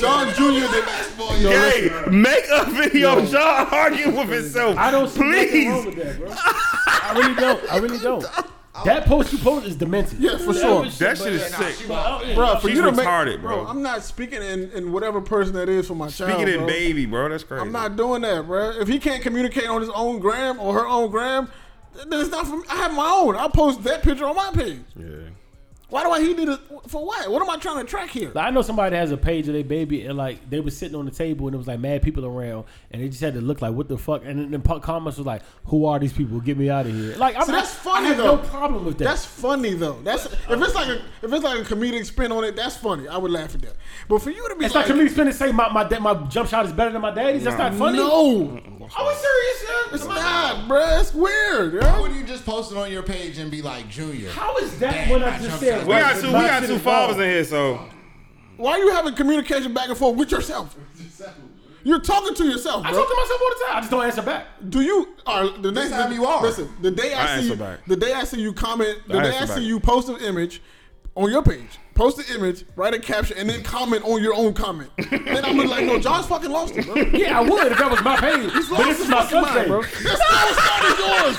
[0.00, 0.34] That.
[0.34, 0.72] John John Jr.
[0.72, 1.42] did.
[1.42, 4.76] Yo, Hey, make a video of John arguing with himself.
[4.78, 5.96] I don't see nothing wrong Please.
[5.96, 6.28] with that, bro.
[6.32, 7.72] I really don't.
[7.72, 8.26] I really don't.
[8.84, 10.18] That post you post is demented.
[10.18, 10.82] Yeah, for sure.
[10.82, 11.88] was That shit is sick.
[11.88, 12.34] but, yeah.
[12.34, 13.66] bro, for She's you to make, retarded, bro.
[13.66, 16.32] I'm not speaking in, in whatever person that is for my child.
[16.32, 16.66] Speaking in bro.
[16.66, 17.62] baby, bro, that's crazy.
[17.62, 18.70] I'm not doing that, bro.
[18.78, 21.48] If he can't communicate on his own gram or her own gram,
[21.94, 22.64] then it's not for me.
[22.68, 23.34] I have my own.
[23.36, 24.80] I'll post that picture on my page.
[24.94, 25.06] Yeah.
[25.88, 26.58] Why do I he did it
[26.88, 27.30] for what?
[27.30, 28.32] What am I trying to track here?
[28.34, 30.96] Like, I know somebody has a page of their baby and like they was sitting
[30.96, 33.40] on the table and it was like mad people around and they just had to
[33.40, 36.40] look like what the fuck and then the comments was like who are these people
[36.40, 38.36] get me out of here like I'm See, that's funny I have though.
[38.36, 40.00] no problem with that That's funny though.
[40.02, 43.06] That's if it's like a if it's like a comedic spin on it, that's funny.
[43.06, 43.74] I would laugh at that.
[44.08, 46.00] But for you to be it's like, like, comedic spin and say my my, da-
[46.00, 48.60] my jump shot is better than my daddy's that's not funny no,
[48.96, 49.94] are we serious yeah?
[49.94, 50.98] it's not, bro.
[51.00, 51.82] It's weird.
[51.82, 52.02] Why Yo.
[52.02, 54.30] would you just post it on your page and be like Junior?
[54.30, 55.86] how is that Damn, when I I just jumped said out.
[55.86, 56.26] We right, got two.
[56.28, 57.80] We got shit two fathers in here, so
[58.56, 60.76] Why are you having communication back and forth with yourself?
[61.84, 64.22] You're talking to yourself, I talk to myself all the time I just don't answer
[64.22, 66.42] back Do you are the next time you are.
[66.42, 67.86] Listen, the day I, I see answer back.
[67.86, 69.62] the day I see you comment, the I day I see back.
[69.62, 70.60] you post an image
[71.14, 74.52] on your page, post the image, write a caption, and then comment on your own
[74.54, 74.90] comment.
[74.96, 76.94] then I'm gonna be like, no, John's fucking lost it, bro.
[76.96, 79.56] yeah I would if that was my page but this is my Fucking son's mind,
[79.58, 79.82] page bro.
[79.82, 81.36] That's not his son, it's yours.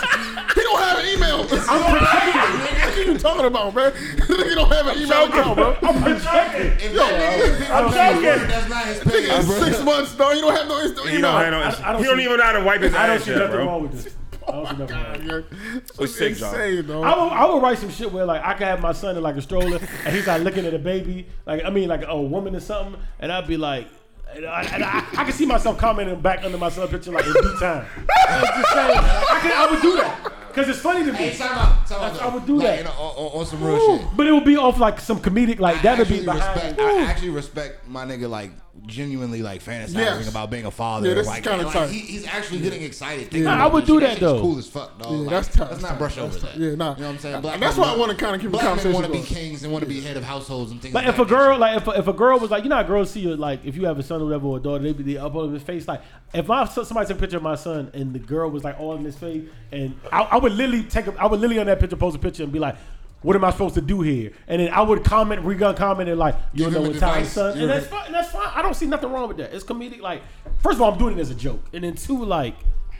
[0.58, 1.41] He don't have an email.
[1.70, 2.41] I'm protecting
[2.97, 3.91] what are you talking about, man?
[4.28, 5.78] Nigga don't have an email account, bro.
[5.84, 8.47] I'm protecting If that nigga pick joking.
[8.49, 9.60] that's not his page, Nigga, bro.
[9.66, 10.36] six months, dog.
[10.36, 11.32] You don't have no Insta he email.
[11.34, 13.16] don't, have no, I don't he don't even know how to wipe his I don't
[13.18, 13.66] ass see yet, nothing bro.
[13.66, 14.14] wrong with this
[14.48, 15.43] I don't see nothing wrong
[15.74, 15.98] with.
[15.98, 16.54] What's sick, John?
[16.56, 17.04] Insane, dog.
[17.04, 19.24] I would, I would write some shit where like I could have my son in
[19.24, 22.20] like a stroller and he's like looking at a baby, like I mean like a
[22.22, 23.88] woman or something, and I'd be like,
[24.34, 27.26] and I, and I, I can see myself commenting back under my son picture like
[27.26, 27.86] in due time.
[28.28, 31.18] I'm just saying, I, can, I would do that because it's funny to me.
[31.18, 32.80] Hey, time out, time out, I would do like, that.
[32.86, 34.08] You on, on- on some real shit.
[34.18, 36.56] But it would be off like some comedic, like that would be behind.
[36.56, 36.80] respect.
[36.80, 38.52] I actually respect my nigga like
[38.86, 40.30] genuinely like fantasizing Yes.
[40.30, 41.07] about being a father.
[41.09, 43.23] Yeah, this like, kinda like, he, he's actually getting excited.
[43.23, 44.09] thinking Nah, about I would do shit.
[44.11, 44.39] that, though.
[44.41, 45.11] Cool as fuck, dog.
[45.11, 45.59] Yeah, like, that's tough.
[45.59, 45.97] Let's That's not tough.
[45.97, 46.53] brush That's over tough.
[46.55, 46.59] that.
[46.61, 46.95] Yeah, nah.
[46.95, 47.41] You know what I'm saying?
[47.41, 49.63] Black that's why I wanna kinda keep the black men conversation want to be kings
[49.63, 50.93] and want to be head of households and things.
[50.93, 51.30] Like like if a that.
[51.30, 53.36] girl, like if a, if a girl was like, you know, how girls see you
[53.36, 55.36] like if you have a son or whatever or a daughter, they be the up
[55.36, 55.88] on his face.
[55.88, 56.01] Like
[56.34, 58.80] if my son- somebody took a picture of my son and the girl was like
[58.80, 61.65] all in his face, and I, I would literally take, a, I would literally on
[61.67, 62.75] that picture post a picture and be like.
[63.22, 64.32] What am I supposed to do here?
[64.47, 67.57] And then I would comment, re-gun comment, and like, you don't know what time, son.
[67.57, 68.05] And that's fine.
[68.05, 68.51] And that's fine.
[68.53, 69.53] I don't see nothing wrong with that.
[69.53, 70.01] It's comedic.
[70.01, 70.22] Like,
[70.61, 72.55] first of all, I'm doing it as a joke, and then two, like,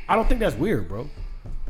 [0.10, 1.10] I don't think that's weird, bro.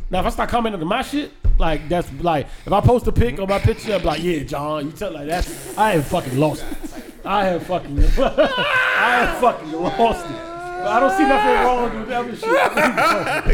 [0.09, 3.11] Now, if I start commenting on my shit, like that's like if I post a
[3.11, 6.37] pic on my picture, I'm like, yeah, John, you tell like that's I have fucking
[6.37, 7.03] lost it.
[7.25, 10.46] I have fucking I have fucking lost it.
[10.77, 12.49] But I don't see nothing wrong with other shit.
[12.49, 13.53] I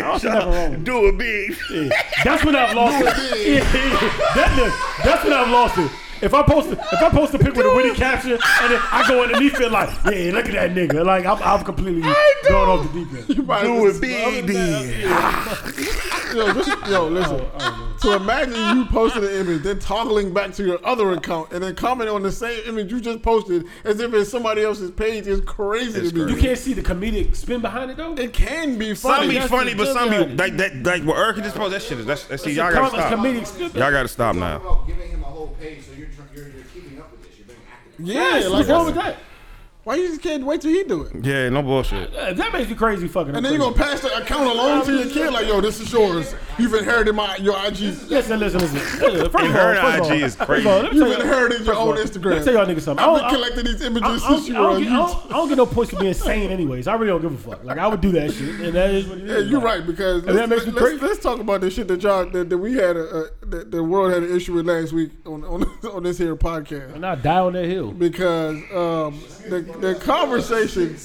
[0.00, 0.84] don't see nothing wrong.
[0.84, 1.56] Do it big.
[1.70, 2.02] Yeah.
[2.24, 3.06] That's when I've lost it.
[3.46, 4.34] Yeah, yeah.
[4.34, 5.90] That, that's when I've lost it.
[6.20, 8.80] If I post a, if I post a pic with a witty caption and then
[8.90, 11.04] I go underneath it like, yeah, look at that nigga.
[11.04, 13.46] Like I'm, I'm completely going off the deep end.
[13.46, 15.00] Do it big, then.
[16.36, 17.40] Yo, this, yo, listen.
[17.98, 21.74] So imagine you posted an image, then toggling back to your other account, and then
[21.74, 25.40] commenting on the same image you just posted as if it's somebody else's page is
[25.40, 26.32] crazy It's to me.
[26.32, 28.14] You can't see the comedic spin behind it though.
[28.14, 28.94] It can be funny.
[28.94, 29.28] Some funny.
[29.28, 30.82] be That's funny, but some be joke like that.
[30.84, 31.80] Like what Erica just posted.
[31.80, 32.06] That shit is.
[32.06, 33.12] That's, that's see, y'all gotta stop.
[33.18, 33.74] comedic.
[33.74, 34.84] Y'all gotta stop now.
[34.86, 37.36] giving him a whole page, so you're, tr- you're, you're keeping up with this.
[37.38, 37.87] You're being active.
[37.98, 39.16] Yeah, Yes, like what's wrong with that?
[39.88, 41.24] Why you just can't wait till he do it?
[41.24, 42.14] Yeah, no bullshit.
[42.14, 43.34] Uh, That makes me crazy fucking.
[43.34, 45.90] And then you're gonna pass the account along to your kid, like, yo, this is
[45.90, 46.34] yours.
[46.58, 47.96] You've inherited my your IG.
[48.10, 48.78] Listen, listen, listen.
[48.80, 50.68] First of all, first of all- IG is crazy.
[50.68, 52.24] all, let You've you- inherited your first of all, own Instagram.
[52.32, 53.02] Let me tell y'all niggas something.
[53.02, 54.92] I I've don't- been I- collecting these images I, since don't, you were on get,
[54.92, 55.22] I, YouTube.
[55.22, 56.86] don't, I don't get no push for being sane anyways.
[56.86, 57.64] I really don't give a fuck.
[57.64, 59.30] Like I would do that shit, and that is what it is.
[59.44, 61.06] Yeah, you're Like, right because And that let's, makes me let's, crazy.
[61.06, 63.82] let's talk about this shit that y'all that, that we had a, a that the
[63.82, 65.62] world had an issue with last week on on,
[65.94, 67.92] on this here podcast And I die on that hill.
[67.92, 69.18] because um,
[69.48, 70.96] the the conversation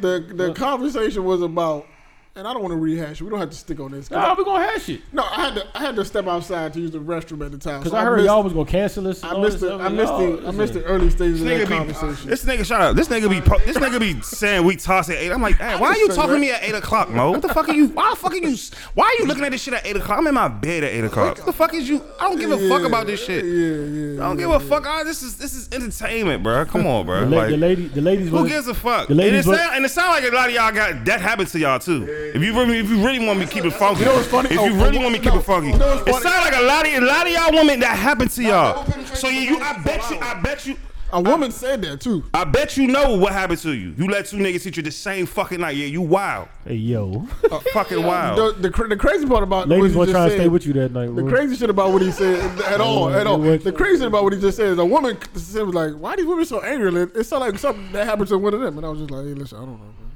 [0.00, 1.86] the the conversation was about
[2.34, 3.24] and I don't want to rehash it.
[3.24, 4.08] We don't have to stick on this.
[4.08, 5.02] 'cause Nah, we gonna hash it.
[5.12, 7.58] No, I had to I had to step outside to use the restroom at the
[7.58, 7.82] time.
[7.82, 9.22] Cause so I heard missed, y'all was gonna cancel this.
[9.22, 11.46] I missed this the I missed y'all- the oh, I missed the early stages of
[11.46, 12.30] Nigga that be, conversation.
[12.30, 12.96] this nigga shut up.
[12.96, 15.30] This nigga be po- this nigga be saying we toss at eight.
[15.30, 17.32] I'm like, hey, why are you talking to me at eight o'clock, Mo?
[17.32, 17.88] What the fuck are you?
[17.88, 18.56] Why the fuck are you?
[18.94, 20.18] Why are you looking at this shit at eight o'clock?
[20.18, 21.36] I'm in my bed at eight o'clock.
[21.36, 22.02] What the fuck is you?
[22.18, 23.44] I don't give a fuck about this shit.
[23.44, 24.24] Yeah, yeah.
[24.24, 24.86] I don't give a fuck.
[24.86, 26.64] I, this is this is entertainment, bro.
[26.64, 27.20] Come on, bro.
[27.20, 28.30] The, la- Like, the lady, the ladies.
[28.30, 29.08] who was- gives a fuck?
[29.08, 31.20] The And ladies it, was- and it sound like a lot of y'all got that
[31.20, 32.20] happen to y'all too.
[32.34, 34.28] If you really, if you really want me to keep it funky, You know what's
[34.28, 34.50] funny?
[34.50, 36.22] if Oh, you really oh, want me to keep it funky, You know it funny?
[36.22, 38.84] sound like a lot of a lot of y'all women that happened to y'all.
[39.14, 40.18] So you, you, I bet you.
[40.20, 40.76] I bet you.
[41.14, 42.24] A woman said that too.
[42.32, 43.94] I bet you know what happened to you.
[43.98, 45.76] You let two niggas hit you the same fucking night.
[45.76, 46.48] Yeah, you wild.
[46.64, 47.26] Hey yo,
[47.74, 48.56] fucking wild.
[48.62, 50.64] The, the, the crazy part about ladies what want he to try to stay with
[50.64, 51.14] you that night.
[51.14, 51.30] The Roy.
[51.30, 53.36] crazy shit about what he said at all, at all.
[53.36, 56.16] The crazy shit about what he just said is a woman said was like, "Why
[56.16, 58.78] these women so angry?" It it sounded like something that happened to one of them,
[58.78, 60.06] and I was just like, "Hey, listen, I don't know." Bro.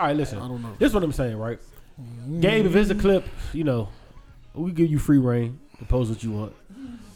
[0.00, 0.38] All right, listen.
[0.38, 0.74] I don't know.
[0.78, 1.58] This is what I'm saying, right?
[2.00, 2.40] Mm-hmm.
[2.40, 3.22] Gabe, if it's a clip,
[3.52, 3.90] you know,
[4.54, 6.54] we give you free reign to post what you want.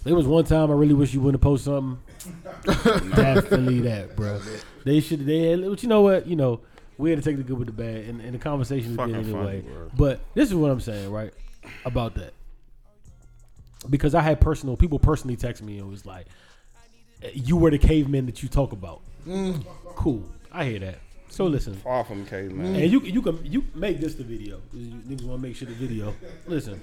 [0.05, 1.99] There was one time I really wish you wouldn't have posted something.
[3.15, 4.39] Definitely that, bro.
[4.85, 5.25] They should.
[5.25, 6.27] They, had- but you know what?
[6.27, 6.61] You know,
[6.99, 9.17] we had to take the good with the bad, and, and the conversation we did
[9.17, 9.61] Fucking funny, anyway.
[9.63, 9.91] bro.
[9.97, 11.33] But this is what I'm saying, right?
[11.87, 12.35] About that,
[13.89, 16.27] because I had personal people personally text me and was like,
[17.33, 19.65] "You were the caveman that you talk about." Mm.
[19.97, 20.23] Cool,
[20.53, 20.99] I hear that.
[21.35, 22.77] So listen, Far from caveman.
[22.77, 24.61] and you you can you make this the video.
[24.73, 26.15] You niggas want to make sure the video.
[26.47, 26.81] Listen,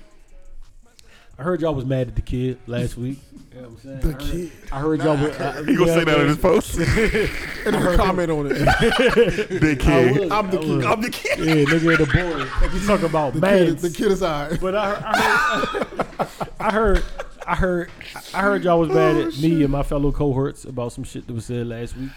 [1.39, 3.20] I heard y'all was mad at the kid last week.
[3.54, 3.99] You know what I'm saying?
[3.99, 4.52] The I heard, kid.
[4.72, 5.18] I heard y'all.
[5.18, 6.78] Was, I, uh, You gonna say that in this post?
[6.78, 9.49] And then comment on it.
[9.62, 10.20] Big kid.
[10.20, 10.84] would, I'm the kid.
[10.84, 11.39] I'm the kid.
[11.39, 12.66] Yeah, nigga, the boy.
[12.66, 13.60] Like you talking about mad.
[13.60, 14.60] The kid, the kid aside.
[14.60, 15.88] But I heard,
[16.20, 17.04] I heard, I heard,
[17.47, 17.91] I heard,
[18.34, 21.26] I heard y'all was mad at oh, me and my fellow cohorts about some shit
[21.28, 22.12] that was said last week.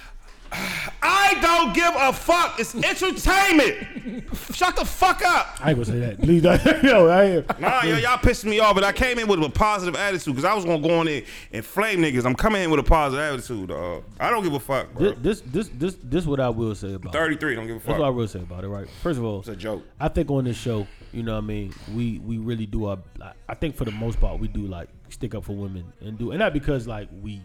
[1.02, 2.58] I don't give a fuck.
[2.60, 4.28] It's entertainment.
[4.54, 5.58] Shut the fuck up.
[5.60, 6.20] I ain't gonna say that.
[6.20, 6.82] Please, don't.
[6.82, 7.60] no, I ain't.
[7.60, 10.44] Nah, yo, y'all pissing me off, but I came in with a positive attitude because
[10.44, 12.24] I was gonna go in there and flame niggas.
[12.24, 14.04] I'm coming in with a positive attitude, dog.
[14.20, 15.12] I don't give a fuck, bro.
[15.12, 17.14] This, this, this, this, what I will say about.
[17.14, 17.18] it.
[17.18, 17.86] 33, don't give a fuck.
[17.88, 18.68] That's what I will say about it.
[18.68, 18.88] Right.
[19.02, 19.82] First of all, It's a joke.
[20.00, 22.98] I think on this show, you know what I mean, we we really do our
[23.22, 26.18] I- I think for the most part we do like stick up for women and
[26.18, 27.40] do and not because like we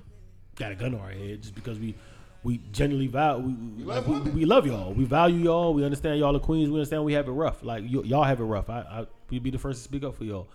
[0.56, 1.96] got a gun on our head, just because we
[2.44, 4.94] we genuinely value we, we, like, we, we love y'all.
[4.94, 5.74] We value y'all.
[5.74, 6.70] We understand y'all are queens.
[6.70, 7.64] We understand we have it rough.
[7.64, 8.70] Like y- y'all have it rough.
[8.70, 10.48] I, I we'd be the first to speak up for y'all.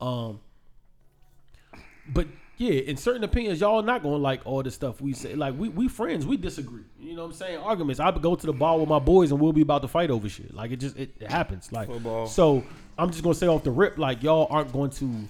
[0.00, 0.40] Um
[2.08, 2.26] but
[2.58, 5.34] yeah, in certain opinions, y'all not gonna like all the stuff we say.
[5.34, 6.84] Like we we friends, we disagree.
[6.98, 7.58] You know what I'm saying?
[7.58, 8.00] Arguments.
[8.00, 10.28] I go to the bar with my boys and we'll be about to fight over
[10.28, 10.54] shit.
[10.54, 11.70] Like it just it, it happens.
[11.70, 12.26] Like Football.
[12.26, 12.64] so,
[12.96, 15.28] I'm just gonna say off the rip, like y'all aren't going to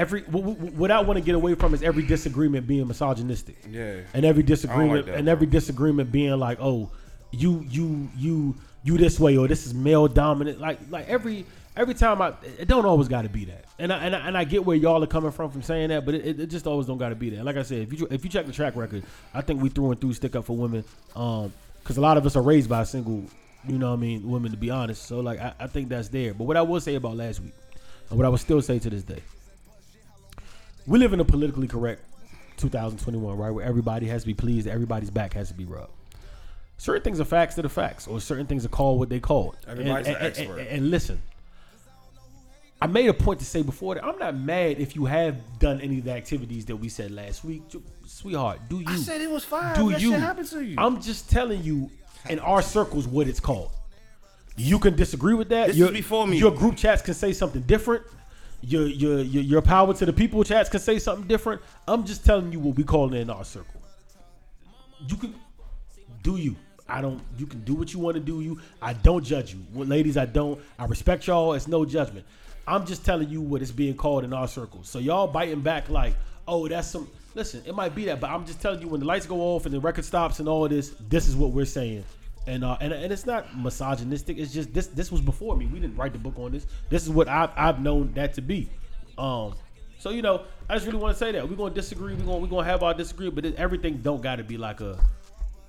[0.00, 3.56] every what I want to get away from is every disagreement being misogynistic.
[3.68, 4.00] Yeah.
[4.14, 6.90] And every disagreement that, and every disagreement being like, oh,
[7.30, 10.58] you you you you this way or this is male dominant.
[10.58, 11.44] Like like every
[11.76, 13.66] every time I it don't always got to be that.
[13.78, 16.06] And I, and I and I get where y'all are coming from from saying that,
[16.06, 17.44] but it, it just always don't got to be that.
[17.44, 19.90] Like I said, if you if you check the track record, I think we through
[19.90, 20.82] and through stick up for women.
[21.14, 23.24] Um, because a lot of us are raised by single,
[23.66, 25.06] you know what I mean, women to be honest.
[25.06, 26.34] So like I, I think that's there.
[26.34, 27.54] But what I will say about last week,
[28.08, 29.22] and what I will still say to this day,
[30.86, 32.02] we live in a politically correct
[32.56, 33.50] 2021, right?
[33.50, 35.92] Where everybody has to be pleased, everybody's back has to be rubbed.
[36.78, 39.56] Certain things are facts that are facts, or certain things are called what they called.
[39.68, 40.58] Everybody's and, an and- expert.
[40.58, 41.20] and- and listen,
[42.82, 45.80] I made a point to say before that I'm not mad if you have done
[45.82, 47.62] any of the activities that we said last week,
[48.06, 48.60] sweetheart.
[48.70, 48.86] Do you?
[48.88, 49.74] I said it was fine.
[49.76, 50.12] do that you?
[50.12, 50.76] happened to you.
[50.78, 51.90] I'm just telling you,
[52.30, 53.70] in our circles, what it's called.
[54.56, 55.68] You can disagree with that.
[55.68, 56.38] This your, is before me.
[56.38, 58.04] Your group chats can say something different.
[58.62, 61.62] Your, your your your power to the people chats can say something different.
[61.88, 63.80] I'm just telling you what we call it in our circle.
[65.08, 65.34] You can
[66.22, 66.56] do you.
[66.88, 67.22] I don't.
[67.38, 68.40] You can do what you want to do.
[68.40, 68.60] You.
[68.82, 69.60] I don't judge you.
[69.72, 70.60] Well, ladies, I don't.
[70.78, 71.54] I respect y'all.
[71.54, 72.26] It's no judgment.
[72.66, 74.84] I'm just telling you what it's being called in our circle.
[74.84, 76.14] So y'all biting back like,
[76.46, 77.08] oh, that's some.
[77.34, 79.64] Listen, it might be that, but I'm just telling you when the lights go off
[79.64, 82.04] and the record stops and all this, this is what we're saying.
[82.46, 84.38] And uh, and and it's not misogynistic.
[84.38, 84.86] It's just this.
[84.88, 85.66] This was before me.
[85.66, 86.66] We didn't write the book on this.
[86.88, 88.68] This is what I've I've known that to be.
[89.18, 89.54] Um.
[89.98, 92.14] So you know, I just really want to say that we're gonna disagree.
[92.14, 94.80] We're gonna we're gonna have our disagree, but it, everything don't got to be like
[94.80, 94.98] a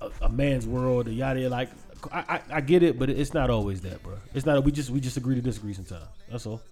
[0.00, 1.48] a, a man's world, a yada.
[1.50, 1.68] Like
[2.10, 4.16] I, I, I get it, but it's not always that, bro.
[4.34, 4.64] It's not.
[4.64, 6.06] We just we just agree to disagree sometimes.
[6.30, 6.62] That's all.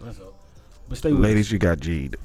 [0.00, 0.34] That's all.
[0.88, 2.16] But stay Ladies, you got G'd.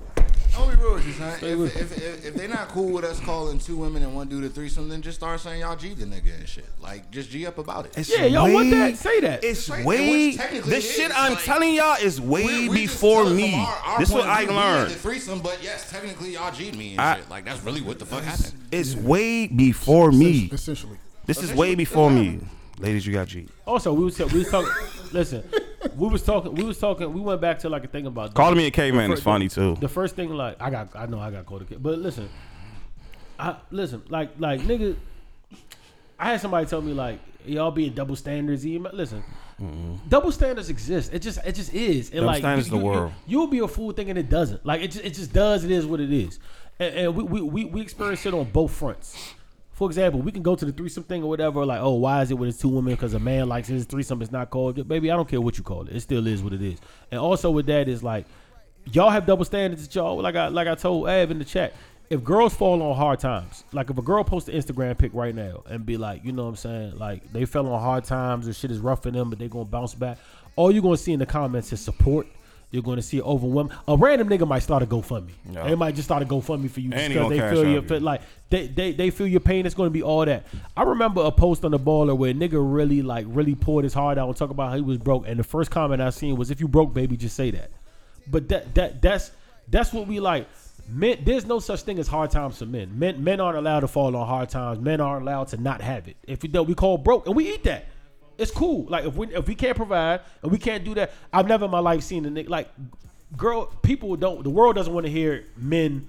[0.56, 1.40] I'll be real with you, son.
[1.42, 4.28] If, with- if, if, if they not cool with us calling two women and one
[4.28, 6.66] dude a threesome, then just start saying y'all G the nigga and shit.
[6.80, 8.08] Like, just G up about it.
[8.08, 8.96] Yeah, y'all want that?
[8.98, 9.44] Say that.
[9.44, 10.28] It's Right, way.
[10.36, 13.28] which The it shit I'm like, telling y'all is way We- we just before tell
[13.28, 13.56] it from me.
[13.56, 14.56] our- our this is what point I of view.
[14.58, 14.92] We learned.
[14.92, 17.30] The threesome, but yes, technically y'all G'd me and I- shit.
[17.30, 18.54] Like, that's really what the fuck happened.
[18.72, 20.50] It's way before me.
[20.52, 20.98] Essentially.
[21.26, 22.40] This is way before me.
[22.84, 23.48] Ladies, you got G.
[23.66, 24.70] Also, we was we was talking.
[25.14, 25.42] listen,
[25.96, 26.54] we was talking.
[26.54, 27.14] We was talking.
[27.14, 29.78] We went back to like a thing about Calling me a caveman is funny too.
[29.80, 32.28] The first thing, like I got, I know I got called a kid, but listen,
[33.40, 34.98] I listen, like, like nigga,
[36.20, 38.66] I had somebody tell me like y'all being double standards.
[38.66, 39.24] You- Listen,
[39.62, 39.96] mm-hmm.
[40.10, 41.14] double standards exist.
[41.14, 42.10] It just, it just is.
[42.10, 43.14] And Double like, standards you, the you- world.
[43.26, 44.66] You, will be a fool thinking it doesn't.
[44.66, 45.64] Like it, just, it just does.
[45.64, 46.38] It is what it is.
[46.80, 49.34] And, and we, we, we, we experience it on both fronts.
[49.74, 51.66] For example, we can go to the threesome thing or whatever.
[51.66, 52.94] Like, oh, why is it when it's two women?
[52.94, 54.22] Because a man likes his threesome.
[54.22, 54.88] It's not called.
[54.88, 55.96] Baby, I don't care what you call it.
[55.96, 56.78] It still is what it is.
[57.12, 58.26] And also with that is like,
[58.92, 61.74] y'all have double standards that y'all like I like I told Av in the chat.
[62.10, 65.34] if girls fall on hard times, like if a girl posts an Instagram pic right
[65.34, 68.48] now and be like, you know what I'm saying, like they fell on hard times
[68.48, 70.18] or shit is rough for them, but they gonna bounce back.
[70.56, 72.28] All you're gonna see in the comments is support.
[72.74, 73.70] You're going to see it overwhelm.
[73.88, 75.30] A random nigga might start a GoFundMe.
[75.52, 75.68] Yeah.
[75.68, 78.00] They might just start a GoFundMe for you And because they feel your you.
[78.00, 79.68] like they, they they feel your pain.
[79.68, 80.48] It's going to be all that.
[80.76, 83.94] I remember a post on the baller where a nigga really like really poured his
[83.94, 85.28] heart out and talk about how he was broke.
[85.28, 87.70] And the first comment I seen was, "If you broke, baby, just say that."
[88.26, 89.30] But that that that's
[89.68, 90.48] that's what we like.
[90.90, 92.98] Men, there's no such thing as hard times for men.
[92.98, 94.80] Men men aren't allowed to fall on hard times.
[94.80, 96.18] Men aren't allowed to not have it.
[96.28, 97.86] If we don't, we call broke and we eat that.
[98.38, 98.86] It's cool.
[98.90, 101.72] Like if we if we can't provide and we can't do that, I've never in
[101.72, 102.70] my life seen a nigga like
[103.38, 103.66] girl.
[103.82, 104.44] People don't.
[104.44, 106.08] The world doesn't want to hear men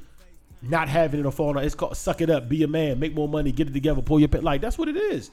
[0.63, 1.57] not having it or falling.
[1.57, 1.65] on.
[1.65, 4.19] It's called suck it up, be a man, make more money, get it together, pull
[4.19, 4.43] your pin.
[4.43, 5.31] Like that's what it is.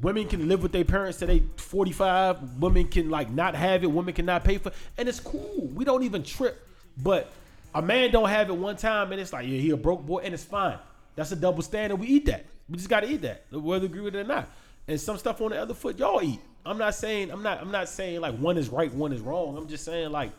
[0.00, 2.60] Women can live with their parents till they 45.
[2.60, 3.88] Women can like not have it.
[3.88, 5.68] Women cannot pay for and it's cool.
[5.74, 6.64] We don't even trip.
[6.96, 7.30] But
[7.74, 10.18] a man don't have it one time and it's like, yeah, he a broke boy
[10.18, 10.78] and it's fine.
[11.16, 11.96] That's a double standard.
[11.96, 12.46] We eat that.
[12.68, 14.48] We just gotta eat that, whether agree with it or not.
[14.88, 16.40] And some stuff on the other foot, y'all eat.
[16.66, 19.56] I'm not saying I'm not I'm not saying like one is right, one is wrong.
[19.56, 20.32] I'm just saying like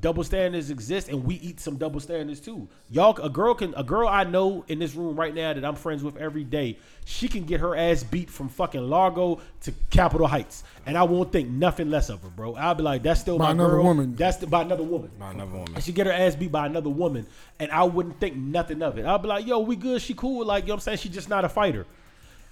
[0.00, 2.68] double standards exist and we eat some double standards too.
[2.90, 5.76] Y'all a girl can a girl I know in this room right now that I'm
[5.76, 10.26] friends with every day, she can get her ass beat from fucking Largo to Capitol
[10.26, 10.62] Heights.
[10.84, 12.54] And I won't think nothing less of her, bro.
[12.54, 13.84] I'll be like, that's still By my another girl.
[13.84, 14.14] woman.
[14.16, 15.10] That's the, by another woman.
[15.18, 15.74] By another woman.
[15.74, 17.26] And she get her ass beat by another woman,
[17.58, 19.04] and I wouldn't think nothing of it.
[19.06, 20.44] I'll be like, yo, we good, she cool.
[20.44, 20.98] Like, you know what I'm saying?
[20.98, 21.86] She just not a fighter.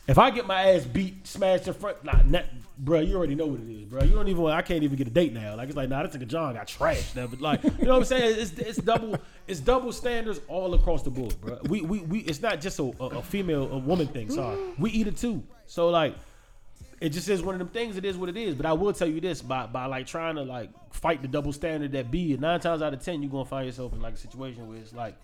[0.08, 2.42] If I get my ass beat, smashed in front, nah, nah,
[2.78, 4.04] bro, you already know what it is, bro.
[4.04, 5.56] You don't even, I can't even get a date now.
[5.56, 7.26] Like, it's like, nah, this nigga John got trashed now.
[7.26, 8.36] But like, you know what I'm saying?
[8.38, 9.18] It's, it's double,
[9.48, 11.58] it's double standards all across the board, bro.
[11.64, 14.30] We, we, we, it's not just a, a, a female, a woman thing.
[14.30, 15.42] Sorry, we eat it too.
[15.66, 16.14] So like,
[17.00, 17.96] it just is one of them things.
[17.96, 18.54] It is what it is.
[18.54, 21.52] But I will tell you this: by by like trying to like fight the double
[21.52, 24.18] standard that be, nine times out of ten, you're gonna find yourself in like a
[24.18, 25.14] situation where it's like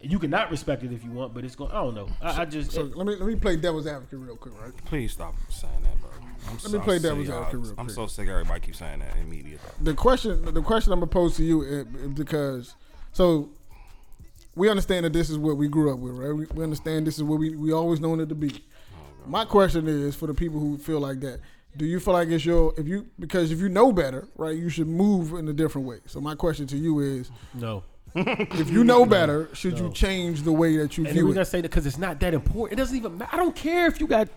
[0.00, 1.70] you cannot respect it if you want, but it's going.
[1.70, 2.08] I don't know.
[2.22, 4.72] I, I just So let me let me play devil's advocate real quick, right?
[4.86, 6.10] Please stop saying that, bro.
[6.48, 7.78] I'm Let me play devil's advocate real quick.
[7.78, 8.28] I'm so sick.
[8.28, 9.58] Everybody keeps saying that in media.
[9.80, 12.74] the question the question I'm gonna pose to you is, is because
[13.12, 13.50] so
[14.54, 16.32] we understand that this is what we grew up with, right?
[16.32, 18.50] We, we understand this is what we, we always known it to be.
[18.94, 21.40] Oh, my question is for the people who feel like that.
[21.76, 24.70] Do you feel like it's your if you because if you know better, right, you
[24.70, 25.98] should move in a different way.
[26.06, 27.84] So my question to you is no.
[28.14, 31.32] If you know better, should you change the way that you And then view we're
[31.32, 31.34] it?
[31.34, 32.78] gonna say that because it's not that important.
[32.78, 33.30] It doesn't even matter.
[33.32, 34.28] I don't care if you got.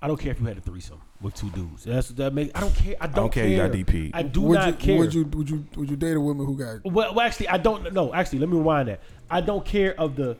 [0.00, 1.84] I don't care if you had a threesome with two dudes.
[1.84, 2.50] That's that make.
[2.56, 2.94] I don't care.
[3.00, 4.14] I don't, care you got DP'd.
[4.14, 4.98] I do would not you care.
[4.98, 7.56] would you would you would you date a woman who got Well, well, actually, I
[7.58, 8.14] don't know.
[8.14, 9.00] Actually, let me rewind that.
[9.30, 10.36] I don't care of the,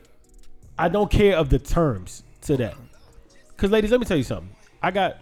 [0.77, 2.75] I don't care of the terms to that.
[3.57, 4.49] Cause ladies, let me tell you something.
[4.81, 5.17] I got.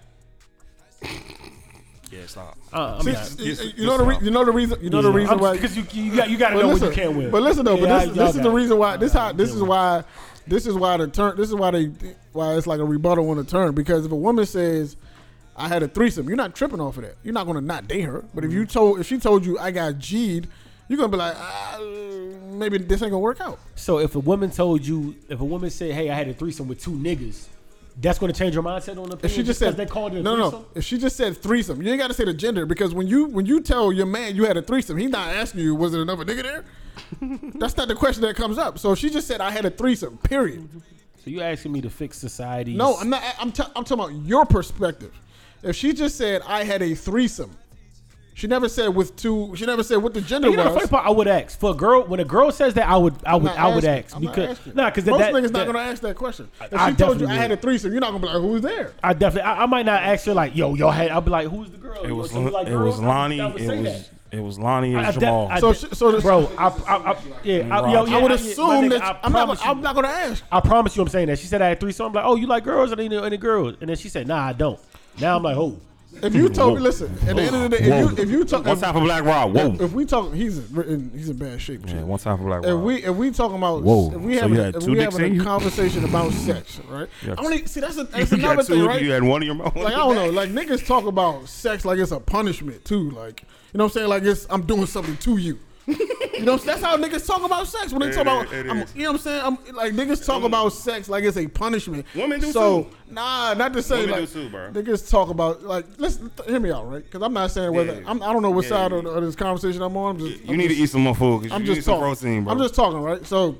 [2.18, 2.58] Yeah, stop.
[2.74, 3.40] Uh, I'm See, not.
[3.40, 5.78] you, you know the re- you know the reason you know the reason why because
[5.78, 7.30] you you got you got to know listen, when you can't win.
[7.32, 9.32] But listen though, Yeah, but I- this, y'all this is the reason why this how
[9.34, 10.04] this is why
[10.48, 11.86] this is why the turn this is why they
[12.34, 14.96] why it's like a rebuttal on the turn because if a woman says
[15.56, 17.16] I had a threesome, you're not tripping off of that.
[17.24, 18.24] You're not gonna not date her.
[18.34, 20.48] But if you told if she told you I got G'd,
[20.88, 21.80] you're gonna be like ah,
[22.52, 23.60] maybe this ain't gonna work out.
[23.76, 26.68] So if a woman told you, if a woman said, "Hey, I had a threesome
[26.68, 27.48] with two niggas,"
[28.00, 29.18] that's going to change your mindset on the.
[29.24, 30.52] If she just because said they called it a no, threesome.
[30.52, 30.66] no, no.
[30.76, 33.26] if she just said threesome, you ain't got to say the gender because when you
[33.26, 36.00] when you tell your man you had a threesome, he's not asking you was it
[36.00, 36.66] another nigga there.
[37.56, 38.78] That's not the question that comes up.
[38.78, 40.18] So if she just said I had a threesome.
[40.20, 40.70] Period.
[41.24, 42.76] So you asking me to fix society?
[42.76, 43.24] No, I'm not.
[43.40, 45.14] I'm, t- I'm talking about your perspective.
[45.64, 47.58] If she just said I had a threesome,
[48.38, 49.52] she never said with two.
[49.56, 50.78] She never said what the gender You know the was.
[50.84, 51.08] funny part?
[51.08, 52.04] I would ask for a girl.
[52.04, 54.60] When a girl says that, I would, I I'm would, I would ask I'm because
[54.60, 54.76] asking.
[54.76, 56.48] nah, because most that, niggas that, not gonna ask that question.
[56.62, 58.62] If I she told you I had a threesome, you're not gonna be like, who's
[58.62, 58.94] there?
[59.04, 61.48] I definitely, I, I might not ask her like, "Yo, y'all had." I'll be like,
[61.48, 63.40] "Who's the girl?" It was So like it was Lonnie.
[63.40, 64.10] It was that.
[64.32, 65.48] it was Lonnie I and de- Jamal.
[65.50, 68.22] I So, de- she, so the, bro, I, I, I yeah, I, yo, yeah, I
[68.22, 69.46] would assume my nigga, that I I'm not.
[69.46, 70.44] promise Gonna, I'm not gonna ask.
[70.52, 71.40] I promise you, I'm saying that.
[71.40, 72.92] She said I had three, so I'm like, oh, you like girls?
[72.94, 73.78] Or any, any girls?
[73.82, 74.80] And then she said, nah, I don't.
[75.20, 75.80] Now I'm like, oh,
[76.24, 77.12] If you told me, listen.
[77.28, 79.02] At the end of the day, if you if you talk, one if, time for
[79.02, 79.56] Black Rob.
[79.56, 79.76] Whoa.
[79.80, 81.82] if we talk, he's in, he's in bad shape.
[81.88, 82.80] Yeah, one time for Black Rob.
[82.80, 84.12] If we if we talking about Whoa.
[84.14, 87.08] if we So having a- had if we having a conversation about sex, right?
[87.26, 87.36] Yeah.
[87.38, 89.02] I only see that's a, that's another thing, right?
[89.02, 89.76] You had one in your mouth.
[89.76, 93.12] like I don't know, like niggas talk about sex like it's a punishment too.
[93.12, 93.42] Like
[93.74, 94.10] you know what I'm saying?
[94.10, 95.60] Like it's I'm doing something to you.
[95.88, 98.52] You know that's how niggas talk about sex when they It talk about.
[98.54, 99.42] is, I'm, you know what I'm saying?
[99.44, 102.06] I'm like niggas talk um, about sex like it's a punishment.
[102.14, 102.90] Women do so, too.
[103.10, 104.72] Nah, not to say Women like do too, bro.
[104.74, 106.30] niggas talk about like listen.
[106.46, 107.04] Hear me out, right?
[107.04, 108.10] Because I'm not saying whether Yeah.
[108.10, 108.98] I'm, I don't know what Yeah, side yeah.
[108.98, 110.16] of, of this conversation I'm on.
[110.16, 111.52] I'm just You I'm need just, to eat some more food.
[111.52, 112.16] I'm you just need some talking.
[112.16, 112.54] protein, bro.
[112.54, 113.26] I'm just talking, right?
[113.26, 113.58] So,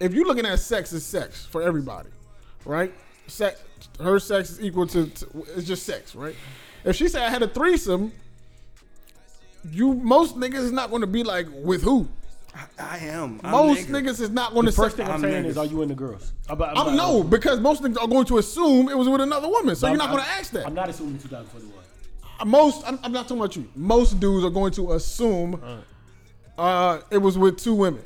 [0.00, 2.08] if you're looking at sex as sex for everybody,
[2.64, 2.92] right?
[3.28, 3.62] Sex,
[4.00, 5.26] her sex is equal to, to
[5.56, 6.34] it's just sex, right?
[6.84, 8.12] If she said I had a threesome,
[9.70, 12.08] you most niggas is not going to be like with who.
[12.78, 13.40] I am.
[13.42, 14.02] I'm most nigga.
[14.02, 15.02] niggas is not going The to first say.
[15.02, 16.32] thing I'm, I'm saying is, are you in the girls?
[16.48, 19.48] I'm, I'm, I'm no, because most niggas are going to assume it was with another
[19.48, 20.66] woman, so you're not going to ask that.
[20.66, 22.48] I'm not assuming 2021.
[22.48, 23.68] most I'm, I'm not talking about you.
[23.74, 25.60] Most dudes are going to assume
[26.56, 28.02] uh, it was with two women,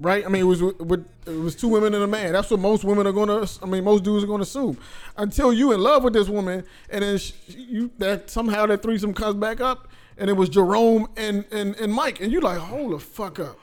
[0.00, 0.24] right?
[0.24, 2.32] I mean, it was with, with it was two women and a man.
[2.34, 3.50] That's what most women are going to.
[3.62, 4.76] I mean, most dudes are going to assume
[5.16, 9.14] until you in love with this woman, and then sh you that somehow that threesome
[9.14, 9.88] comes back up,
[10.18, 13.58] and it was Jerome and and, and Mike, and you like, hold the fuck up.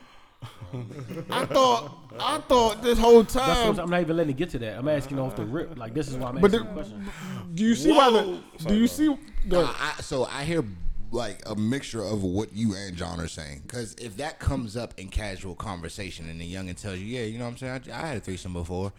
[1.29, 3.79] I thought I thought this whole That's what I'm, time.
[3.85, 4.77] I'm not even letting it get to that.
[4.77, 5.77] I'm asking off the rip.
[5.77, 7.05] Like this is why I'm But asking the- the question.
[7.53, 8.21] Do you see why the?
[8.23, 8.41] Whoa.
[8.67, 9.15] Do you see
[9.47, 9.61] the?
[9.61, 10.63] Uh, I, so I hear
[11.11, 13.61] like a mixture of what you and John are saying.
[13.65, 17.37] Because if that comes up in casual conversation and the youngin tells you, yeah, you
[17.37, 18.91] know what I'm saying, I, I had a threesome before.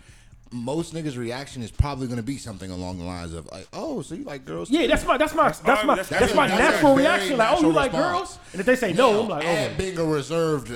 [0.53, 4.01] Most niggas' reaction is probably going to be something along the lines of like, "Oh,
[4.03, 6.47] so you like girls?" Yeah, that's my that's my that's, all- my that's- that's, my
[6.47, 7.37] that's a natural very reaction.
[7.37, 8.13] Like, oh, you natural like response.
[8.13, 8.39] girls?
[8.53, 9.49] And if they say no, I'm like, oh.
[9.49, 10.71] and being a reserved,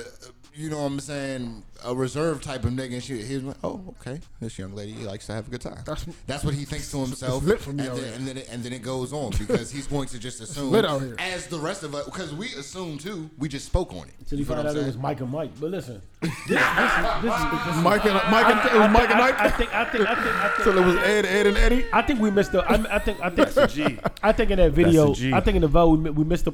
[0.53, 3.81] you know what I'm saying, a reserved type of nigga, and she, he's like, oh,
[3.99, 5.77] okay, this young lady likes to have a good time.
[5.85, 8.63] That's- That's, what he thinks to himself, lit for and, then, and then it, and
[8.63, 11.15] then it goes on because he's going to just assume, lit out here.
[11.19, 14.13] as the rest of us, because we assume too, we just spoke on it.
[14.19, 14.97] Until you feel find what out I'm it was?
[14.97, 15.51] Mike and Mike.
[15.59, 18.91] But listen, this, this, is, this, is, this is Mike and Mike and it was
[18.91, 19.39] Mike and Mike.
[19.39, 21.85] I think I think I think I think So it was Ed, Ed, and Eddie.
[21.91, 22.59] I think we missed the.
[22.63, 23.99] I, I think I think That's a G.
[24.21, 25.33] I think in that video, a G.
[25.33, 26.51] I think in the vote we, we missed the.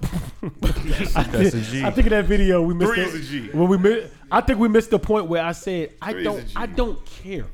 [1.15, 1.83] I, that's a think, G.
[1.83, 3.49] I think in that video we missed Three the, is a G.
[3.51, 6.45] when we mi- I think we missed the point where I said I Three don't
[6.47, 6.53] G.
[6.55, 7.45] I don't care.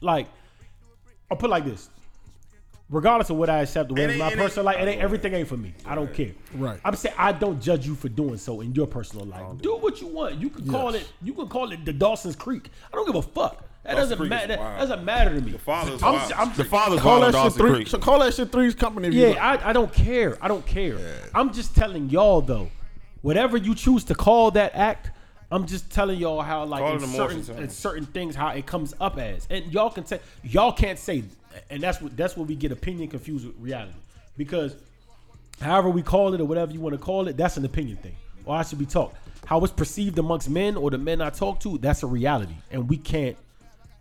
[0.00, 0.26] Like,
[1.30, 1.88] I'll put it like this.
[2.90, 5.00] Regardless of what I accept, the way It it's my it personal life, it ain't,
[5.00, 5.72] everything ain't for me.
[5.86, 6.32] I don't care.
[6.54, 6.78] Right.
[6.84, 9.46] I'm saying I don't judge you for doing so in your personal life.
[9.62, 10.34] Do what you want.
[10.34, 11.02] You can call Yes.
[11.04, 11.08] it.
[11.22, 12.68] You can call it the Dawson's Creek.
[12.92, 13.64] I don't give a fuck.
[13.84, 14.46] That Dawson's doesn't Creek is matter.
[14.48, 14.80] That wild.
[14.80, 15.52] doesn't matter to me.
[15.52, 16.32] The father's I'm, wild.
[16.32, 17.70] I'm, the father's Call wild that shit Dawson three.
[17.76, 17.88] Creek.
[17.88, 19.08] So call that shit Three's Company.
[19.08, 19.64] If you Yeah, like.
[19.64, 20.36] I, I don't care.
[20.42, 20.98] I don't care.
[21.34, 22.68] I'm just telling y'all though,
[23.22, 25.10] whatever you choose to call that act,
[25.52, 29.18] I'm just telling y'all how like in certain, in certain things how it comes up
[29.18, 31.24] as, and y'all can say y'all can't say,
[31.68, 33.92] and that's what that's what we get opinion confused with reality,
[34.38, 34.74] because
[35.60, 38.16] however we call it or whatever you want to call it, that's an opinion thing,
[38.46, 39.14] or I should be taught
[39.44, 41.76] how it's perceived amongst men or the men I talk to.
[41.76, 43.36] That's a reality, and we can't.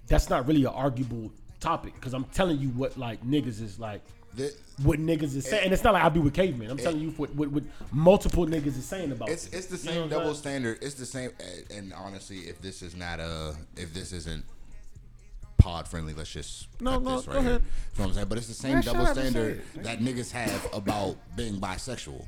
[0.08, 1.94] That's not really an arguable topic.
[1.96, 4.02] Because I'm telling you what like niggas is like
[4.36, 4.54] The-
[4.84, 5.66] what niggas is saying.
[5.66, 6.72] And it's not like I be with cavemen.
[6.72, 9.54] I'm telling you what, what, what multiple niggas is saying about It's it.
[9.54, 10.36] it's the You know same double saying?
[10.36, 10.80] standard.
[10.82, 11.32] It's the same.
[11.70, 14.44] And honestly, if this is not a, if this isn't
[15.58, 17.50] pod friendly, let's just No, cut no, this go right here.
[17.52, 17.62] ahead.
[17.62, 18.28] You know what I'm saying?
[18.30, 21.60] But it's the same Man, double up and say standard that niggas have about being
[21.60, 22.26] bisexual.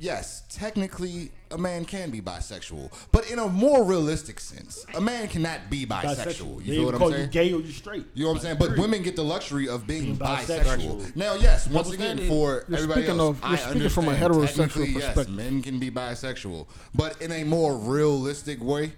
[0.00, 5.28] Yes, technically, a man can be bisexual, but in a more realistic sense, a man
[5.28, 6.56] cannot be bisexual.
[6.56, 7.24] You They feel what call I'm saying?
[7.24, 8.06] you gay or you straight.
[8.14, 8.56] You know what I'm saying?
[8.58, 10.64] But women get the luxury of being Being bisexual.
[11.02, 11.16] bisexual.
[11.16, 12.28] Now, yes, once Double again, standard.
[12.28, 15.28] for You're everybody speaking else, of- I you're speaking from a heterosexual perspective.
[15.28, 18.92] Yes, men can be bisexual, but in a more realistic way.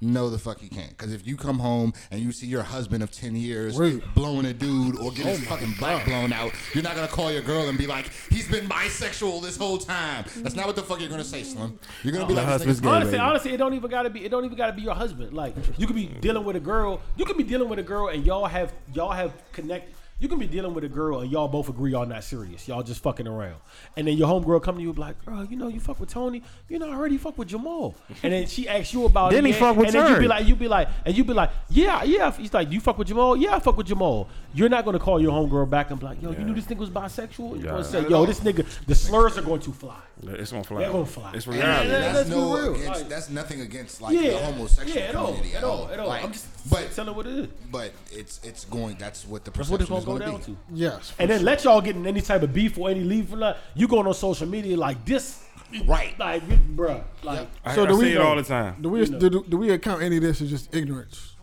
[0.00, 0.90] No, the fuck you can't.
[0.90, 4.02] Because if you come home and you see your husband of ten years Wait.
[4.14, 7.32] blowing a dude or getting Oh his fucking back blown out, you're not gonna call
[7.32, 10.82] your girl and be like, "He's been bisexual this whole time." That's not what the
[10.82, 11.78] fuck you're gonna say, Slim.
[12.02, 13.20] You're gonna be My like, husband's "This gay, honestly, baby.
[13.22, 14.24] honestly, it don't even gotta be.
[14.24, 15.32] It don't even gotta be your husband.
[15.32, 17.00] Like you could be dealing with a girl.
[17.16, 19.94] You could be dealing with a girl and y'all have y'all have connect.
[20.20, 22.66] You can be dealing with a girl and y'all both agree y'all not serious.
[22.68, 23.56] Y'all just fucking around.
[23.96, 25.98] And then your homegirl come to you and be like, girl, you know you fuck
[25.98, 26.40] with Tony.
[26.68, 27.94] You know I heard he fuck with Jamal.
[28.22, 29.48] And then she asks you about Then it.
[29.48, 31.32] he yeah, fuck with And then you be like, you be like, and you be
[31.34, 32.30] like, yeah, yeah.
[32.32, 33.36] He's like, you fuck with Jamal?
[33.36, 34.28] Yeah, I fuck with Jamal.
[34.54, 36.78] You're not gonna call your homegirl back and be like, yo, you knew this nigga
[36.78, 37.56] was bisexual.
[37.56, 37.70] You're Yeah.
[37.72, 39.96] gonna say, yo, this nigga, the slurs are going to fly.
[40.22, 40.78] It's gonna fly.
[40.82, 41.32] They're gonna fly.
[41.34, 41.90] It's reality.
[41.92, 42.74] and- that's let's no real.
[42.74, 45.88] against, Like- that's nothing against like Yeah, the homosexual yeah, at all, community at all,
[45.88, 46.06] at all.
[46.08, 47.46] Like, I'm just but tell telling what it is.
[47.70, 48.96] but it's it's going.
[48.98, 50.56] That's what the That's what perception it's gonna is go going down to be.
[50.56, 50.60] to.
[50.74, 51.12] Yes.
[51.18, 53.58] And then let y'all get in any type of beef or any leave for that.
[53.74, 55.40] You going on social media like this,
[55.86, 56.16] Right.
[56.18, 57.48] Like, you- bruh, like.
[57.64, 58.76] I, So I do we see it all the time.
[58.80, 61.34] Do we do, do we account any of this as just ignorance?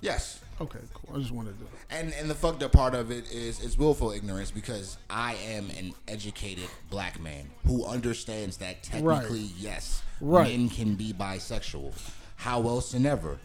[0.00, 0.40] Yes.
[0.60, 1.16] Okay, cool.
[1.16, 1.64] I just wanted to.
[1.64, 1.70] Do it.
[1.90, 5.70] And and the fucked up part of it is is willful ignorance because I am
[5.70, 10.48] an educated black man who understands that technically yes, Right.
[10.58, 11.92] men can be bisexual.
[12.36, 13.38] How else than ever?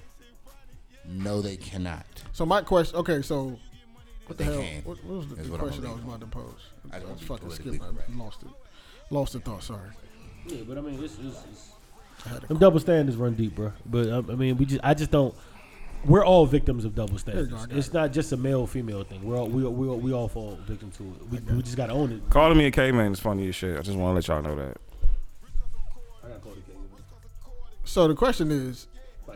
[1.07, 2.05] No, they cannot.
[2.33, 2.97] So my question.
[2.97, 3.57] Okay, so
[4.25, 4.61] what the hell?
[4.61, 6.53] can, What, what was the, the what question I was about to pose?
[6.91, 7.93] I I was fucking politically skipped.
[7.93, 8.09] correct.
[8.13, 8.49] I lost it.
[9.09, 9.63] Lost the thought.
[9.63, 9.89] Sorry.
[10.47, 11.71] Yeah, but I mean, it's, it's, it's
[12.25, 13.71] I had them double standards run deep, bro.
[13.85, 15.33] But um, I mean, we just, I just don't.
[16.05, 17.51] We're all victims of double standards.
[17.65, 17.93] go, It's it.
[17.93, 19.23] not just a male female thing.
[19.23, 21.29] We're all we all, we all, we all fall victim to it.
[21.47, 22.29] We, we just gotta own it.
[22.29, 23.77] Calling me a caveman is funny as shit.
[23.77, 24.77] I just want to let y'all know that.
[26.23, 26.75] I gotta call the king.
[27.85, 28.87] So the question is,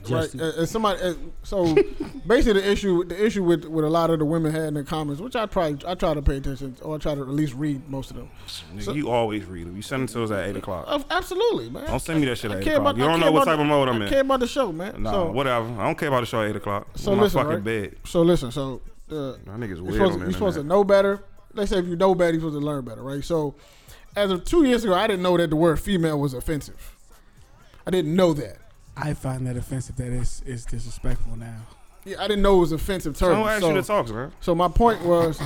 [0.09, 0.31] right?
[0.33, 1.13] And, and somebody, uh,
[1.43, 1.75] so
[2.27, 4.83] basically the issue, the issue with with a lot of the women had in the
[4.83, 7.53] comments, which I try, I try to pay attention, or I try to at least
[7.53, 8.29] read most of them.
[8.75, 9.75] Nigga, you always read them.
[9.75, 10.85] You send them to us at eight o'clock.
[10.87, 11.85] Of- absolutely, man.
[11.87, 12.81] Don't send me that shit I at eight o'clock.
[12.81, 14.11] about- You don't know what about type of mode I'm I in.
[14.11, 15.03] care about the show, man.
[15.03, 15.67] Nah, so, whatever.
[15.79, 16.87] I don't care about the show at eight o'clock.
[16.95, 17.63] So I'm my listen, fucking right?
[17.63, 17.95] bed.
[18.05, 18.81] So listen, so
[19.11, 21.23] uh, Y'all niggas you're weird supposed, to, you're supposed to know better.
[21.53, 23.21] They say if you know better, you're supposed to learn better, right?
[23.23, 23.55] So,
[24.15, 26.95] as of two years ago, I didn't know that the word female was offensive.
[27.85, 28.57] I didn't know that.
[28.95, 29.95] I find that offensive.
[29.97, 31.61] That is is disrespectful now.
[32.03, 33.35] Yeah, I didn't know it was offensive term.
[33.35, 34.31] Don't ask so, you to talk, man.
[34.41, 35.39] so my point was,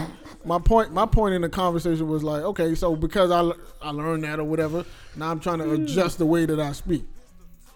[0.45, 3.51] my point, my point in the conversation was like, okay, so because I
[3.85, 4.85] I learned that or whatever,
[5.17, 5.84] now I'm trying to hmm.
[5.84, 7.03] adjust the way that I speak,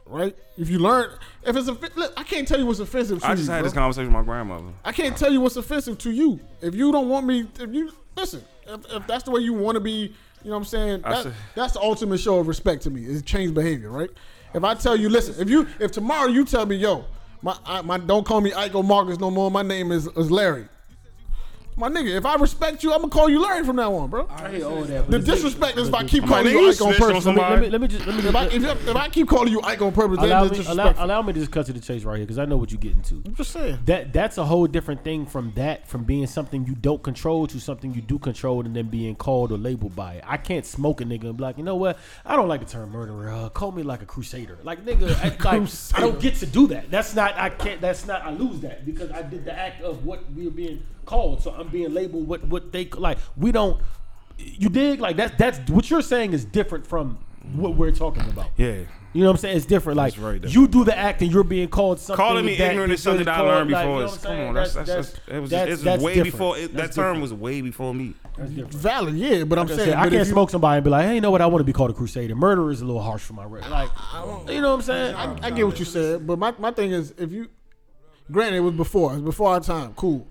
[0.06, 0.34] right?
[0.58, 1.12] If you learn,
[1.46, 3.38] if it's offensive, look, I can't tell you what's offensive to I you.
[3.38, 3.64] just had bro.
[3.64, 4.72] this conversation with my grandmother.
[4.86, 6.40] I can't tell you what's offensive to you.
[6.62, 9.76] If you don't want me, if you listen, if, if that's the way you want
[9.76, 11.02] to be, you know what I'm saying?
[11.04, 13.04] I That, that's the ultimate show of respect to me.
[13.04, 14.10] Is change behavior, right?
[14.54, 17.06] If I tell you, listen, if you if tomorrow you tell me, yo,
[17.42, 19.52] my I, my don't call me Ike Marcus no more.
[19.52, 20.68] My name is, is Larry.
[21.80, 24.28] My nigga, if I respect you, I'm gonna call you Larry from now on, bro.
[24.30, 25.10] I hear all that.
[25.10, 27.24] The disrespect is if I keep calling you you Ike on snitched on purpose.
[27.24, 27.56] somebody.
[27.56, 29.62] Let me, let me just let me If I, if, if I keep calling you
[29.62, 32.04] Ike on purpose, allow it's me, allow, allow me to just cut to the chase
[32.04, 33.24] right here because I know what you're getting to.
[33.26, 33.80] I'm just saying.
[33.86, 37.62] That that's a whole different thing from that from being something you don't control to
[37.62, 40.26] something you do control and then being called or labeled by it.
[40.28, 41.98] I can't smoke a nigga and be like, you know what?
[42.26, 43.30] I don't like the term murderer.
[43.30, 44.58] Uh, call me like a crusader.
[44.64, 46.92] Like nigga, I, like, I don't get to do that.
[46.92, 47.38] That's not.
[47.38, 47.80] I can't.
[47.80, 48.24] That's not.
[48.24, 51.42] I lose that because I did the act of what we are being called.
[51.44, 53.18] So I'm being labeled what what they like.
[53.36, 53.82] We don't.
[54.38, 55.00] You dig?
[55.02, 57.18] Like that's that's what you're saying is different from
[57.54, 58.48] what we're talking about.
[58.58, 58.82] Yeah.
[59.12, 59.58] You know what I'm saying?
[59.58, 59.98] It's different.
[59.98, 60.54] Like very different.
[60.56, 62.24] you do the act and you're being called something.
[62.24, 64.02] Calling me that ignorant is something feel I called, learned like, before.
[64.02, 66.32] you know come on, that's that's, that's, it was that's- it's that's way different.
[66.34, 67.22] before it, that term different.
[67.24, 68.14] was way before me.
[68.38, 68.76] That's.
[68.76, 70.78] Valid, yeah, but I'm Like I saying said, I but if can't you- smoke somebody
[70.78, 71.42] and be like, hey, you know what?
[71.42, 72.36] I want to be called a crusader.
[72.36, 73.72] Murder is a little harsh for my record.
[73.72, 73.90] Like,
[74.48, 75.16] you know what I'm saying?
[75.16, 77.50] I, I get what you said, but my, my thing is, if you,
[78.32, 80.28] granted, it was before, it's before our time, cool,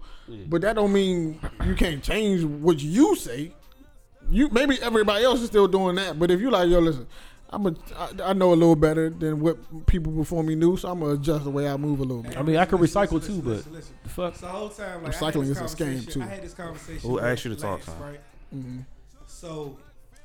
[0.49, 3.53] but that don't mean you can't change what you say.
[4.31, 7.07] You maybe everybody else is still doing that, but if you like, yo, listen,
[7.51, 10.91] I'm a, I, I know a little better than what people before me knew, so
[10.91, 12.37] I'm gonna adjust the way I move a little bit.
[12.37, 13.95] I mean, I could recycle listen, too, but listen, listen.
[14.03, 14.37] the fuck.
[14.37, 16.21] So the whole time, like, Recycling is a scam, too.
[16.21, 17.09] I had this conversation.
[17.09, 18.01] Who asked you to talk, Lance.
[18.01, 18.21] Right.
[18.55, 18.81] Mm-hmm.
[19.27, 19.79] So,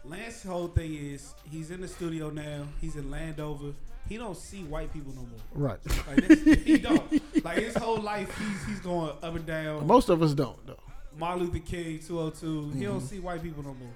[0.04, 2.66] Lance's whole thing is he's in the studio now.
[2.82, 3.74] He's in Landover.
[4.08, 5.70] He don't see white people no more.
[5.70, 5.80] Right.
[6.08, 7.44] Like this, he don't.
[7.44, 9.88] Like his whole life, he's he's going up and down.
[9.88, 10.80] Most of us don't though.
[11.18, 12.72] Martin Luther King, 202.
[12.78, 13.06] He don't mm-hmm.
[13.06, 13.94] see white people no more.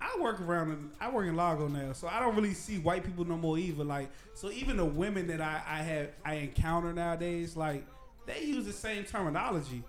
[0.00, 3.04] I work around in, I work in Largo now, so I don't really see white
[3.04, 3.84] people no more either.
[3.84, 7.84] Like, so even the women that I, I have I encounter nowadays, like,
[8.26, 9.82] they use the same terminology.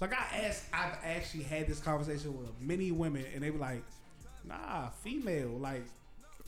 [0.00, 3.82] Like I asked, I've actually had this conversation with many women, and they were like,
[4.44, 5.84] "Nah, female, like,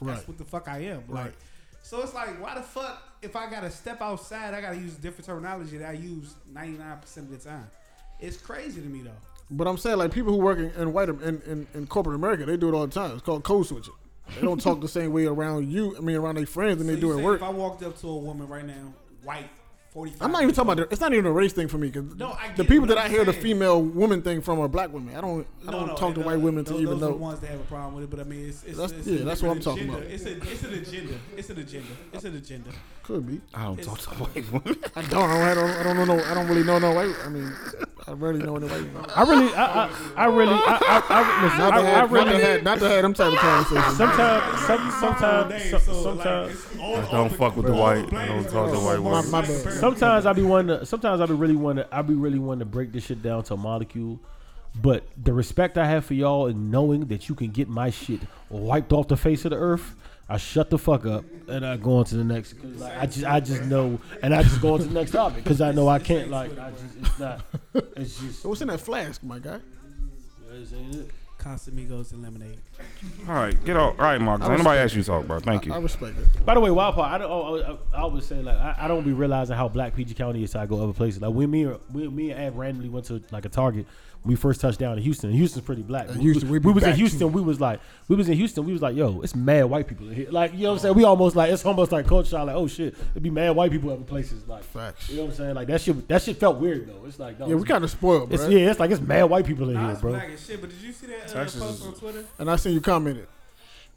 [0.01, 1.35] that's what the fuck I am." Like, Right.
[1.83, 5.27] so it's like, why the fuck if I gotta step outside, I gotta use different
[5.27, 7.69] terminology that I use ninety nine percent of the time.
[8.21, 9.11] It's crazy to me though.
[9.51, 12.45] But I'm saying like people who work in, in white in, in, in corporate America,
[12.45, 13.13] they do it all the time.
[13.13, 13.95] It's called code switching.
[14.35, 15.97] They don't talk the same way around you.
[15.97, 17.37] I mean, around their friends, and So they do at work.
[17.41, 18.93] If I walked up to a woman right now,
[19.25, 19.49] white,
[19.99, 20.23] forty five.
[20.27, 20.89] I'm not even talking about.
[20.89, 21.91] The, it's not even a race thing for me.
[21.91, 24.93] Cause No, the people that I'm I hear the female woman thing from are black
[24.93, 25.17] women.
[25.17, 25.45] I don't.
[25.67, 27.17] I don't talk to and, white women to those, even those are the know.
[27.17, 28.11] ones that have a problem with it.
[28.11, 29.99] But I mean, it's, it's, That's- it's yeah, that's what I'm talking agenda.
[29.99, 30.11] about.
[30.13, 31.15] It's a it's an agenda.
[31.37, 31.89] It's an agenda.
[32.13, 32.71] It's an agenda.
[33.03, 33.41] Could be.
[33.55, 34.79] I don't It's- talk to white women.
[34.95, 35.31] I don't.
[35.31, 35.71] I don't.
[35.71, 36.25] I don't know.
[36.25, 37.15] I don't really know no white.
[37.25, 37.53] I mean,
[38.09, 38.81] I rarely know any white.
[38.81, 39.05] women.
[39.15, 42.11] I really, I, I, I really, I, I, I, listen, Not to I, I have,
[42.11, 43.97] not to really, have, not to have them type of conversations.
[43.99, 46.53] sometimes, some, sometimes, so, sometimes.
[46.53, 48.13] it's all- I don't the- fuck with the white.
[48.15, 49.01] I don't talk to white.
[49.01, 49.73] My- my bad.
[49.75, 50.87] Sometimes I be wanting to.
[50.87, 51.89] Sometimes I be really want to.
[51.93, 54.19] I be really wanting to break this shit down to a molecule.
[54.81, 58.21] But the respect I have for y'all and knowing that you can get my shit
[58.49, 59.95] wiped off the face of the earth,
[60.29, 62.53] I shut the fuck up and I go on to the next.
[62.55, 65.13] 'cause, Like, I just, I just know, and I just go on to the next
[65.13, 66.31] topic because I know I can't.
[66.31, 67.41] Like, I just, it's not.
[67.97, 68.45] It's just.
[68.45, 69.59] What's in that flask, my guy?
[70.51, 71.11] this ain't it.
[71.39, 72.59] Casamigos and lemonade.
[73.29, 73.95] All right, get off.
[73.99, 74.49] All right, Marcus.
[74.49, 75.39] Ain't nobody asked you to talk, bro.
[75.39, 75.73] Thank you.
[75.73, 75.83] I you.
[75.85, 76.45] respect it.
[76.45, 77.13] By the way, wild part.
[77.13, 77.31] I don't.
[77.31, 80.15] oh, I, I, I was saying like I, I don't be realizing how black PG
[80.15, 80.51] County is.
[80.51, 81.23] till I go other places.
[81.23, 83.87] Like when me, or- we, me and Ab randomly went to like a Target.
[84.23, 85.31] When we first touched down in Houston.
[85.33, 86.09] Houston's pretty black.
[86.09, 87.21] And we, was, Houston, we we be was in Houston.
[87.21, 87.29] too.
[87.29, 88.65] We was like, we was in Houston.
[88.65, 90.27] We was like, yo, it's mad white people in here.
[90.31, 90.95] Like you know what I'm saying.
[90.97, 92.47] We almost like it's almost like culture shock.
[92.47, 94.47] Like oh shit, it'd be mad white people other places.
[94.49, 95.09] Like Facts.
[95.09, 95.55] you know what I'm saying.
[95.55, 96.09] Like that shit.
[96.09, 97.05] That shit felt weird though.
[97.07, 98.51] It's like no, Yeah, we kind of spoiled, It's bro.
[98.53, 98.71] yeah.
[98.71, 100.13] It's like it's mad white people in Nah, here, it's bro.
[100.13, 100.61] black as shit.
[100.61, 102.25] But did you see that uh, post on Twitter?
[102.39, 103.29] And I seen you commented.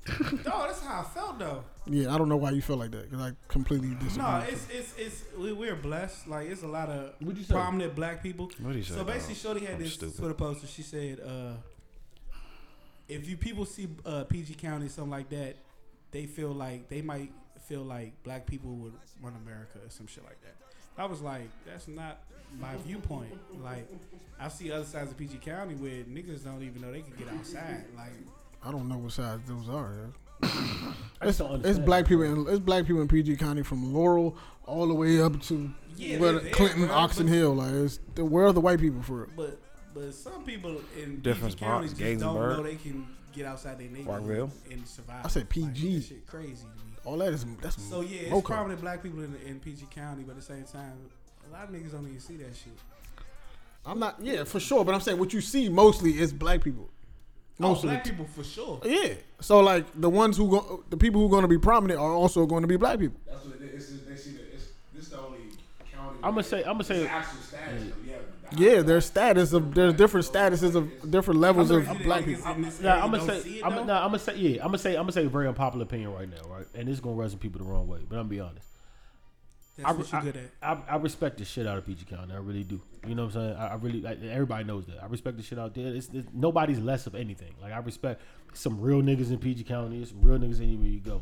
[0.10, 1.64] oh, that's how I felt though.
[1.88, 4.22] Yeah, I don't know why you feel like that because I completely disagree.
[4.24, 6.28] No, it's it's it's we, we're blessed.
[6.28, 7.54] Like it's a lot of What'd you say?
[7.54, 8.52] prominent black people.
[8.60, 9.42] What'd he say, So basically, dog?
[9.44, 10.18] Shorty had I'm this stupid.
[10.18, 11.54] Twitter post, and she said, uh,
[13.08, 15.56] "If you people see uh, PG County something like that,
[16.12, 17.32] they feel like they might
[17.68, 20.56] feel like black people would run America or some shit like that.
[20.98, 22.22] I was like, that's not
[22.60, 23.32] my viewpoint.
[23.64, 23.88] Like,
[24.40, 27.30] I see other sides of PG County where niggas don't even know they can get
[27.30, 27.86] outside.
[27.96, 28.12] Like,
[28.64, 29.94] I don't know what sides those are.
[29.94, 30.08] Yeah.
[30.42, 32.24] Just It's, it's black people.
[32.24, 34.36] In, it's black people in PG County from Laurel
[34.66, 37.56] all the way up to Yeah, where they're there, Clinton, bro, Oxon but- Hill.
[37.56, 39.30] Like, it's the, where are the white people for it?
[39.36, 39.58] but
[39.94, 42.58] but some people in Different PG County spots, just don't Gainsborough.
[42.58, 44.52] know they can get outside their neighborhood Parkville.
[44.72, 45.26] and survive.
[45.26, 45.96] I said Like, PG.
[45.98, 46.94] that shit crazy to me.
[47.04, 48.48] All that is that's So yeah, it's Mocha.
[48.54, 50.94] prominent black people in, in PG County, but at the same time,
[51.50, 52.74] a lot of niggas don't even see that shit.
[53.86, 54.18] I'm not.
[54.22, 54.86] Yeah, for sure.
[54.86, 56.91] But I'm saying what you see mostly is black people.
[57.64, 58.80] Oh, Most of black the people for sure.
[58.84, 59.14] Yeah.
[59.40, 62.12] So like the ones who go, the people who are going to be prominent are
[62.12, 63.20] also going to be black people.
[63.28, 63.92] That's what it is.
[63.92, 65.40] It's, they see that it's, this the only
[65.92, 66.18] county.
[66.24, 66.60] I'm gonna say.
[66.60, 67.08] I'm gonna say.
[67.08, 67.84] Actual status.
[68.06, 68.16] Yeah.
[68.54, 72.52] Yeah, there's status of there's different statuses of different levels of Crazy black people.
[72.52, 73.62] in this Nah, I'm gonna say.
[73.64, 74.36] I'm, nah, I'm gonna say.
[74.36, 74.96] Yeah, I'm gonna say.
[74.96, 76.66] I'm gonna say a very unpopular opinion right now, right?
[76.76, 78.68] And this is gonna rub some people the wrong way, but I'm gonna be honest.
[79.84, 80.78] That's what you good at.
[80.90, 82.34] I, I respect the shit out of PG County.
[82.34, 82.82] I really do.
[83.08, 83.58] You know what I'm saying?
[83.58, 85.04] I, I really like everybody knows that.
[85.04, 85.88] I respect the shit out there.
[85.88, 87.54] It's, it's nobody's less of anything.
[87.62, 88.22] Like I respect
[88.54, 90.04] some real niggas in PG County.
[90.06, 91.22] Some real niggas anywhere you go.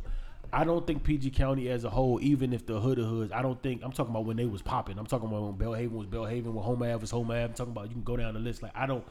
[0.52, 3.41] I don't think PG County as a whole, even if the hood of hoods, I
[3.41, 4.98] don't think I'm talking about when they was popping.
[4.98, 7.44] I'm talking about when Bellhaven was Bellhaven, when Home Ave was Home Ave.
[7.44, 8.64] I'm talking about you can go down the list.
[8.64, 9.06] Like I don't,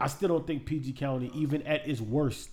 [0.00, 2.50] I still don't think PG County, even at its worst,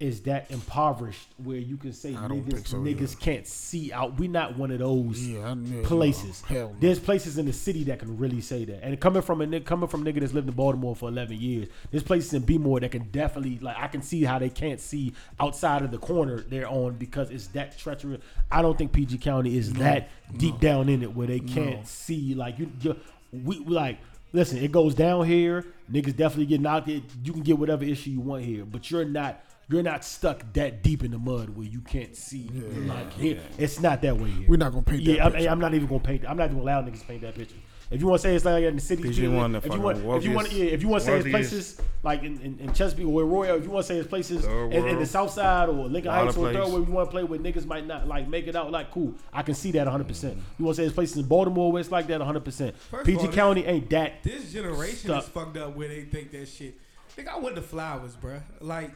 [0.00, 4.18] is that impoverished where you can say niggas so, niggas can't see out.
[4.18, 5.54] We not one of those Yeah,
[5.84, 6.42] places.
[6.50, 6.76] no, no.
[6.80, 8.82] There's places in the city that can really say that.
[8.82, 11.36] And coming from a nigga, coming from a nigga that's lived in Baltimore for 11
[11.38, 14.80] years, there's places in Bmore that can definitely like I can see how they can't
[14.80, 18.22] see outside of the corner they're on because it's that treacherous.
[18.50, 22.34] I don't think PG County is that deep down in it where they can't see
[22.34, 22.72] like you.
[22.80, 22.96] you
[23.32, 23.98] we we like.
[24.32, 25.66] Listen, it goes down here.
[25.92, 26.88] Niggas definitely get knocked.
[26.88, 29.42] It, you can get whatever issue you want here, but you're not.
[29.70, 32.50] You're not stuck that deep in the mud where you can't see.
[32.86, 34.46] like here, it's not that way here.
[34.48, 35.48] We're not gonna paint that Yeah, I'm, picture.
[35.48, 36.22] I'm not even gonna paint.
[36.22, 37.56] That I'm not even gonna allow niggas to paint that picture.
[37.90, 39.80] If you want to say it's like in the city, PG one, the if you
[39.80, 42.58] want, if you want, yeah, if you want to say it's places like in, in,
[42.60, 45.06] in Chesapeake or Royal, if you want to say it's places in, in the.
[45.06, 46.72] South Side or Lincoln Heights or Third place.
[46.72, 49.14] where you want to play where niggas might not like make it out, like cool,
[49.32, 50.06] I can see that 100.
[50.06, 52.44] percent You want to say it's places in Baltimore where it's like that 100.
[52.44, 54.22] percent First PG all, this- County ain't that.
[54.22, 55.24] This generation Stuck.
[55.24, 56.76] is fucked up where they think that shit.
[57.08, 58.40] Think I went to flowers, bruh.
[58.60, 58.92] Like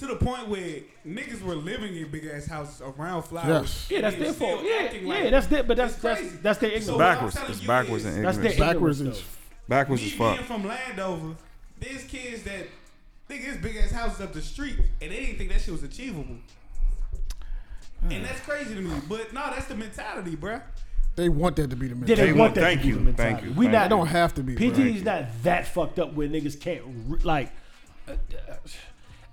[0.00, 3.48] to the point where niggas were living in big ass houses around flowers.
[3.48, 3.90] Yes.
[3.90, 4.62] Yeah, that's their fault.
[4.64, 6.88] Yeah, yeah, like- that's their, but that's It's that's that's their ignorance.
[6.90, 7.34] what I'm backwards.
[7.36, 9.66] telling It's backwards is- and That's their Backwards ignorance, is though.
[9.68, 10.36] Backwards as fuck.
[10.36, 11.36] being from Landover,
[11.78, 12.66] there's kids that
[13.28, 15.82] think it's big ass houses up the street, and they didn't think that shit was
[15.82, 16.36] achievable.
[18.08, 18.98] And that's crazy to me.
[19.08, 20.62] But no, that's the mentality, bruh.
[21.16, 22.14] They want that to be the mentality.
[22.22, 23.34] they They want want- that thank to be you, the mentality.
[23.34, 24.54] thank you, We thank not It don't have to be.
[24.56, 24.70] bro.
[24.70, 27.52] PG's not that fucked up where niggas can't re- like.
[28.08, 28.54] uh, uh,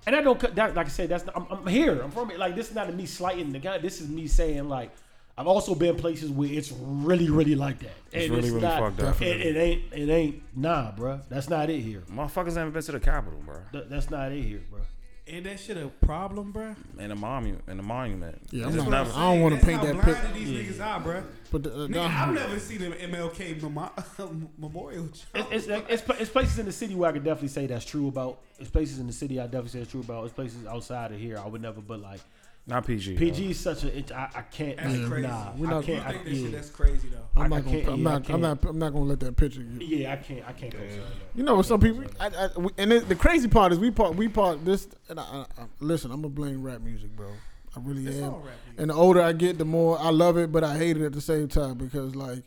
[0.08, 0.74] and I don't cut that.
[0.74, 2.00] Like I said, that's not, I'm, I'm here.
[2.00, 2.38] I'm from it.
[2.38, 3.76] Like this is not me slighting the guy.
[3.76, 4.90] This is me saying like
[5.36, 7.92] I've also been places where it's really, really like that.
[8.10, 9.20] It's And really, really not, fucked up.
[9.20, 9.82] It, it ain't.
[9.92, 10.42] It ain't.
[10.56, 11.20] Nah, bruh.
[11.28, 12.02] That's not it here.
[12.10, 13.58] Motherfuckers haven't been to the Capitol, bro.
[13.70, 14.80] Th- that's not it here, bruh.
[15.28, 16.74] Ain't that shit a problem, bruh?
[16.98, 17.62] And the monument.
[17.66, 18.40] And the monument.
[18.50, 20.14] Yeah, I'm not- never- I don't wanna paint how that picture.
[20.22, 20.48] pic- these
[20.78, 21.22] niggas are, bruh.
[21.50, 22.22] But the, uh, Nigga, nah.
[22.26, 23.92] I've never seen an MLK memo-
[24.58, 25.08] memorial.
[25.34, 28.08] It's, it's, it's, it's places in the city where I could definitely say that's true
[28.08, 28.40] about.
[28.58, 30.24] It's places in the city I definitely say it's true about.
[30.24, 31.80] It's places outside of here I would never.
[31.80, 32.20] But like
[32.68, 33.16] Not PG.
[33.16, 33.96] PG is such a.
[33.98, 34.76] It, I, I can't.
[34.76, 35.26] That's crazy.
[35.26, 36.04] Nah, We're I not- can't.
[36.06, 37.24] I I, think that shit that's crazy though.
[37.34, 37.76] I'm I not gonna.
[37.78, 38.16] can't- I'm yeah, I not.
[38.16, 38.64] I'm can't.
[38.66, 39.62] I'm not gonna let that picture.
[39.62, 39.88] Get.
[39.88, 40.46] Yeah, I can't.
[40.46, 40.72] I can't.
[40.74, 41.04] co-sign that.
[41.34, 44.16] You know, some people, I, I, we- and it, the crazy part is we part,
[44.16, 44.86] we part this.
[45.08, 47.28] And I, I, I, listen, I'm gonna blame rap music, bro.
[47.74, 48.24] I really It's am.
[48.24, 48.80] all rap music.
[48.80, 51.12] And the older I get, the more I love it, but I hate it at
[51.14, 52.42] the same time because like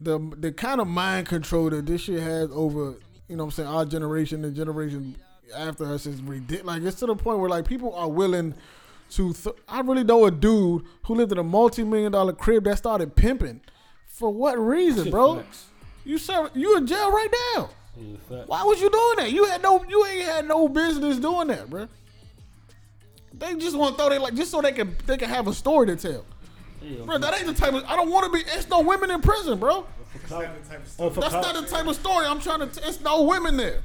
[0.00, 2.94] the the kind of mind control that this shit has over,
[3.28, 5.16] you know, what I'm saying our generation, and generation
[5.56, 6.64] after us is ridiculous.
[6.64, 8.54] Like it's to the point where like people are willing
[9.10, 9.32] to.
[9.32, 12.78] Th- I really know a dude who lived in a multi million dollar crib that
[12.78, 13.60] started pimping.
[14.06, 15.34] For what reason, bro?
[15.34, 15.66] flex.
[16.04, 17.70] You serve, you in jail right now.
[18.46, 19.32] Why was you doing that?
[19.32, 21.88] You had no, you ain't had no business doing that, bro.
[23.32, 25.52] They just want to throw they like just so they can they can have a
[25.52, 26.24] story to tell,
[26.82, 27.18] Yeah, bro.
[27.18, 27.84] That ain't the type of.
[27.84, 28.44] I don't want to be.
[28.52, 29.86] It's no women in prison, bro.
[30.14, 31.06] That's not the type of stuff.
[31.06, 32.66] Oh, for That's co- not the type of story I'm trying to.
[32.66, 33.82] T- it's no women there.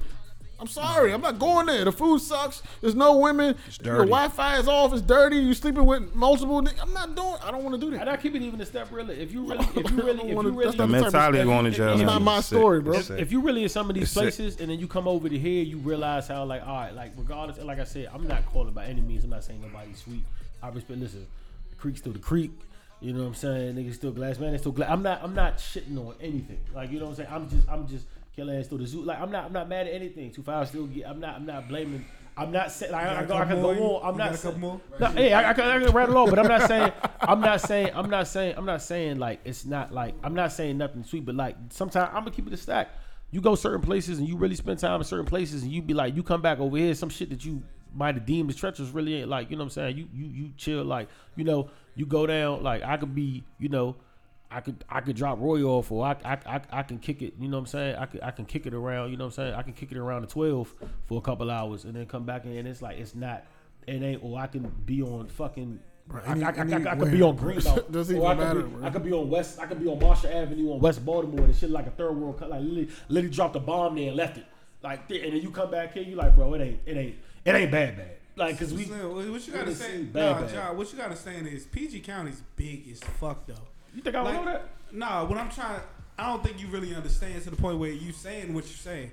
[0.61, 1.85] I'm sorry, I'm not going there.
[1.85, 2.61] The food sucks.
[2.81, 3.55] There's no women.
[3.55, 3.97] Your dirty.
[4.05, 4.91] The Wi-Fi is off.
[4.91, 5.37] It's dirty.
[5.37, 6.61] You sleeping with multiple.
[6.61, 7.35] ni- I'm not doing.
[7.43, 8.09] I don't want to do And that.
[8.09, 9.15] I keep it even a step really.
[9.21, 11.07] If you really, if you really, if you wanna- really, that's The not the type
[11.07, 11.85] of mentality stuff- going to jail.
[11.87, 12.57] That's now not my sick.
[12.57, 12.93] story, bro.
[12.95, 13.19] If, sick.
[13.19, 14.21] if you really in some of these It's sick.
[14.23, 17.13] places and then you come over to here, you realize how like all right, like
[17.15, 19.23] regardless, like I said, I'm not calling by any means.
[19.23, 20.25] I'm not saying nobody's sweet.
[20.61, 20.99] I respect.
[20.99, 21.25] Listen,
[21.69, 22.51] the creek's still the creek.
[23.01, 23.75] You know what I'm saying?
[23.75, 24.51] Niggas still glass man.
[24.51, 24.89] They still glass.
[24.91, 25.23] I'm not.
[25.23, 26.59] I'm not shitting on anything.
[26.75, 27.29] Like you know what I'm saying?
[27.31, 27.69] I'm just.
[27.69, 28.05] I'm just.
[28.39, 29.01] Killer ass still the zoo.
[29.03, 29.45] Like I'm not.
[29.45, 30.31] I'm not mad at anything.
[30.31, 31.07] Two five still get.
[31.09, 31.35] I'm not.
[31.35, 32.05] I'm not blaming.
[32.37, 33.75] I'm not saying like, I, I, go- I couple can more?
[33.75, 34.09] go on.
[34.11, 34.53] I'm not got saying.
[34.53, 34.81] couple more?
[34.97, 36.93] No, hey, I, I, can, I can rattle on, but I'm not saying.
[37.19, 37.91] I'm not saying.
[37.93, 38.53] I'm not saying.
[38.57, 40.15] I'm not saying like it's not like.
[40.23, 42.89] I'm not saying nothing sweet, but like sometimes I'm gonna keep it a stack.
[43.31, 45.93] You go certain places and you really spend time in certain places, and you be
[45.93, 47.61] like, you come back over here, some shit that you
[47.93, 49.51] might have deemed as treacherous really ain't like.
[49.51, 49.97] You know what I'm saying?
[49.97, 53.67] You you you chill like you know you go down like I could be you
[53.67, 53.97] know.
[54.51, 57.33] I could I could drop Roy off or I, I, I, I can kick it,
[57.39, 57.95] you know what I'm saying?
[57.97, 59.53] I could I can kick it around, you know what I'm saying?
[59.53, 60.73] I can kick it around to twelve
[61.05, 63.45] for a couple hours and then come back in and it's like it's not
[63.85, 65.79] it ain't or I can be on fucking
[66.11, 67.91] I, any- I, I, I, I could be on Greenbelt.
[67.91, 68.87] Doesn't or I even could matter, be, bro.
[68.87, 71.55] I could be on West I could be on Marshall Avenue on West Baltimore and
[71.55, 74.45] shit like a third world like literally, literally dropped a bomb there and left it.
[74.81, 77.15] Like and then you come back here, you like, bro, it ain't it ain't
[77.45, 78.11] it ain't bad bad.
[78.35, 79.91] Like cause we what you gotta say?
[79.97, 80.53] seen Nah, bad, bad.
[80.53, 83.53] John, what you gotta say is PG County's big as fuck though.
[83.99, 84.69] You think I Like, know that?
[84.93, 85.81] Nah, what I'm trying,
[86.17, 89.11] I don't think you really understand to the point where you saying what you're saying.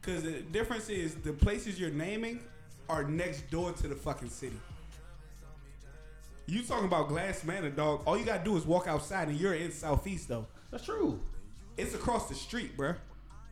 [0.00, 2.40] Because the difference is the places you're naming
[2.88, 4.58] are next door to the fucking city.
[6.46, 8.04] You talking about Glass Manor, dog?
[8.06, 10.46] All you gotta do is walk outside, and you're in Southeast though.
[10.70, 11.20] That's true.
[11.76, 12.96] It's across the street, bruh.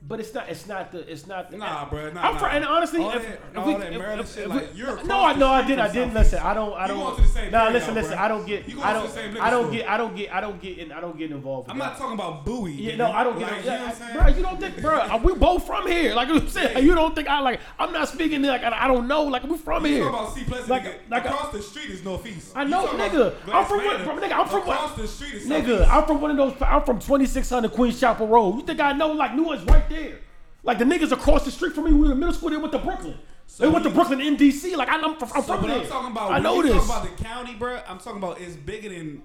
[0.03, 0.49] But it's not.
[0.49, 1.01] It's not the.
[1.13, 1.51] It's not.
[1.51, 2.39] The, Nah, bruh, nah, I'm nah.
[2.41, 4.75] fr- and honestly, All if, that- if all we, that Maryland if- shit, if like,
[4.75, 5.81] you're no, I no, I didn't.
[5.81, 6.39] I didn't listen.
[6.39, 6.73] I don't.
[6.73, 6.99] I don't.
[6.99, 8.17] going to the same Nah, listen, now, listen.
[8.17, 8.21] bruh.
[8.21, 8.67] I don't get.
[8.67, 9.07] You going I don't.
[9.07, 9.89] the same I don't get.
[9.91, 10.35] I don't get.
[10.35, 10.79] I don't get.
[10.79, 11.69] In, I don't get involved.
[11.69, 12.73] in I'm not talking about Bowie.
[12.73, 13.51] Yeah, no, I don't get.
[13.61, 14.15] Like, you know what I'm saying?
[14.17, 15.17] bro, you don't think, bro?
[15.19, 16.15] We both from here.
[16.15, 17.61] Like I'm saying, you don't think I like?
[17.79, 19.25] I'm not speaking like I, don't know.
[19.25, 20.05] Like we from You here.
[20.05, 20.71] talking about Seat Pleasant,
[21.11, 22.53] Like- across uh, the street is Northeast.
[22.57, 23.35] I know, nigga.
[23.53, 26.23] I'm from what- from- nigga, I'm from what- across the street is Nigga, I'm from
[26.23, 26.55] one of those.
[26.63, 28.57] I'm from 2600 Queens Chapel Road.
[28.57, 29.13] You think I know?
[29.13, 30.19] Like Newark's right there.
[30.62, 31.93] Like the niggas across the street from me.
[31.93, 32.51] We were in middle school.
[32.51, 33.19] They went to Brooklyn.
[33.47, 34.77] So they went to Brooklyn MDC.
[34.77, 35.81] Like I, I'm, from- I'm So, from there.
[35.81, 36.33] I'm talking about.
[36.33, 36.73] I know this.
[36.73, 37.81] Talking about the county, bro.
[37.89, 39.23] I'm talking about it's bigger than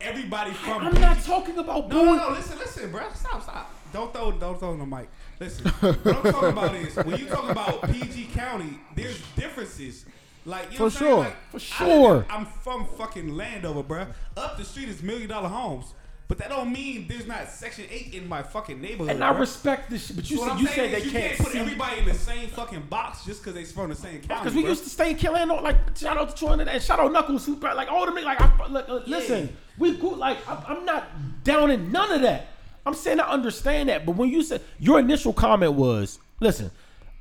[0.00, 0.86] everybody from.
[0.86, 2.28] I'm not talking about No, no, no.
[2.30, 3.02] Listen, listen, bro.
[3.14, 3.70] Stop, stop.
[3.92, 5.08] Don't throw, don't throw the mic.
[5.38, 10.04] Listen, what I'm talking about is when you talk about PG County, there's differences.
[10.46, 11.18] Like you know For I'm sure.
[11.20, 12.26] Like, For sure.
[12.28, 14.06] I'm from fucking Landover, bro.
[14.36, 15.94] Up the street is million dollar homes,
[16.26, 19.10] but that don't mean there's not Section Eight in my fucking neighborhood.
[19.14, 19.40] And I bruh.
[19.40, 21.28] respect this shit, but you So what said I'm you saying said is they you
[21.28, 21.58] can't put see.
[21.58, 24.40] everybody in the same fucking box just because they from the same county.
[24.40, 24.68] Because we bruh.
[24.68, 27.56] used to stay in Killeen, like shout out to Troy and shout out Knuckles, who
[27.56, 31.04] like all the niggas, like I, look, uh, listen, we go like I'm, I'm not
[31.44, 32.48] down in none of that.
[32.86, 36.70] I'm saying I understand that, but when you said your initial comment was, listen,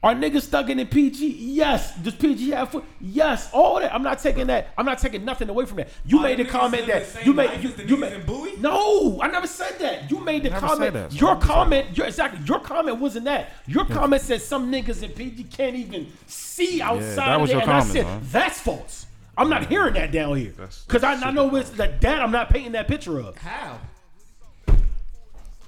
[0.03, 1.25] are niggas stuck in the PG?
[1.39, 1.95] Yes.
[1.95, 2.83] Does PG have foot?
[2.99, 3.49] Yes.
[3.53, 3.93] All that.
[3.95, 4.67] I'm not taking that.
[4.77, 5.89] I'm not taking nothing away from that.
[6.05, 8.57] You Are made the comment that the you made you, you made in Bowie?
[8.59, 9.21] no.
[9.21, 10.11] I never said that.
[10.11, 10.93] You made the Never comment.
[10.93, 11.13] said that.
[11.19, 11.97] Your comment.
[11.97, 12.41] Your exactly.
[12.45, 13.51] Your comment wasn't that.
[13.65, 17.05] Your comment said some niggas in PG can't even see outside.
[17.05, 18.19] Yeah, that of was there, your and I comment, said huh?
[18.31, 19.05] that's false.
[19.37, 20.53] I'm not hearing that down here
[20.85, 23.37] because I, I know it's that that I'm not painting that picture of.
[23.37, 23.79] How?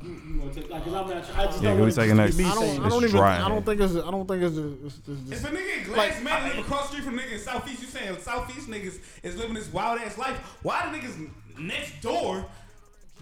[0.05, 1.91] You, you gonna take, like, 'cause I'm not, I just Yeah, don't who we want
[1.91, 2.37] it to taking just next?
[2.37, 2.63] me I don't.
[2.63, 2.77] I this.
[2.77, 3.21] don't It's even.
[3.21, 3.95] dry, I don't think it's.
[3.95, 4.57] I don't think it's.
[4.57, 7.31] It's, it's, If it's, a nigga in Glass Man live across the street from nigga
[7.33, 10.37] in Southeast, you saying Southeast niggas is living this wild ass life.
[10.61, 12.45] Why the niggas next door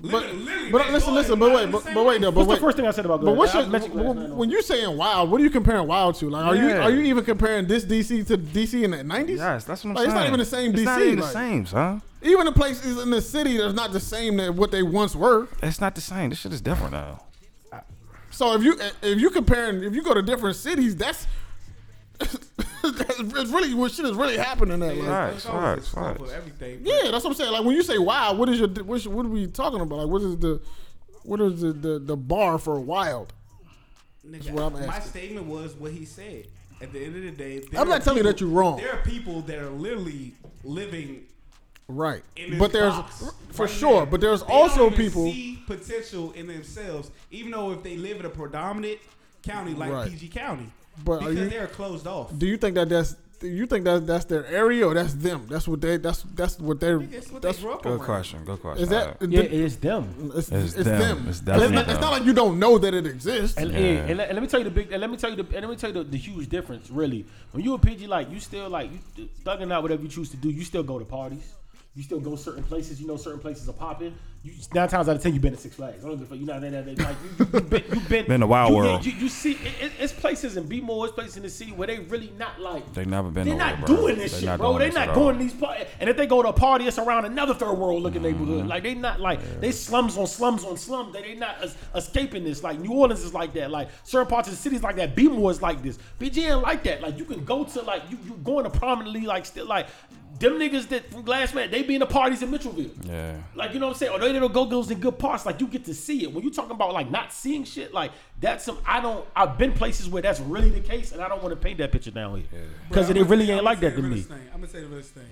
[0.02, 2.22] but living but listen, listen, but wait, in the but, but wait, life?
[2.22, 2.56] though, but What's wait.
[2.56, 4.36] the first thing I said about But what's your, mentioned Glass Man.
[4.36, 5.30] when you're saying wild?
[5.32, 6.30] What are you comparing wild to?
[6.30, 6.80] Like, are you Yeah.
[6.84, 9.40] are you even comparing this DC to DC in the nineties?
[9.40, 11.24] Yes, that's what I'm Like, it's not even the same It's not DC, even the
[11.26, 12.02] like- same, son.
[12.22, 15.48] Even the places in the city that's not the same that what they once were.
[15.62, 16.30] It's not the same.
[16.32, 17.22] This shit is different now.
[18.32, 21.28] So if you if you comparing if you go to different cities, that's
[22.84, 24.94] that's really what shit is really happening there.
[24.94, 25.34] Like, Right.
[25.34, 26.22] It's Facts, facts, facts.
[26.22, 26.82] of everything.
[26.84, 27.52] Yeah, that's what I'm saying.
[27.52, 30.00] Like when you say wild, what is your what's, what are we talking about?
[30.00, 30.62] Like what is the
[31.24, 33.34] what is the the, the bar for wild?
[34.28, 35.10] Nigga, what I'm my asking.
[35.10, 36.46] statement was what he said.
[36.82, 38.50] At the end of the day, there I'm are not telling you people- that you're
[38.50, 38.78] wrong.
[38.78, 40.34] There are people that are literally
[40.64, 41.24] living
[41.88, 42.24] Right.
[42.38, 44.12] in this But there's box for right sure, now.
[44.12, 47.96] but there's They don't also even people see potential in themselves, even though if they
[47.98, 49.00] live in a predominant
[49.44, 50.10] county like Right.
[50.10, 50.72] PG County,
[51.04, 52.38] But are because you- they're closed off.
[52.38, 55.48] do you think that that's you think that that's their area or that's them?
[55.50, 58.00] That's what they that's that's what they're That's what that's they grew up Good around.
[58.06, 58.46] question.
[58.46, 58.84] Good question.
[58.84, 60.32] is that Yeah, it's them.
[60.36, 61.00] it's, It's it's them.
[61.00, 61.18] them.
[61.28, 62.02] It's it's, definitely not, it's them.
[62.02, 63.58] not like you don't know that it exists.
[63.58, 63.78] And, Yeah.
[63.80, 64.92] and, and, let, and let me tell you the big.
[64.94, 65.44] And let me tell you the.
[65.44, 66.90] And let me tell you the, the huge difference.
[66.90, 70.30] Really, when you a PG, like you still like you thugging out whatever you choose
[70.30, 70.50] to do.
[70.50, 71.44] You still go to parties.
[71.96, 73.00] You still go certain places.
[73.00, 74.16] You know certain places are popping.
[74.42, 76.04] You nine times out of ten you've been to Six Flags.
[76.04, 76.40] I don't give a fuck.
[76.40, 79.06] You know that that like you, you been you been Been to Wild you, World.
[79.06, 81.86] You, you see it, it, it's places in B-more, it's places in the city where
[81.88, 82.94] they really not like.
[82.94, 84.78] They never been They're not doing this They shit, bro.
[84.80, 85.86] They this not going to these parties.
[86.00, 88.40] And if they go to a party, it's around another third world looking Mm-hmm.
[88.40, 88.68] neighborhood.
[88.68, 91.14] Like they not like they slums on slums on slums.
[91.14, 92.64] They they not es- escaping this.
[92.64, 93.70] Like New Orleans is like that.
[93.70, 95.16] Like certain parts of the cities like that.
[95.16, 96.00] B-more is like this.
[96.20, 97.02] PG ain't like that.
[97.02, 99.88] Like you can go to like you you going to prominently like still like
[100.40, 102.92] them niggas that from Glass Man, they be in the parties in Mitchellville.
[103.08, 103.38] Yeah.
[103.56, 104.12] Like you know what I'm saying?
[104.12, 105.46] Or they don't go girls in good parts.
[105.46, 106.34] Like you get to see it.
[106.34, 108.78] When you talking about like not seeing shit, like that's some.
[108.86, 109.26] I don't.
[109.36, 111.92] I've been places where that's really the case, and I don't want to paint that
[111.92, 114.22] picture down here because Bro, it I'ma really ain't I'ma like that to me.
[114.22, 114.40] Thing.
[114.54, 115.24] I'm gonna say the realest thing.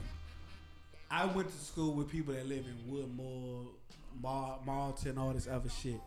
[1.10, 3.68] I went to school with people that live in Woodmore,
[4.22, 6.00] Mar- Marlton, all this other shit.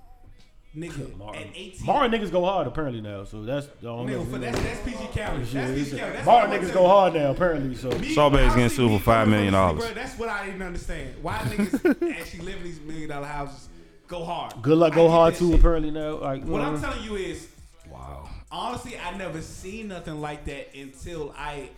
[0.77, 1.87] Nigga, at 18.
[1.87, 4.19] Martin niggas go hard apparently now, so that's I don't know.
[4.25, 5.45] Nigga, for that's, that's PG County.
[5.45, 6.13] Yeah, That's it's PG County.
[6.15, 7.77] That's Martin niggas go hard now apparently.
[7.77, 10.29] So Me, Sawbane's getting sued for $5 coming million from the city, bro, That's what
[10.29, 11.15] I didn't understand.
[11.23, 13.69] Why niggas actually live in these million dollar houses
[14.09, 14.55] go hard.
[14.63, 15.61] good luck go hard too shit.
[15.61, 16.17] apparently now.
[16.17, 17.47] Like What uh, I'm telling you is,
[17.89, 18.29] Wow.
[18.51, 21.69] honestly, I never seen nothing like that until I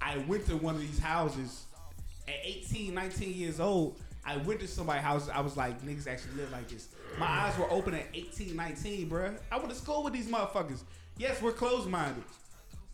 [0.00, 1.64] I went to one of these houses
[2.28, 3.96] at 18, 19 years old.
[4.24, 5.28] I went to somebody's house.
[5.28, 6.88] I was like, niggas actually live like this.
[7.18, 9.34] My eyes were open at 18, 19, bruh.
[9.50, 10.82] I went to school with these motherfuckers.
[11.16, 12.22] Yes, we're closed minded.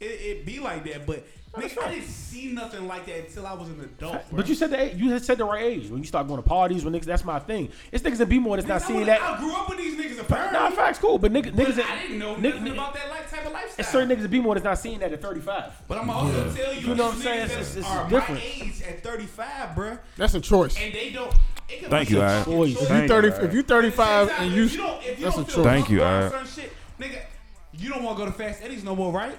[0.00, 1.24] It, it be like that, but
[1.54, 4.14] nigga, I didn't see nothing like that until I was an adult.
[4.30, 4.36] Bruh.
[4.36, 6.42] But you said the age, you had said the right age when you start going
[6.42, 7.04] to parties when niggas.
[7.04, 7.70] That's my thing.
[7.92, 9.22] It's niggas in B more that's not Niggas, I seeing was- that.
[9.22, 10.58] I grew up with these niggas apparently.
[10.58, 13.30] Nah, facts cool, but niggas, but niggas, I didn't know niggas, nothing about that like
[13.30, 13.74] type of lifestyle.
[13.78, 15.72] It's certain niggas in B more that's not seeing that at 35.
[15.86, 17.40] But I'm also tell you, You know what I'm saying?
[17.48, 18.40] niggas It's- that it's are different.
[18.40, 20.76] my age at 35, bruh, That's a choice.
[20.76, 21.32] and they don't.
[21.74, 22.38] It could Thank you, a Al.
[22.44, 22.72] fucking Choice.
[22.74, 22.82] choice.
[22.82, 25.02] If Thank you thirty, you, if you thirty five At and you, if you don't,
[25.04, 25.64] if you that's don't a feel choice.
[25.64, 26.32] Thank you, comfortable Al.
[26.32, 26.72] around certain shit,
[27.12, 27.22] nigga,
[27.72, 29.36] you don't want to go to Fast Eddie's no more, right?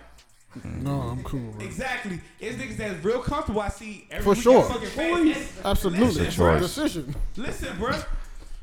[0.63, 1.65] no, I'm cool, bro.
[1.65, 2.21] Exactly.
[2.39, 3.59] It's niggas that's real comfortable.
[3.61, 4.63] I see every For week at sure.
[4.63, 5.61] fucking Fast Eddie's.
[5.65, 6.57] Absolutely, Listen, it's choice.
[6.57, 7.15] a decision.
[7.35, 7.91] Listen, bro.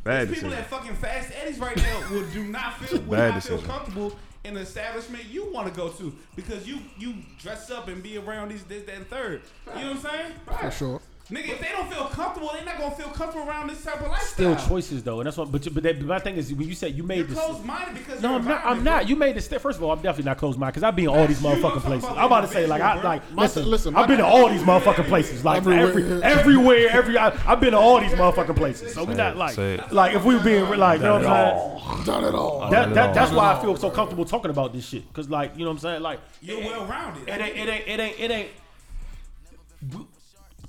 [0.04, 0.52] Bad These people decision.
[0.52, 4.16] at fucking Fast Eddie's right now will do not feel will Bad not feel comfortable
[4.44, 8.16] in the establishment you want to go to because you you dress up and be
[8.18, 9.42] around these this that and third.
[9.76, 10.32] You know what I'm saying?
[10.60, 11.00] For sure.
[11.30, 14.08] Nigga, if they don't feel comfortable, they're not gonna feel comfortable around this type of
[14.08, 15.50] life Still choices though, and that's what.
[15.52, 17.38] But but that, my thing is when you said you made You're this.
[17.38, 18.64] closed minded because No, I'm not.
[18.66, 19.08] I'm not.
[19.08, 19.44] You made this.
[19.46, 19.60] step.
[19.62, 21.48] First of all, I'm definitely not closed minded because I be in all these You
[21.48, 22.08] know what I'm motherfucking places.
[22.10, 23.44] I'm about to say like I like bro.
[23.44, 23.64] listen.
[23.66, 25.44] Listen, I've been to all these motherfucking places.
[25.44, 25.88] Like Everywhere.
[25.88, 28.92] every everywhere, every I, I've been to all these motherfucking places.
[28.92, 29.56] So we not like
[29.92, 32.06] like if we being like you know what I'm saying.
[32.06, 32.68] Not at all.
[32.70, 35.10] That, that, that's why I feel so comfortable talking about this shit.
[35.12, 36.02] Cause like, you know what I'm saying?
[36.02, 37.28] Like You're well rounded.
[37.28, 38.48] it ain't, it ain't, it ain't, it ain't.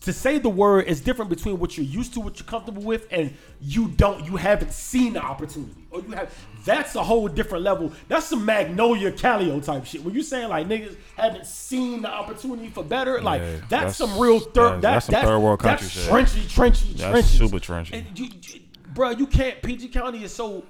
[0.04, 3.08] To say the word is different between what you're used to, what you're comfortable with,
[3.10, 6.34] and you don't, you haven't seen the opportunity, or you have.
[6.66, 7.92] That's a whole different level.
[8.10, 10.04] That's some Magnolia Calio type shit.
[10.04, 13.98] When you saying like niggas haven't seen the opportunity for better, like Yeah, that's, that's-
[13.98, 14.82] some real third.
[14.82, 16.12] that's- That, that's some third world country That's shit.
[16.12, 17.38] trenchy, trenchy, That's trenchy.
[17.38, 17.94] super trenchy.
[18.06, 18.60] And you, you,
[18.94, 19.62] bro, you can't.
[19.62, 20.64] PG County is so.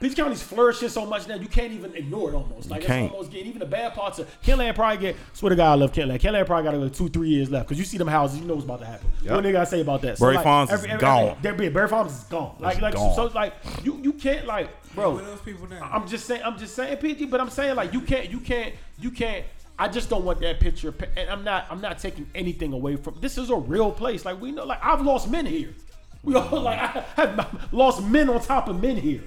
[0.00, 2.70] PG County's flourishing so much now you can't even ignore it almost.
[2.70, 3.04] Like can't.
[3.04, 5.16] it's almost getting even the bad parts of Kentland probably get.
[5.34, 6.20] Swear to God, I love Kentland.
[6.20, 8.54] Kentland probably got like two, three years left because you see them houses, you know
[8.54, 9.06] what's about to happen.
[9.24, 10.18] What they gotta say about that?
[10.18, 11.36] Berry like, Farms is gone.
[11.42, 12.56] They're being Barry Farms is gone.
[12.58, 13.14] Like, It's like gone.
[13.14, 13.54] so, like
[13.84, 15.14] you, you can't like, bro.
[15.14, 15.88] Where those people now?
[15.92, 18.74] I'm just saying, I'm just saying, PG, but I'm saying like you can't, you can't,
[18.98, 19.44] you can't.
[19.78, 23.16] I just don't want that picture, and I'm not, I'm not taking anything away from.
[23.20, 24.24] This is a real place.
[24.26, 25.74] Like we know, like I've lost men here.
[26.22, 29.22] We all like I have lost men on top of men here.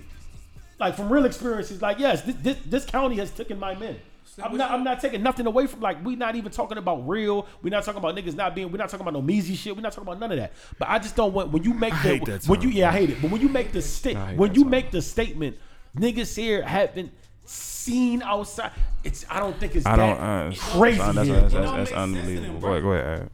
[0.79, 3.97] Like from real experiences, like yes, this this, this county has taken my men.
[4.43, 4.71] I'm not.
[4.71, 5.81] I'm not taking nothing away from.
[5.81, 7.45] Like we're not even talking about real.
[7.61, 8.71] We're not talking about niggas not being.
[8.71, 9.75] We're not talking about no measy shit.
[9.75, 10.53] We're not talking about none of that.
[10.79, 12.77] But I just don't want when you make the hate that when you term.
[12.77, 13.21] yeah I hate it.
[13.21, 14.71] But when you make the sta- I hate when you term.
[14.71, 15.57] make the statement,
[15.95, 17.11] niggas here haven't
[17.45, 18.71] seen outside.
[19.03, 20.17] It's I don't think it's I don't.
[20.17, 21.41] that Uh, crazy That's, that's, here.
[21.41, 22.59] that's, that's, that's make sense to unbelievable.
[22.59, 22.83] Go ahead.
[22.83, 23.19] Go ahead.
[23.19, 23.29] Ad.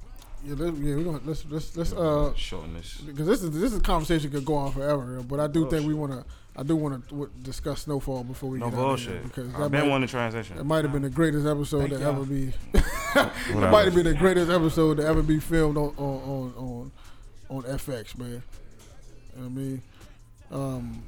[0.46, 2.96] Yeah, let's, yeah, we're gonna let's let's let's uh Shorten this.
[3.02, 5.22] because this is this is a conversation could go on forever.
[5.22, 6.26] But I do think we want to.
[6.60, 9.24] I do want to w- discuss Snowfall before we No get out of here bullshit.
[9.24, 10.68] because I've been might, wanting to that transition.
[10.68, 12.10] might have been the greatest episode Thank to y'all.
[12.10, 12.54] ever be.
[12.74, 16.92] it might have been the greatest episode to ever be filmed on on on on,
[17.50, 18.28] on FX, man.
[18.30, 18.42] You know
[19.38, 19.82] what I mean,
[20.52, 21.04] um,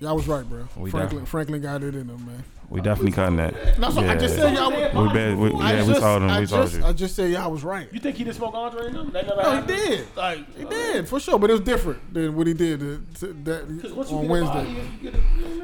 [0.00, 0.66] y'all was right, bro.
[0.76, 2.42] We Franklin def- Franklin got it in him, man.
[2.72, 3.54] We definitely cutting that.
[3.78, 4.54] That's what I just said.
[4.54, 4.70] Y'all.
[4.70, 6.30] was- We been, we, I yeah, we just, told him.
[6.30, 6.84] I We told just, you.
[6.86, 7.88] I just said y'all was right.
[7.92, 9.10] You think he didn't smoke Andre in them?
[9.12, 9.68] That never No, he happened?
[9.78, 10.06] did.
[10.16, 13.26] Like He did for sure, but it was different than what he did to, to,
[13.44, 14.90] that Cause once you on get a body, Wednesday.
[15.02, 15.20] you get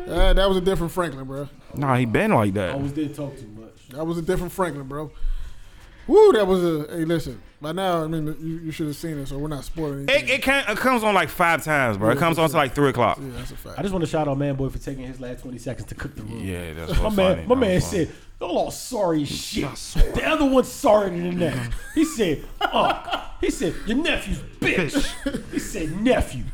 [0.08, 1.48] a, Uh, that was a different Franklin, bro.
[1.74, 2.74] Nah, he been like that.
[2.74, 3.88] always did talk too much.
[3.90, 5.10] That was a different Franklin, bro.
[6.08, 6.86] Woo, that was a.
[6.96, 7.40] Hey, listen.
[7.60, 10.10] By now, I mean, you, you should have seen it, so we're not spoiling It,
[10.10, 10.34] anything.
[10.36, 12.10] it, can't, it comes on like five times, bro.
[12.10, 13.18] It comes on to like three o'clock.
[13.20, 13.78] yeah, that's a fact.
[13.78, 15.94] I just want to shout out Man Boy for taking his last 20 seconds to
[15.96, 16.38] cook the room.
[16.40, 17.46] Yeah, that's My what man, funny.
[17.48, 18.04] my That man was funny.
[18.06, 19.74] said, "Y'all all sorry as shit."
[20.14, 21.72] The other one's sorrier than that.
[21.96, 26.44] He said, "Uh, he said your nephew's bitch." he said, "Nephew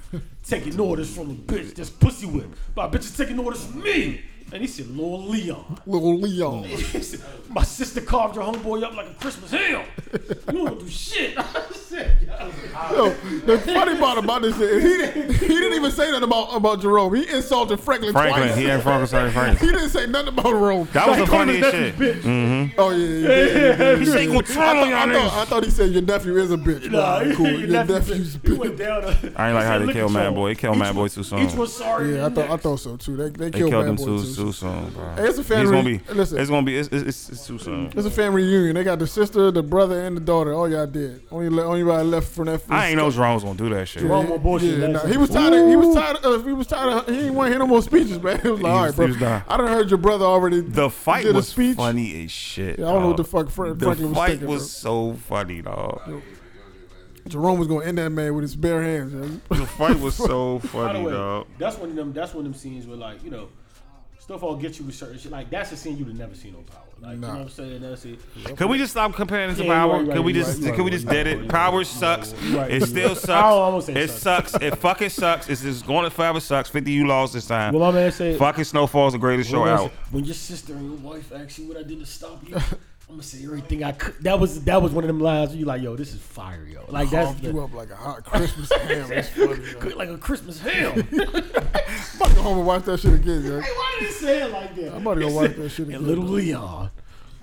[0.42, 2.48] taking orders from a bitch that's pussy whip.
[2.74, 4.22] My bitch is taking orders from me."
[4.54, 5.78] And he said, Lord Leon.
[5.84, 6.62] Little Leon.
[6.94, 9.84] He said, My sister carved your homeboy up like a Christmas ham.
[10.12, 11.34] You don't do shit.
[11.38, 13.06] I said, yo.
[13.06, 13.10] Yo,
[13.46, 16.80] the funny part about this is he didn't, he didn't even say nothing about, about
[16.80, 17.14] Jerome.
[17.14, 18.56] He insulted Franklin, Franklin, twice.
[18.58, 19.68] he ain't Franklin, sorry, Franklin.
[19.68, 20.88] He didn't say nothing about Jerome.
[20.92, 22.16] That was the He called his funniest nephew shit.
[22.16, 22.22] bitch.
[22.22, 22.80] Mm-hmm.
[22.80, 23.90] Oh yeah, yeah, yeah.
[23.90, 23.96] yeah.
[23.96, 26.02] He said, "Go I, tell thought, on y'all I, thought, I thought he said your
[26.02, 26.90] nephew is a bitch.
[26.90, 27.46] Nah, Nah, cool.
[27.50, 28.78] your Your nephew's a he went bitch.
[28.78, 29.02] down.
[29.02, 30.34] To, I ain't like how they "Look killed Mad y'all.
[30.34, 30.48] Boy.
[30.50, 31.38] He killed Mad Boy one- too soon.
[31.40, 32.14] Each one sorry.
[32.16, 32.62] Yeah, I than thought I next.
[32.62, 33.16] thought so too.
[33.16, 34.43] They they They killed, killed Bad him Boy too, too.
[34.46, 35.14] Too soon, bro.
[35.18, 35.98] It's a He's family.
[35.98, 36.14] gonna be.
[36.14, 36.76] listen, It's gonna be.
[36.76, 37.86] It's, it's, it's, it's too soon.
[37.96, 38.74] it's a family reunion.
[38.74, 40.52] They got the sister, the brother, and the daughter.
[40.52, 41.22] All y'all did.
[41.30, 42.62] Only le- only everybody left from that.
[42.68, 44.02] I ain't know Jerome was gonna do that shit.
[44.02, 45.54] Jerome on bullshit Yeah, nah, he was tired.
[45.54, 46.16] Of, he was tired.
[46.18, 46.92] Of, he was tired.
[46.92, 48.40] Of, he didn't want to hear no more speeches, man.
[48.42, 49.06] He was like, He all was- right, bro.
[49.06, 49.42] he was done.
[49.48, 50.60] I done heard your brother already.
[50.60, 51.76] The fight did a was speech.
[51.76, 52.78] funny as shit.
[52.78, 55.14] Yeah, I don't know what the fuck Fra- The Franklin was fight thinking, was so
[55.14, 56.22] funny, dog.
[57.26, 59.12] Jerome was gonna end that man with his bare hands.
[59.14, 59.40] man.
[59.48, 61.46] The fight was so funny, way, dog.
[61.58, 62.12] that's one of them.
[62.12, 63.48] That's one of them scenes where like you know,
[64.24, 65.30] stuff all get you with certain shit.
[65.30, 66.80] Like that's a scene you'd have never seen on Power.
[67.00, 67.82] Like you know what I'm saying?
[67.82, 68.18] That's it.
[68.56, 69.96] Can we just stop comparing it to Yeah, Power?
[69.98, 71.48] right, you're Can we just you're right, can we just right, dead you're it?
[71.50, 72.32] Power you're sucks.
[72.32, 72.70] right.
[72.70, 73.30] It still I don't sucks.
[73.56, 74.52] wanna say It sucks.
[74.52, 74.64] sucks.
[74.64, 75.48] It fucking sucks.
[75.50, 76.70] It's just going to forever sucks.
[76.70, 77.74] Fifty you lost this time.
[77.74, 78.38] Well, my man said.
[78.38, 79.86] Fucking Snowfall's the greatest show What out.
[79.86, 79.92] it?
[80.10, 82.56] When your sister and your wife ask you what I did to stop you,
[83.14, 84.16] I'm gonna say everything I could.
[84.24, 86.66] That was that was one of them lines where you like, yo, this is fire,
[86.68, 86.84] yo.
[86.88, 89.12] Like that's Carved the, you up like a hot Christmas ham.
[89.12, 89.64] It's funny.
[89.70, 89.88] yo.
[89.96, 90.94] like a Christmas ham.
[91.12, 93.60] I'm about to go home and watch that shit again, yo.
[93.60, 94.94] Why did he say it like that?
[94.96, 95.98] I'm about to go watch that shit again.
[96.00, 96.90] And little Leon,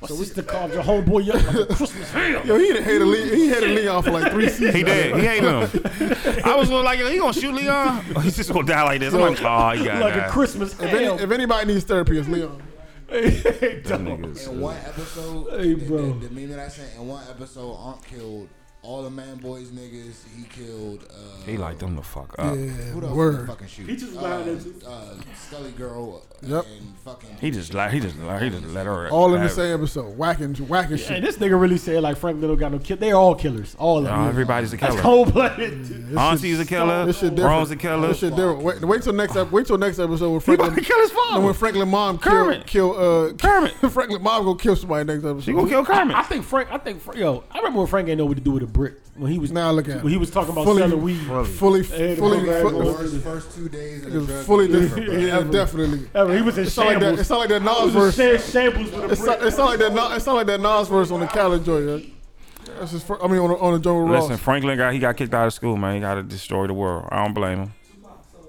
[0.02, 2.46] my sister carved your homeboy up like a Christmas ham.
[2.46, 3.30] Yo, he done hated Lee.
[3.34, 4.76] He hated Leon for like three seasons.
[4.76, 5.16] He did.
[5.16, 6.42] He hated him.
[6.44, 8.04] I was like, he gonna shoot Leon?
[8.14, 9.14] Oh, he's just gonna die like this.
[9.14, 10.32] I'm like, oh, he got like a that.
[10.32, 11.18] Christmas If, any, ham.
[11.18, 12.62] if anybody needs therapy, it's Leon.
[13.12, 16.14] That nigga's- In one episode, Hey, the, bro.
[16.14, 18.48] The, the meme that I sent in one episode, Aunt killed
[18.84, 20.16] all the man boys niggas.
[20.36, 21.06] He killed.
[21.10, 22.56] Uh, He like them the fuck up.
[22.56, 23.48] Yeah, Who the word.
[23.48, 23.88] fucking shoot?
[23.88, 26.24] He just was uh, behind uh, Scully girl.
[26.42, 26.66] Yep.
[26.66, 27.30] And fucking.
[27.40, 30.18] He just like he just like he just let her All in the same episode,
[30.18, 31.22] whacking, whacking Hey, shit.
[31.22, 33.00] this nigga really said like Frank Little got no kid.
[33.00, 33.76] They all killers.
[33.78, 34.28] All of No, them.
[34.30, 35.04] everybody's a That's killer.
[35.04, 36.18] cold blooded.
[36.18, 37.06] Auntie's a killer.
[37.06, 37.52] This shit different.
[37.56, 38.08] Rome's a killer.
[38.08, 38.64] This shit different.
[38.64, 39.36] Wait, wait till next.
[39.36, 40.76] ep- Wait till next episode when He about Franklin.
[40.76, 41.54] to kill his No, when father.
[41.54, 42.66] Franklin mom kill, Kermit.
[42.66, 42.92] kill
[43.30, 43.72] uh Kermit.
[43.92, 45.44] Franklin mom gonna kill somebody next episode.
[45.44, 46.16] She gonna kill Kermit.
[46.16, 46.72] I think Frank.
[46.72, 47.44] I think Frank, yo.
[47.52, 49.52] I remember when Frank ain't know what to do with a brick when he was
[49.52, 51.16] Now look at when he was talking about Fully- selling weed.
[51.48, 54.68] fully, Hey, fully, big fully, bag First, first two days of it the was fully
[54.68, 55.06] different.
[55.08, 55.16] bro.
[55.18, 55.52] Yeah, Ever.
[55.52, 56.10] definitely.
[56.16, 57.02] Ever, he was in It's not like that.
[57.06, 57.20] shambles.
[57.20, 58.20] It's not like that He Nas was verse.
[58.20, 59.48] in shambles with a It's not, brick.
[59.48, 59.94] it's not like that.
[59.94, 61.86] Nas- It's not like that Nas verse on the Khaled joint.
[61.86, 62.02] yo.
[62.80, 63.04] That's his.
[63.04, 64.40] First, I mean, on the, on the Jungle Listen, Ross.
[64.40, 65.96] Franklin got he got kicked out of school, man.
[65.96, 67.08] He got to destroy the world.
[67.12, 67.74] I don't blame him.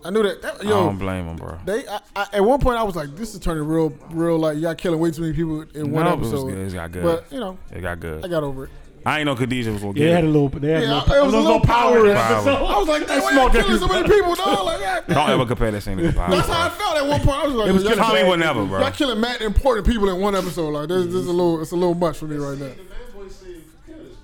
[0.05, 0.43] I knew that.
[0.43, 1.59] that I yo, don't blame him, bro.
[1.65, 1.87] they.
[1.87, 4.37] I, I, at one point, I was like, "This is turning real, real.
[4.39, 6.59] Like y'all killing way too many people in one No, it was episode." good.
[6.69, 7.03] It got good.
[7.05, 8.25] But you know, It got good.
[8.25, 8.71] I got over it.
[9.05, 10.49] I ain't know Khadijah was gonna Yeah, get they had a little.
[10.49, 12.35] They had Yeah, a little, it was a little power in in Power.
[12.37, 12.51] episode.
[12.67, 15.09] I was like, "Damn, why killing so many people, dog?" Like that.
[15.15, 16.31] Don't ever compare that scene to Power.
[16.31, 17.31] That's how I felt at one point.
[17.39, 18.81] I was like, It was y'all, killing Tommy would never, bro.
[18.81, 20.71] y'all killing mad important people in one episode.
[20.71, 22.67] Like this, this is a little, it's a little much for me right now.
[22.69, 22.77] The man
[23.15, 23.49] boy said
[23.87, 24.17] kill this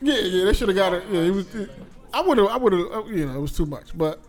[0.00, 0.14] man.
[0.14, 1.04] Yeah, yeah, they should have got it.
[1.10, 1.54] Yeah, it was.
[1.54, 1.70] It,
[2.14, 2.80] I would have, I would have.
[2.92, 4.20] Uh, you know, it was too much, but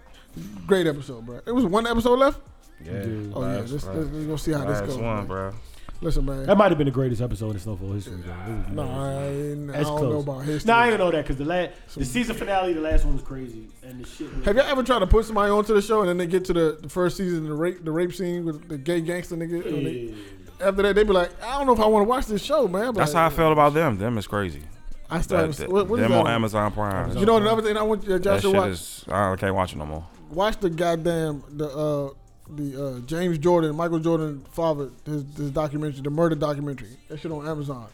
[0.66, 1.40] great episode, bro.
[1.46, 2.40] It was one episode left.
[2.84, 2.92] Yeah.
[3.34, 4.98] Oh yeah, let's, let's, let's go see how this goes.
[4.98, 5.54] one, bro.
[6.00, 6.46] Listen, man.
[6.46, 8.18] That might have been the greatest episode in Snowfall history.
[8.18, 8.32] Though.
[8.32, 9.70] It was No, amazing.
[9.72, 10.14] I, ain't- I don't close.
[10.14, 10.68] know about history.
[10.68, 13.24] No, I ain't know that because the last, the season finale, the last one was
[13.24, 14.32] crazy, and the shit.
[14.36, 16.46] Was, Have y'all ever tried to put somebody onto the show and then they get
[16.46, 19.66] to the, the first season, the rape, the rape scene with the gay gangster nigga?
[19.66, 20.68] and they- Yeah.
[20.68, 22.68] after that, they be like, I don't know if I want to watch this show,
[22.68, 22.88] man.
[22.94, 23.98] But That's how I felt about them.
[23.98, 24.62] Them is crazy.
[25.10, 27.18] I started That, haven't- what, what is them that on Amazon Prime.
[27.18, 28.70] You know another thing I want uh, that to watch?
[28.70, 29.04] is.
[29.08, 30.06] I can't watch it no more.
[30.30, 32.10] watch the goddamn the uh
[32.56, 36.90] the uh James Jordan, Michael Jordan father, his, his documentary, the murder documentary.
[37.10, 37.88] That shit on Amazon.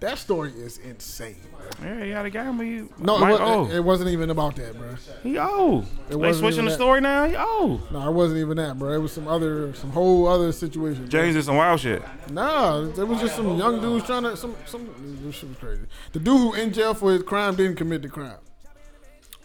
[0.00, 1.34] That story is insane.
[1.82, 2.84] Yeah, yeah, the guy me.
[2.98, 4.94] No, it, Mike wasn't, it, it wasn't even about that, bro.
[5.24, 5.86] He old.
[6.08, 6.76] It They switching the that.
[6.76, 7.24] story now.
[7.28, 7.90] He old.
[7.90, 8.92] No, it wasn't even that, bro.
[8.92, 11.02] It was some other, some whole other situation.
[11.02, 11.08] bro.
[11.10, 12.00] James did some wild shit.
[12.30, 14.88] Nah, there was just some young dudes trying to some some.
[15.24, 15.82] This shit was crazy.
[16.12, 18.38] The dude who in jail for his crime didn't commit the crime.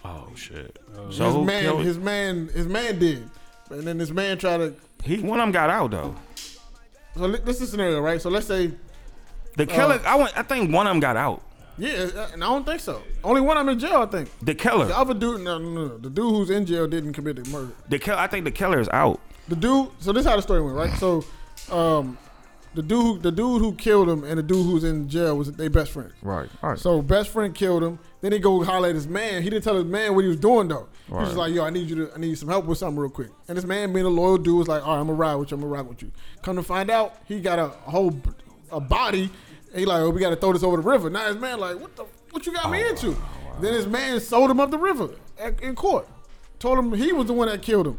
[0.06, 0.78] Oh shit.
[1.08, 3.28] his So who man, killed- his man, his man did,
[3.74, 4.74] and then this man tried to.
[5.04, 6.16] he one of them got out though.
[7.16, 8.22] So this is a scenario, right?
[8.22, 8.72] So let's say
[9.56, 10.02] The killer.
[10.06, 10.38] I want.
[10.38, 11.44] I think one of them got out.
[11.78, 13.02] Yeah, uh, and I don't think so.
[13.24, 14.30] Only one I'm in jail, I think.
[14.44, 14.86] The killer.
[14.86, 15.98] The other dude, no, no, no.
[15.98, 17.72] The dude who's in jail didn't commit the murder.
[17.90, 18.16] The kill.
[18.16, 19.20] I think the killer is out.
[19.48, 19.90] The dude.
[20.00, 20.94] So this is how the story went, right?
[21.00, 21.26] So,
[21.72, 22.18] um,
[22.76, 25.52] the dude, who, the dude who killed him, and the dude who's in jail was
[25.52, 26.12] their best friend.
[26.22, 26.50] Right.
[26.62, 26.80] All right.
[26.80, 28.00] So best friend killed him.
[28.22, 29.44] Then he go holler at his man.
[29.44, 30.88] He didn't tell his man what he was doing though.
[31.08, 33.00] He was just like, "Yo, I need you to, I need some help with something
[33.00, 35.18] real quick." And this man, being a loyal dude, was like, "All right, I'm gonna
[35.18, 35.56] ride with you.
[35.56, 38.16] I'm gonna ride with you." Come to find out, he got a, whole
[38.72, 39.30] a body.
[39.72, 41.60] And he like, "Oh, we got to throw this over the river." Now his man
[41.60, 42.06] like, "What the?
[42.32, 43.16] What you got me oh, into?"
[43.60, 45.10] Then his man sold him up the river
[45.40, 46.08] at, in court.
[46.60, 47.98] Told him he was the one that killed him.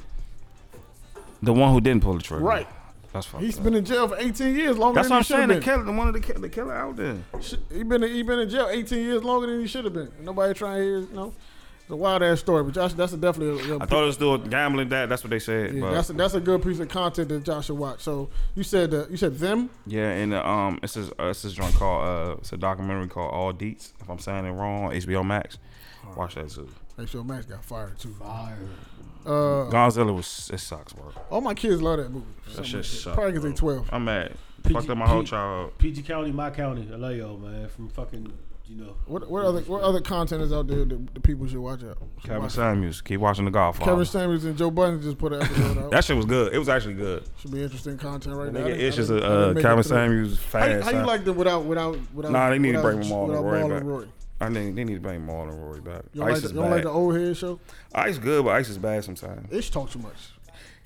[1.43, 2.43] the one who didn't pull the trigger.
[2.43, 2.67] Right.
[3.15, 3.65] That's fucked He's up.
[3.65, 5.41] been in jail for 18 years, longer That's than what I'm he should saying.
[5.41, 5.63] have The been.
[5.63, 7.17] killer, the one of the ki- the killer out there.
[7.41, 9.95] Sh- He been in, he been in jail 18 years longer than he should have
[9.95, 10.11] been.
[10.21, 11.33] Nobody trying to hear, you know.
[11.83, 14.07] It's a wild ass story, but Josh, that's a definitely a, a I thought it
[14.07, 14.89] was doing gambling.
[14.89, 15.75] That that's what they said.
[15.75, 18.01] yeah, but that's a, that's a good piece of content that Josh should watch.
[18.01, 19.69] So you said that you said them.
[19.87, 23.07] yeah, and uh, um, it's this uh, it's this joint called uh, it's a documentary
[23.09, 23.93] called All Deets.
[24.01, 25.59] If I'm saying it wrong, HBO Max.
[26.17, 26.69] Watch that too.
[26.97, 28.15] Make sure Max got fired too.
[28.19, 28.57] Fire.
[29.27, 31.13] Uh, Godzilla was it sucks, bro.
[31.31, 32.27] all my kids love that movie.
[32.57, 33.15] That shit Something sucks.
[33.15, 33.91] Probably because they 12.
[33.93, 34.33] I'm mad.
[34.63, 35.79] PG Fucked up my whole P- childhood.
[35.79, 36.89] PG County, my county.
[36.93, 37.69] I love y'all, man.
[37.69, 38.33] From fucking,
[38.67, 38.97] you know.
[39.07, 41.99] What what other what other content is out there that the people should watch out?
[42.21, 42.53] Should Kevin watch?
[42.53, 43.91] Samuels, keep watching The Godfather.
[43.91, 45.91] Kevin Samuels and Joe Budden just put an episode out.
[45.91, 46.55] that shit was good.
[46.55, 47.25] It was actually good.
[47.41, 48.61] Should be interesting content right now.
[48.61, 49.97] Nigga, it's just a didn't- I didn't uh, Kevin through.
[49.97, 50.71] Samuels How, fast.
[50.71, 52.33] you- how you like them without without without?
[52.33, 53.83] Nah, they need to without- bring Marlon without Roy Marlon back.
[53.85, 54.05] Roy.
[54.41, 56.03] I think they need to bring Marlon Roy back.
[56.13, 57.61] You don't, like Ice the, is you don't like the old head show?
[57.95, 59.51] Ice good, but Ice is bad sometimes.
[59.53, 60.17] Ish talk too much.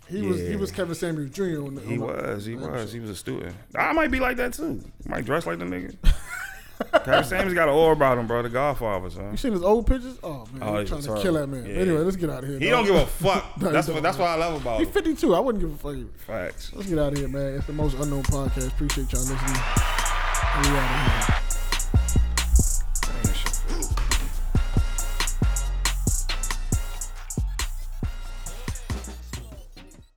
[0.08, 1.64] He was he was Kevin Samuels Jr.
[1.66, 2.94] on the, He on the- was, he on the was, episode.
[2.94, 3.56] he was a student.
[3.74, 4.82] I might be like that too.
[5.06, 5.96] Might dress like the nigga.
[7.04, 8.40] Kevin Samuels got an aura about him, bro.
[8.42, 9.32] The Godfather, son.
[9.32, 10.16] You seen his old pictures?
[10.22, 11.66] Oh man, Oh, he's he's trying to kill that man.
[11.66, 11.74] Yeah.
[11.74, 12.58] Anyway, let's get out of here.
[12.58, 12.86] He dog.
[12.86, 13.44] don't give a fuck.
[13.60, 14.94] No, he that's don't, what that's what I love about He's him.
[14.94, 15.34] 52.
[15.34, 16.20] I wouldn't give a fuck.
[16.26, 16.70] Facts.
[16.74, 17.54] Let's get out of here, man.
[17.56, 18.68] It's the most unknown podcast.
[18.68, 19.38] Appreciate y'all listening.
[19.42, 21.47] We out of here.